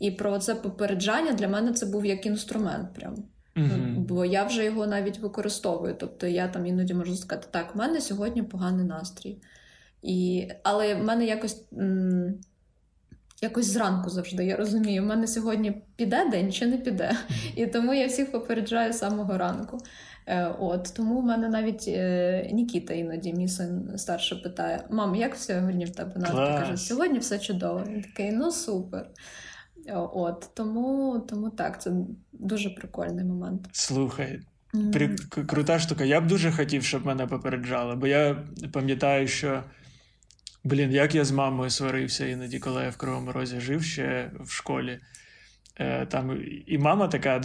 І 0.00 0.10
про 0.10 0.38
це 0.38 0.54
попереджання 0.54 1.32
для 1.32 1.48
мене 1.48 1.72
це 1.72 1.86
був 1.86 2.06
як 2.06 2.26
інструмент. 2.26 2.94
прям. 2.94 3.14
Mm-hmm. 3.56 3.98
Бо 3.98 4.24
я 4.24 4.44
вже 4.44 4.64
його 4.64 4.86
навіть 4.86 5.18
використовую. 5.18 5.96
Тобто 5.98 6.26
я 6.26 6.48
там 6.48 6.66
іноді 6.66 6.94
можу 6.94 7.16
сказати, 7.16 7.48
так, 7.50 7.74
в 7.74 7.78
мене 7.78 8.00
сьогодні 8.00 8.42
поганий 8.42 8.86
настрій. 8.86 9.38
І... 10.02 10.48
Але 10.62 10.94
в 10.94 11.04
мене 11.04 11.26
якось. 11.26 11.64
М- 11.72 12.34
якось 13.42 13.66
зранку 13.66 14.10
завжди. 14.10 14.44
Я 14.44 14.56
розумію, 14.56 15.02
в 15.02 15.06
мене 15.06 15.26
сьогодні 15.26 15.82
піде 15.96 16.28
день 16.30 16.52
чи 16.52 16.66
не 16.66 16.78
піде. 16.78 17.16
І 17.56 17.66
тому 17.66 17.94
я 17.94 18.06
всіх 18.06 18.32
попереджаю 18.32 18.92
з 18.92 18.98
самого 18.98 19.38
ранку. 19.38 19.78
Е, 20.26 20.54
от 20.58 20.92
Тому 20.96 21.20
в 21.20 21.24
мене 21.24 21.48
навіть 21.48 21.84
е, 21.88 22.50
Нікіта 22.52 22.94
іноді, 22.94 23.32
мій 23.32 23.48
син 23.48 23.98
старший, 23.98 24.38
питає: 24.38 24.84
Мам, 24.90 25.14
як 25.14 25.36
сьогодні 25.36 25.84
в 25.84 25.90
тебе 25.90 26.12
настрій? 26.16 26.36
Каже, 26.36 26.76
сьогодні 26.76 27.18
все 27.18 27.38
чудово. 27.38 27.84
Він 27.88 28.02
такий, 28.02 28.32
ну 28.32 28.50
супер. 28.50 29.10
От 29.94 30.50
Тому 30.54 31.18
тому 31.28 31.50
так, 31.50 31.82
це 31.82 31.92
дуже 32.32 32.70
прикольний 32.70 33.24
момент. 33.24 33.68
Слухай, 33.72 34.40
при... 34.92 35.16
крута 35.46 35.78
штука. 35.78 36.04
Я 36.04 36.20
б 36.20 36.26
дуже 36.26 36.52
хотів, 36.52 36.82
щоб 36.82 37.06
мене 37.06 37.26
попереджали, 37.26 37.96
бо 37.96 38.06
я 38.06 38.36
пам'ятаю, 38.72 39.28
що. 39.28 39.62
Блін, 40.64 40.92
як 40.92 41.14
я 41.14 41.24
з 41.24 41.30
мамою 41.30 41.70
сварився 41.70 42.26
іноді, 42.26 42.58
коли 42.58 42.82
я 42.82 42.90
в 42.90 42.96
Кривому 42.96 43.32
Розі 43.32 43.60
жив 43.60 43.84
ще 43.84 44.30
в 44.40 44.52
школі. 44.52 45.00
Е, 45.80 46.06
там 46.06 46.40
і 46.66 46.78
мама 46.78 47.08
така 47.08 47.42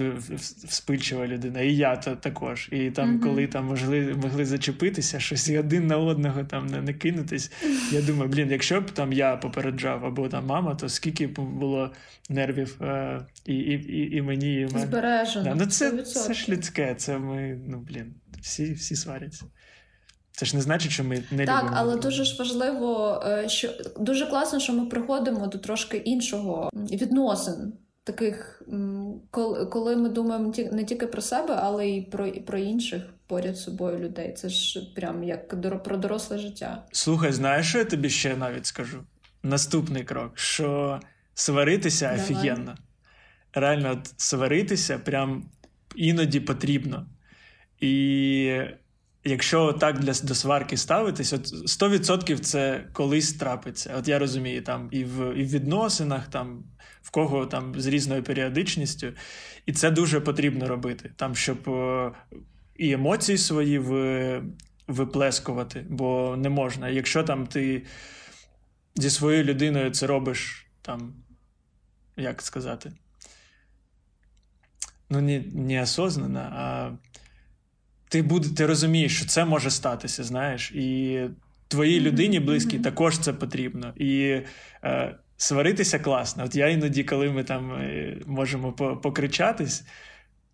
вспильчива 0.68 1.28
людина, 1.28 1.62
і 1.62 1.76
я 1.76 1.96
також. 1.96 2.70
І 2.72 2.92
там, 2.92 3.18
mm-hmm. 3.18 3.24
коли 3.24 3.48
там 3.48 3.66
могли 3.66 4.16
могли 4.24 4.46
зачепитися, 4.46 5.20
щось 5.20 5.50
і 5.50 5.58
один 5.58 5.88
на 5.88 5.98
одного 5.98 6.44
там 6.44 6.68
не, 6.68 6.82
не 6.82 6.94
кинутись. 6.94 7.52
Я 7.92 8.02
думаю, 8.02 8.30
блін, 8.30 8.52
якщо 8.52 8.82
б 8.82 8.92
там 8.92 9.14
я 9.14 9.36
попереджав 9.36 10.06
або 10.06 10.30
там 10.30 10.46
мама, 10.46 10.76
то 10.76 10.90
скільки 10.90 11.28
б 11.28 11.40
було 11.40 11.94
нервів 12.30 12.78
е, 12.82 13.26
і 13.46 13.56
і, 13.56 13.74
і, 13.74 14.16
і 14.16 14.22
мені, 14.22 14.62
і 14.62 14.66
мене. 14.66 14.80
Збережено. 14.80 15.46
Да, 15.46 15.56
ну 15.56 15.66
Це 15.66 15.92
це 16.04 16.34
ж 16.34 16.52
людське, 16.52 16.96
це 16.96 17.18
ми, 17.18 17.60
ну 17.68 17.80
блін, 17.80 18.14
всі 18.42 18.74
всі 18.74 18.96
сваряться. 18.96 19.46
Це 20.36 20.46
ж 20.46 20.56
не 20.56 20.62
значить, 20.62 20.92
що 20.92 21.04
ми 21.04 21.24
не 21.32 21.46
так, 21.46 21.64
любимо. 21.64 21.78
але 21.80 21.96
дуже 21.96 22.24
ж 22.24 22.36
важливо, 22.40 23.22
е, 23.28 23.50
що 23.50 23.70
дуже 24.00 24.26
класно, 24.26 24.60
що 24.60 24.74
ми 24.74 24.86
приходимо 24.86 25.48
до 25.48 25.58
трошки 25.58 25.98
іншого 25.98 26.70
відносин 26.74 27.74
таких, 28.04 28.64
коли 29.72 29.96
ми 29.96 30.10
думаємо 30.10 30.54
не 30.72 30.84
тільки 30.84 31.08
про 31.08 31.22
себе, 31.22 31.60
але 31.62 31.88
й 31.88 32.02
про 32.02 32.32
про 32.32 32.58
інших 32.58 33.02
поряд 33.28 33.56
з 33.56 33.64
собою 33.64 34.00
людей. 34.00 34.34
Це 34.34 34.50
ж 34.50 34.80
прям 34.96 35.24
як 35.24 35.62
про 35.84 35.98
доросле 35.98 36.38
життя. 36.38 36.84
Слухай, 36.92 37.32
знаєш, 37.32 37.68
що 37.68 37.78
я 37.78 37.86
тобі 37.86 38.10
ще 38.10 38.36
навіть 38.36 38.66
скажу? 38.66 39.04
Наступний 39.44 40.04
крок: 40.04 40.32
що 40.38 41.00
сваритися 41.34 42.06
Давай. 42.06 42.22
офігенно. 42.22 42.76
Реально, 43.54 43.92
от 43.92 44.14
сваритися 44.18 45.00
прям 45.00 45.46
іноді 45.96 46.40
потрібно. 46.40 47.06
І 47.80 48.62
якщо 49.26 49.74
так 49.74 50.00
для 50.00 50.14
до 50.24 50.36
сварки 50.36 50.78
ставитись, 50.78 51.34
от 51.34 51.46
100% 51.46 52.40
це 52.40 52.88
колись 52.94 53.34
трапиться. 53.34 53.96
От 53.98 54.08
я 54.08 54.20
розумію, 54.20 54.62
там 54.62 54.90
і 54.92 55.04
в 55.04 55.34
і 55.38 55.44
в 55.44 55.50
відносинах, 55.50 56.28
там 56.28 56.64
в 57.02 57.12
кого 57.12 57.46
там 57.46 57.82
з 57.82 57.86
різною 57.86 58.24
періодичністю, 58.24 59.14
і 59.66 59.74
це 59.74 59.92
дуже 59.92 60.20
потрібно 60.20 60.68
робити, 60.68 61.12
там, 61.16 61.36
щоб 61.36 61.70
е, 61.70 62.12
і 62.76 62.92
емоції 62.92 63.38
свої 63.38 63.80
в, 63.80 64.42
виплескувати, 64.88 65.86
бо 65.90 66.36
не 66.38 66.50
можна. 66.50 66.90
Якщо 66.90 67.24
там 67.24 67.48
ти 67.48 67.86
зі 68.96 69.10
своєю 69.10 69.44
людиною 69.44 69.92
це 69.92 70.08
робиш 70.08 70.68
там, 70.82 71.14
як 72.18 72.42
сказати, 72.42 72.92
ну, 75.10 75.22
не, 75.22 75.44
не 75.54 75.82
осознанно, 75.82 76.40
а 76.40 76.92
ти 78.10 78.22
буде, 78.22 78.50
ти 78.50 78.66
розумієш, 78.66 79.18
що 79.18 79.26
це 79.26 79.46
може 79.46 79.72
статися, 79.72 80.24
знаєш, 80.24 80.72
і 80.72 81.20
твоїй 81.68 82.00
людині 82.00 82.40
близькій 82.40 82.78
mm-hmm. 82.78 82.84
також 82.84 83.20
це 83.20 83.34
потрібно. 83.34 83.94
І 83.96 84.42
е, 84.84 85.16
сваритися 85.38 86.00
класно. 86.00 86.44
От 86.44 86.56
я 86.56 86.68
іноді, 86.68 87.04
коли 87.04 87.30
ми 87.30 87.44
там 87.44 87.72
е, 87.74 88.18
можемо 88.26 88.74
покричатись, 89.04 89.84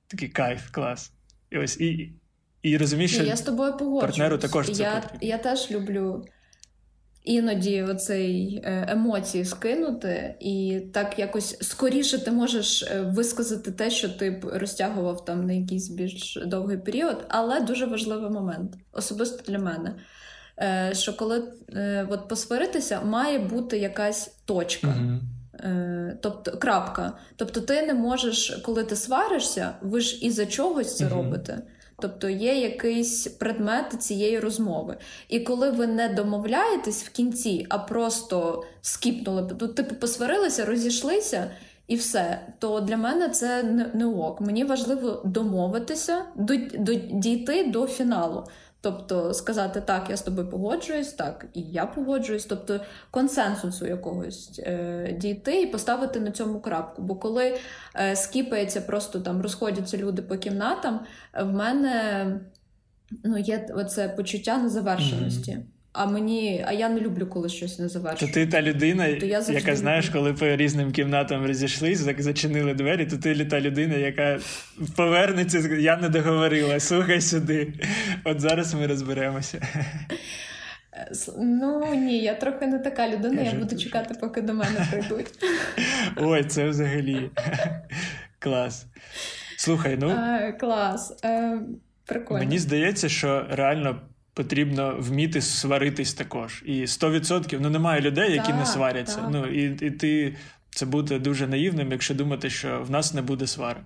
такий 0.08 0.30
кайф, 0.30 0.70
клас. 0.72 1.14
І 1.50 1.58
ось 1.58 1.80
і, 1.80 2.14
і 2.62 2.78
розумієш, 2.78 3.14
що 3.14 3.24
я 3.24 3.36
з 3.36 3.42
тобою 3.42 3.78
партнеру 3.78 4.38
також 4.38 4.70
це 4.70 4.84
я, 4.84 4.96
потрібно. 4.96 5.28
Я 5.28 5.38
теж 5.38 5.72
люблю. 5.72 6.26
Іноді 7.24 7.84
оцей 7.84 8.62
е, 8.64 8.86
емоції 8.90 9.46
скинути, 9.46 10.36
і 10.40 10.82
так 10.94 11.20
якось 11.20 11.58
скоріше 11.62 12.18
ти 12.18 12.32
можеш 12.32 12.84
е, 12.84 13.02
висказати 13.02 13.72
те, 13.72 13.90
що 13.92 14.10
ти 14.10 14.32
б 14.32 14.46
розтягував 14.46 15.26
там 15.26 15.46
на 15.46 15.54
якийсь 15.54 15.90
більш 15.90 16.40
довгий 16.46 16.78
період, 16.78 17.26
але 17.30 17.60
дуже 17.60 17.86
важливий 17.86 18.30
момент, 18.30 18.74
особисто 18.92 19.52
для 19.52 19.60
мене. 19.60 19.96
Е, 20.60 20.90
що 20.94 21.18
коли 21.18 21.44
от 22.10 22.28
посваритися, 22.28 23.02
має 23.02 23.40
бути 23.40 23.78
якась 23.78 24.36
точка. 24.46 24.96
Тобто 26.22 26.52
крапка. 26.58 27.14
Тобто, 27.36 27.62
ти 27.62 27.82
не 27.82 27.94
можеш, 27.94 28.62
коли 28.64 28.84
ти 28.84 28.96
сваришся, 28.96 29.72
ви 29.82 30.02
ж 30.02 30.26
із-за 30.26 30.46
чогось 30.46 30.98
це 30.98 31.10
робите. 31.10 31.62
Тобто 32.02 32.30
є 32.30 32.56
якийсь 32.56 33.28
предмет 33.28 34.04
цієї 34.04 34.40
розмови. 34.40 34.98
І 35.30 35.40
коли 35.40 35.72
ви 35.72 35.88
не 35.88 36.10
домовляєтесь 36.10 37.04
в 37.04 37.10
кінці, 37.10 37.66
а 37.70 37.78
просто 37.78 38.64
скіпнули, 38.82 39.56
ну, 39.62 39.68
типу 39.68 39.96
посварилися, 39.96 40.66
розійшлися 40.66 41.52
і 41.88 41.96
все, 41.96 42.48
то 42.60 42.80
для 42.80 42.98
мене 42.98 43.30
це 43.30 43.64
не 43.94 44.06
ок. 44.06 44.42
Мені 44.42 44.64
важливо 44.64 45.22
домовитися, 45.26 46.26
дійти 47.12 47.64
до 47.64 47.88
фіналу. 47.88 48.44
Тобто 48.84 49.34
сказати 49.34 49.82
так, 49.82 50.10
я 50.10 50.18
з 50.18 50.22
тобою 50.22 50.50
погоджуюсь, 50.50 51.14
так 51.14 51.46
і 51.54 51.62
я 51.62 51.86
погоджуюсь, 51.86 52.46
тобто 52.46 52.80
консенсусу 53.12 53.88
якогось 53.88 54.62
е, 54.64 55.16
дійти 55.20 55.62
і 55.62 55.68
поставити 55.68 56.20
на 56.20 56.32
цьому 56.32 56.60
крапку. 56.60 57.02
Бо 57.02 57.16
коли 57.16 57.58
е, 57.96 58.16
скіпається, 58.16 58.82
просто 58.82 59.20
там 59.20 59.42
розходяться 59.42 59.98
люди 59.98 60.22
по 60.22 60.38
кімнатам, 60.38 61.00
в 61.42 61.54
мене 61.54 62.26
ну, 63.24 63.38
є 63.38 63.68
оце 63.76 64.10
почуття 64.10 64.58
незавершеності. 64.58 65.52
Mm-hmm. 65.52 65.81
А 65.94 66.06
мені, 66.06 66.66
а 66.68 66.72
я 66.72 66.90
не 66.90 67.00
люблю, 67.00 67.28
коли 67.28 67.50
щось 67.50 67.80
не 67.80 67.90
завершує. 67.90 68.32
То 68.32 68.34
ти 68.34 68.48
та 68.48 68.62
людина, 68.62 69.08
яка 69.08 69.76
знаєш, 69.76 70.10
коли 70.10 70.34
по 70.34 70.56
різним 70.56 70.92
кімнатам 70.92 71.46
розійшлись, 71.46 72.00
зачинили 72.18 72.74
двері, 72.74 73.06
то 73.06 73.18
ти 73.18 73.46
та 73.46 73.62
людина, 73.62 73.96
яка 73.96 74.40
повернеться, 74.96 75.60
я 75.80 75.98
не 75.98 76.10
договорила, 76.10 76.80
слухай 76.80 77.22
сюди. 77.22 77.74
От 78.24 78.40
зараз 78.40 78.74
ми 78.74 78.88
розберемося. 78.88 79.62
Ну 81.38 81.96
ні, 81.96 82.20
я 82.20 82.36
трохи 82.36 82.68
не 82.68 82.80
така 82.80 83.10
людина, 83.10 83.38
Кажу, 83.38 83.56
я 83.56 83.60
буду 83.60 83.78
чекати, 83.78 84.14
поки 84.22 84.42
до 84.42 84.54
мене 84.54 84.88
прийдуть. 84.92 85.28
Ой, 86.18 86.44
це 86.44 86.70
взагалі 86.70 87.30
клас. 88.40 88.86
Слухай, 89.58 89.98
ну 90.02 90.10
а, 90.10 90.52
клас. 90.52 91.18
Е, 91.26 91.60
Прикольно. 92.06 92.40
Мені 92.40 92.60
здається, 92.60 93.10
що 93.10 93.46
реально 93.50 94.02
потрібно 94.34 94.96
вміти 95.00 95.42
сваритись 95.42 96.14
також. 96.14 96.64
І 96.66 96.82
100% 96.82 97.58
ну 97.62 97.70
немає 97.70 98.02
людей, 98.02 98.32
які 98.32 98.48
так, 98.48 98.58
не 98.58 98.66
сваряться. 98.66 99.16
Так. 99.16 99.30
Ну 99.32 99.46
і, 99.46 99.88
і 99.88 99.92
ти. 99.92 100.36
Це 100.74 100.86
буде 100.86 101.20
дуже 101.20 101.48
наївним, 101.48 101.92
якщо 101.92 102.14
думати, 102.16 102.50
що 102.50 102.84
в 102.84 102.92
нас 102.92 103.14
не 103.14 103.22
буде 103.22 103.48
сварок. 103.48 103.84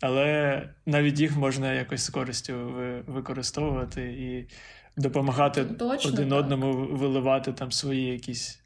Але 0.00 0.62
навіть 0.86 1.20
їх 1.20 1.36
можна 1.36 1.72
якось 1.72 2.04
з 2.04 2.08
користю 2.08 2.74
використовувати 3.06 4.02
і 4.02 4.48
допомагати 4.96 5.64
Точно 5.64 6.10
один 6.10 6.28
так. 6.28 6.38
одному 6.38 6.72
виливати 6.72 7.52
там 7.52 7.72
свої 7.72 8.06
якісь 8.06 8.60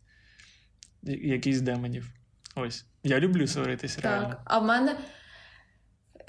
якісь 1.03 1.61
демонів. 1.61 2.07
Ось. 2.55 2.85
Я 3.05 3.21
люблю 3.21 3.47
сваритися. 3.47 4.01
Так. 4.01 4.05
реально. 4.05 4.37
А 4.45 4.59
в 4.59 4.65
мене 4.65 4.97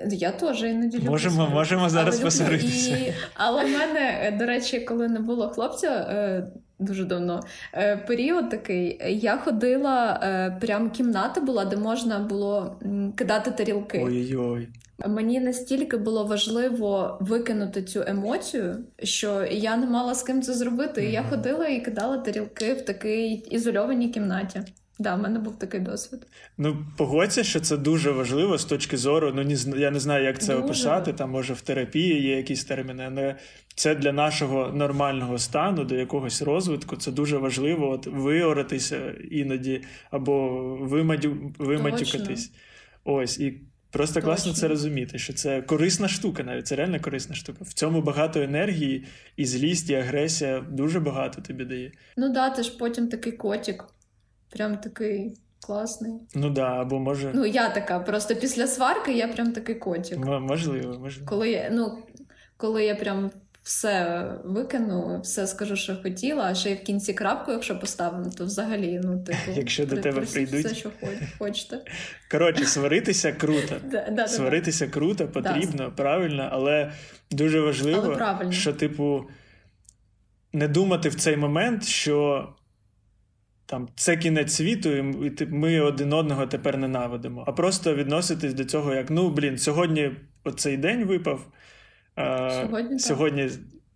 я 0.10 0.32
теж 0.32 0.64
іноді 0.64 0.98
люблю. 0.98 1.12
Можемо 1.12 1.50
можемо 1.50 1.90
зараз 1.90 2.20
посваритися. 2.20 2.98
І... 2.98 3.14
Але 3.34 3.66
в 3.66 3.70
мене, 3.70 4.36
до 4.40 4.46
речі, 4.46 4.80
коли 4.80 5.08
не 5.08 5.20
було 5.20 5.50
хлопця 5.50 5.88
е, 5.90 6.48
дуже 6.80 7.06
давно, 7.06 7.40
е, 7.74 7.98
період 7.98 8.50
такий, 8.50 9.02
я 9.08 9.38
ходила, 9.38 10.20
е, 10.24 10.58
прям 10.62 10.90
кімната 10.90 11.42
була, 11.42 11.66
де 11.66 11.78
можна 11.78 12.20
було 12.20 12.80
кидати 13.16 13.52
тарілки. 13.52 14.04
Ой-ой. 14.06 14.68
Мені 15.08 15.40
настільки 15.40 15.98
було 15.98 16.26
важливо 16.26 17.18
викинути 17.22 17.84
цю 17.84 18.04
емоцію, 18.08 18.78
що 19.04 19.46
я 19.52 19.78
не 19.78 19.88
мала 19.88 20.14
з 20.16 20.24
ким 20.24 20.42
це 20.42 20.54
зробити. 20.54 21.06
І 21.06 21.12
я 21.12 21.24
ходила 21.24 21.68
і 21.68 21.82
кидала 21.82 22.18
тарілки 22.18 22.74
в 22.74 22.86
такій 22.86 23.28
ізольованій 23.30 24.10
кімнаті. 24.10 24.62
Да, 25.02 25.16
в 25.16 25.20
мене 25.20 25.40
був 25.40 25.60
такий 25.60 25.80
досвід. 25.80 26.28
Ну, 26.58 26.86
погодься, 26.98 27.44
що 27.44 27.60
це 27.60 27.78
дуже 27.78 28.12
важливо 28.12 28.58
з 28.58 28.66
точки 28.66 28.98
зору. 28.98 29.32
Ну, 29.36 29.42
ні, 29.42 29.56
я 29.78 29.92
не 29.92 30.00
знаю, 30.00 30.26
як 30.26 30.40
це 30.40 30.54
дуже. 30.54 30.66
описати. 30.66 31.14
Там, 31.14 31.32
може, 31.32 31.54
в 31.54 31.62
терапії 31.62 32.22
є 32.22 32.38
якісь 32.38 32.66
терміни, 32.66 33.04
але 33.08 33.36
це 33.76 33.96
для 33.96 34.12
нашого 34.12 34.68
нормального 34.68 35.38
стану, 35.40 35.84
до 35.84 35.96
якогось 35.96 36.42
розвитку, 36.42 36.96
це 36.96 37.12
дуже 37.12 37.38
важливо 37.38 37.90
от 37.90 38.08
виоратися 38.08 39.12
іноді 39.32 39.82
або 40.12 40.50
вимадю, 40.82 41.54
виматюкатись. 41.58 42.52
Ось. 43.04 43.40
І 43.40 43.62
просто 43.92 44.14
Точно. 44.14 44.28
класно 44.28 44.54
це 44.54 44.68
розуміти, 44.68 45.20
що 45.20 45.34
це 45.34 45.62
корисна 45.62 46.08
штука, 46.08 46.44
навіть 46.44 46.68
це 46.68 46.76
реально 46.76 47.00
корисна 47.00 47.36
штука. 47.36 47.60
В 47.62 47.74
цьому 47.74 48.02
багато 48.02 48.42
енергії, 48.42 49.06
і 49.38 49.46
злість, 49.46 49.90
і 49.90 49.94
агресія 49.96 50.66
дуже 50.70 51.00
багато 51.00 51.42
тобі 51.42 51.66
дає. 51.66 51.92
Ну 52.18 52.34
да, 52.34 52.50
ти 52.50 52.64
ж 52.64 52.78
потім 52.78 53.08
такий 53.08 53.34
котик. 53.34 53.86
Прям 54.52 54.78
такий 54.78 55.34
класний. 55.60 56.14
Ну 56.36 56.50
да, 56.50 56.82
або 56.82 57.00
може. 57.00 57.32
Ну, 57.36 57.46
я 57.46 57.70
така, 57.70 58.00
просто 58.00 58.36
після 58.36 58.68
сварки 58.68 59.14
я 59.14 59.28
прям 59.28 59.54
такий 59.54 59.76
котик. 59.76 60.18
М- 60.18 60.44
можливо, 60.44 61.00
можливо. 61.00 61.30
Коли 61.30 61.50
я, 61.50 61.70
ну, 61.72 62.04
коли 62.58 62.86
я 62.86 62.96
прям 62.96 63.32
все 63.64 64.26
викину, 64.44 65.20
все 65.24 65.48
скажу, 65.48 65.76
що 65.76 65.96
хотіла, 66.04 66.44
а 66.44 66.56
ще 66.56 66.72
й 66.72 66.76
в 66.76 66.84
кінці 66.84 67.14
крапку, 67.14 67.52
якщо 67.52 67.80
поставимо, 67.80 68.32
то 68.38 68.46
взагалі, 68.46 69.02
ну, 69.04 69.24
типу, 69.24 69.38
Якщо 69.56 69.86
до 69.86 69.98
тебе 69.98 70.22
прийдуть. 70.22 70.66
все, 70.66 70.76
що 70.76 70.92
хочете. 71.40 71.80
Коротше, 72.32 72.66
сваритися 72.66 73.32
круто. 73.40 73.76
Сваритися 74.28 74.88
круто, 74.88 75.28
потрібно, 75.28 75.94
правильно, 75.98 76.50
але 76.52 76.92
дуже 77.32 77.62
важливо, 77.62 78.20
що, 78.50 78.74
типу, 78.74 79.24
не 80.54 80.68
думати 80.68 81.10
в 81.10 81.16
цей 81.16 81.38
момент, 81.38 81.84
що 81.84 82.48
там 83.72 83.90
це 83.96 84.18
кінець 84.18 84.54
світу, 84.54 84.90
і 84.90 85.46
ми 85.46 85.80
один 85.80 86.14
одного 86.14 86.48
тепер 86.48 86.78
ненавидимо. 86.78 87.44
А 87.48 87.52
просто 87.52 87.96
відноситись 87.96 88.54
до 88.54 88.66
цього, 88.66 88.94
як 88.94 89.10
ну, 89.10 89.30
блін, 89.30 89.58
сьогодні 89.58 90.12
оцей 90.44 90.78
день 90.78 91.04
випав. 91.04 91.48
Сьогодні 92.62 93.00
сьогодні 93.00 93.42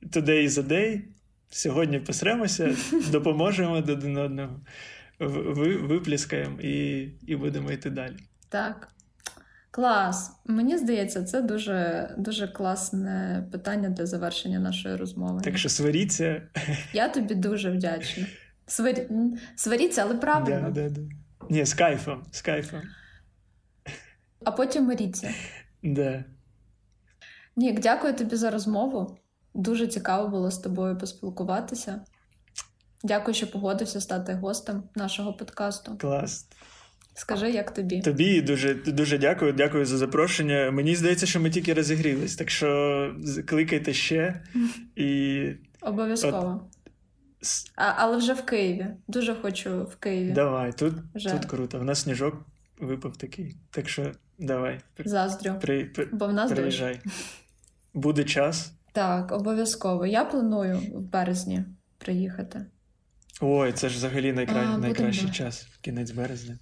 today 0.03 0.47
is 0.47 0.49
a 0.49 0.67
day, 0.67 1.01
сьогодні 1.49 1.99
посремося, 1.99 2.75
допоможемо 3.11 3.71
один 3.71 4.17
одного, 4.17 4.59
випліскаємо 5.19 6.61
і, 6.61 7.01
і 7.27 7.35
будемо 7.35 7.71
йти 7.71 7.89
далі. 7.89 8.15
Так. 8.49 8.89
Клас. 9.71 10.31
Мені 10.45 10.77
здається, 10.77 11.23
це 11.23 11.41
дуже, 11.41 12.09
дуже 12.17 12.47
класне 12.47 13.43
питання 13.51 13.89
для 13.89 14.05
завершення 14.05 14.59
нашої 14.59 14.95
розмови. 14.95 15.41
Так 15.43 15.57
що 15.57 15.69
сваріться. 15.69 16.41
Я 16.93 17.09
тобі 17.09 17.35
дуже 17.35 17.71
вдячна. 17.71 18.25
Сварі... 18.67 19.07
м, 19.11 19.37
Сваріться, 19.55 20.01
але 20.01 20.15
правильно. 20.15 20.71
Да, 20.71 20.81
да, 20.81 20.89
да. 20.89 21.01
Ні, 21.49 21.65
з 21.65 21.73
кайфом, 21.73 22.23
з 22.31 22.41
кайфом. 22.41 22.81
А 24.45 24.51
потім 24.51 24.83
миріться. 24.85 25.33
Да. 25.83 26.23
Нік, 27.55 27.79
дякую 27.79 28.13
тобі 28.13 28.35
за 28.35 28.51
розмову. 28.51 29.17
Дуже 29.53 29.87
цікаво 29.87 30.27
було 30.29 30.51
з 30.51 30.57
тобою 30.57 30.97
поспілкуватися. 30.97 32.01
Дякую, 33.03 33.35
що 33.35 33.51
погодився 33.51 34.01
стати 34.01 34.33
гостем 34.33 34.83
нашого 34.95 35.33
подкасту. 35.33 35.97
Клас. 35.97 36.47
Скажи, 37.13 37.51
як 37.51 37.73
тобі? 37.73 38.01
Тобі 38.01 38.41
дуже, 38.41 38.73
дуже 38.73 39.17
дякую, 39.17 39.53
дякую 39.53 39.85
за 39.85 39.97
запрошення. 39.97 40.71
Мені 40.71 40.95
здається, 40.95 41.25
що 41.25 41.39
ми 41.39 41.49
тільки 41.49 41.73
розігрілись, 41.73 42.35
так 42.35 42.49
що 42.49 43.15
кликайте 43.47 43.93
ще 43.93 44.43
і 44.95 45.41
Обов'язково. 45.81 46.67
с- 46.71 46.74
А, 47.75 47.93
але 47.97 48.17
вже 48.17 48.33
в 48.33 48.45
Києві. 48.45 48.87
Дуже 49.07 49.35
хочу 49.35 49.83
в 49.83 49.95
Києві. 49.95 50.31
давай. 50.31 50.71
Тут, 50.73 50.93
Вже. 51.15 51.29
тут 51.29 51.45
круто. 51.45 51.79
У 51.79 51.83
нас 51.83 51.99
сніжок 52.01 52.35
випав 52.79 53.17
такий. 53.17 53.57
Так 53.71 53.89
що 53.89 54.11
давай, 54.39 54.79
Заздрю. 55.05 55.55
при, 55.61 55.85
при- 55.85 56.05
Бо 56.05 56.27
в 56.27 56.33
нас 56.33 56.51
приїжджай. 56.51 57.01
Буде 57.93 58.23
час. 58.23 58.71
Так, 58.91 59.31
обов'язково. 59.31 60.05
Я 60.05 60.25
планую 60.25 60.77
в 60.79 61.01
березні 61.01 61.63
приїхати. 61.97 62.65
Ой, 63.41 63.73
це 63.73 63.89
ж 63.89 63.97
взагалі 63.97 64.33
найкра... 64.33 64.55
А, 64.55 64.65
будемо. 64.65 64.77
найкращий 64.77 65.31
час, 65.31 65.67
кінець 65.81 66.11
березня. 66.11 66.57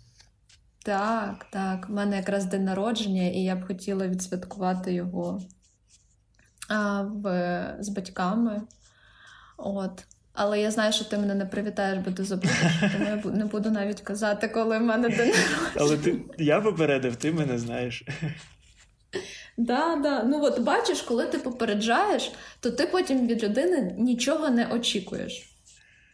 Так, 0.85 1.45
так. 1.51 1.87
У 1.89 1.93
мене 1.93 2.17
якраз 2.17 2.45
день 2.45 2.63
народження, 2.63 3.23
і 3.29 3.39
я 3.39 3.55
б 3.55 3.67
хотіла 3.67 4.07
відсвяткувати 4.07 4.93
його 4.93 5.41
а, 6.69 7.01
в, 7.01 7.77
з 7.79 7.89
батьками. 7.89 8.61
От. 9.57 10.05
Але 10.33 10.61
я 10.61 10.71
знаю, 10.71 10.93
що 10.93 11.05
ти 11.05 11.17
мене 11.17 11.35
не 11.35 11.45
привітаєш, 11.45 11.99
бо 12.05 12.11
ти 12.11 12.23
забудеш, 12.23 12.55
тому 12.93 13.05
я 13.05 13.31
не 13.31 13.45
буду 13.45 13.71
навіть 13.71 14.01
казати, 14.01 14.47
коли 14.47 14.77
в 14.77 14.81
мене 14.81 15.09
день 15.09 15.17
народження. 15.17 15.71
Але 15.75 15.97
ти 15.97 16.15
я 16.37 16.61
попередив, 16.61 17.15
ти 17.15 17.31
мене 17.31 17.57
знаєш. 17.57 18.03
Да, 19.57 19.95
да. 19.95 20.23
Ну 20.23 20.43
от 20.43 20.59
бачиш, 20.59 21.01
коли 21.01 21.25
ти 21.25 21.37
попереджаєш, 21.37 22.31
то 22.59 22.71
ти 22.71 22.87
потім 22.87 23.27
від 23.27 23.43
людини 23.43 23.95
нічого 23.97 24.49
не 24.49 24.67
очікуєш. 24.67 25.49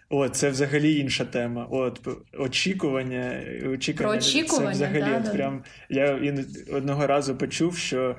О, 0.10 0.30
це 0.30 0.50
взагалі 0.50 1.00
інша 1.00 1.26
тема. 1.26 1.68
От 1.72 2.08
очікування, 2.40 3.44
очікування. 3.74 4.12
Про 4.12 4.28
очікування, 4.28 4.76
Це 4.76 4.76
взагалі 4.76 5.12
да, 5.12 5.30
от 5.30 5.34
прям. 5.34 5.64
Я 5.90 6.20
одного 6.74 7.08
разу 7.08 7.36
почув, 7.36 7.78
що 7.78 8.16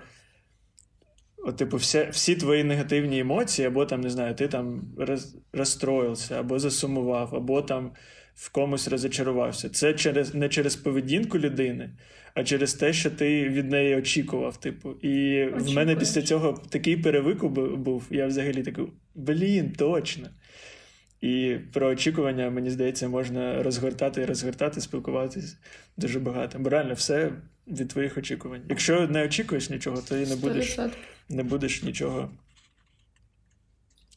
от, 1.44 1.56
типу, 1.56 1.76
вся, 1.76 2.08
всі 2.10 2.36
твої 2.36 2.64
негативні 2.64 3.18
емоції, 3.18 3.68
або 3.68 3.86
там, 3.86 4.00
не 4.00 4.10
знаю, 4.10 4.34
ти 4.34 4.48
там 4.48 4.82
роз, 4.98 5.36
розстроївся, 5.52 6.40
або 6.40 6.58
засумував, 6.58 7.34
або 7.34 7.62
там 7.62 7.90
в 8.34 8.50
комусь 8.50 8.88
розочарувався. 8.88 9.68
Це 9.68 9.94
через 9.94 10.34
не 10.34 10.48
через 10.48 10.76
поведінку 10.76 11.38
людини, 11.38 11.90
а 12.34 12.44
через 12.44 12.74
те, 12.74 12.92
що 12.92 13.10
ти 13.10 13.48
від 13.48 13.70
неї 13.70 13.96
очікував. 13.96 14.56
Типу. 14.56 14.90
І 14.90 15.44
в 15.44 15.74
мене 15.74 15.96
після 15.96 16.22
цього 16.22 16.62
такий 16.68 16.96
перевик 16.96 17.44
був. 17.44 18.06
Я 18.10 18.26
взагалі 18.26 18.62
такий, 18.62 18.84
блін, 19.14 19.72
точно. 19.72 20.28
І 21.20 21.56
про 21.72 21.88
очікування, 21.88 22.50
мені 22.50 22.70
здається, 22.70 23.08
можна 23.08 23.62
розгортати 23.62 24.22
і 24.22 24.24
розгортати, 24.24 24.80
спілкуватись 24.80 25.56
дуже 25.96 26.20
багато. 26.20 26.58
Бо 26.58 26.70
реально 26.70 26.94
все 26.94 27.32
від 27.70 27.88
твоїх 27.88 28.18
очікувань. 28.18 28.62
Якщо 28.68 29.08
не 29.08 29.24
очікуєш 29.24 29.70
нічого, 29.70 30.02
то 30.02 30.16
і 30.16 30.26
не 30.26 30.36
будеш, 30.36 30.78
100%. 30.78 30.90
не 31.28 31.42
будеш 31.42 31.82
нічого. 31.82 32.30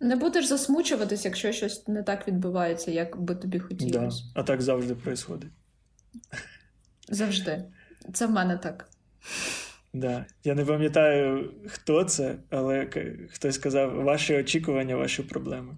Не 0.01 0.15
будеш 0.15 0.45
засмучуватись, 0.45 1.25
якщо 1.25 1.51
щось 1.51 1.87
не 1.87 2.03
так 2.03 2.27
відбувається, 2.27 2.91
як 2.91 3.21
би 3.21 3.35
тобі 3.35 3.59
Да. 3.59 3.65
хотілося. 3.65 4.23
А 4.35 4.43
так 4.43 4.61
завжди 4.61 4.93
відбувається. 4.93 5.27
Завжди. 7.09 7.63
Це 8.13 8.27
в 8.27 8.31
мене 8.31 8.57
так. 8.57 8.89
Да. 9.93 10.25
Я 10.43 10.55
не 10.55 10.65
пам'ятаю, 10.65 11.53
хто 11.67 12.03
це, 12.03 12.35
але 12.49 12.89
хтось 13.31 13.55
сказав: 13.55 14.03
ваші 14.03 14.35
очікування, 14.35 14.95
ваші 14.95 15.23
проблеми. 15.23 15.77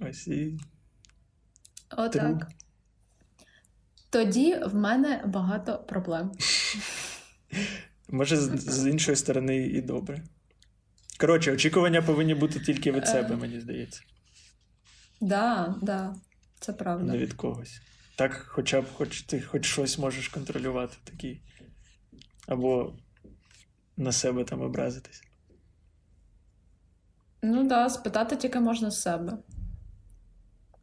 Ось 0.00 0.26
і 0.26 0.58
Отак. 1.96 2.48
Тоді 4.10 4.56
в 4.66 4.74
мене 4.74 5.22
багато 5.26 5.78
проблем. 5.78 6.32
може 8.08 8.36
з, 8.36 8.60
з 8.60 8.86
іншої 8.86 9.16
сторони 9.16 9.56
і 9.56 9.80
добре. 9.82 10.22
Коротше, 11.20 11.52
очікування 11.52 12.02
повинні 12.02 12.34
бути 12.34 12.60
тільки 12.60 12.92
від 12.92 13.02
Е. 13.02 13.06
себе, 13.06 13.36
мені 13.36 13.60
здається, 13.60 14.02
Да, 15.20 15.74
да, 15.82 16.14
це 16.60 16.72
правда. 16.72 17.12
не 17.12 17.18
від 17.18 17.32
когось. 17.32 17.80
Так, 18.16 18.44
хоча 18.48 18.80
б 18.80 18.84
хоч 18.94 19.22
ти 19.22 19.40
хоч 19.40 19.66
щось 19.66 19.98
можеш 19.98 20.28
контролювати 20.28 20.96
такий. 21.04 21.40
Або 22.46 22.96
на 23.96 24.12
себе 24.12 24.44
там 24.44 24.60
образитись. 24.60 25.22
Ну 27.42 27.68
да, 27.68 27.90
спитати 27.90 28.36
тільки 28.36 28.60
можна 28.60 28.90
з 28.90 29.02
себе. 29.02 29.38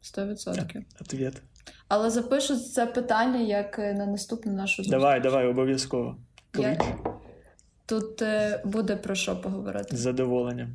Сто 0.00 0.26
відсотків. 0.26 0.82
Ответ. 1.00 1.42
Але 1.88 2.10
запишу 2.10 2.56
це 2.56 2.86
питання 2.86 3.40
як 3.40 3.78
е, 3.78 3.94
на 3.94 4.06
наступну 4.06 4.52
нашу 4.52 4.82
зустріч. 4.82 4.90
Давай, 5.00 5.20
давай, 5.20 5.46
обов'язково. 5.46 6.18
Я- 6.58 6.78
Тут 7.86 8.22
е, 8.22 8.60
буде 8.64 8.96
про 8.96 9.14
що 9.14 9.40
поговорити. 9.40 9.96
з 9.96 10.00
задоволенням. 10.00 10.68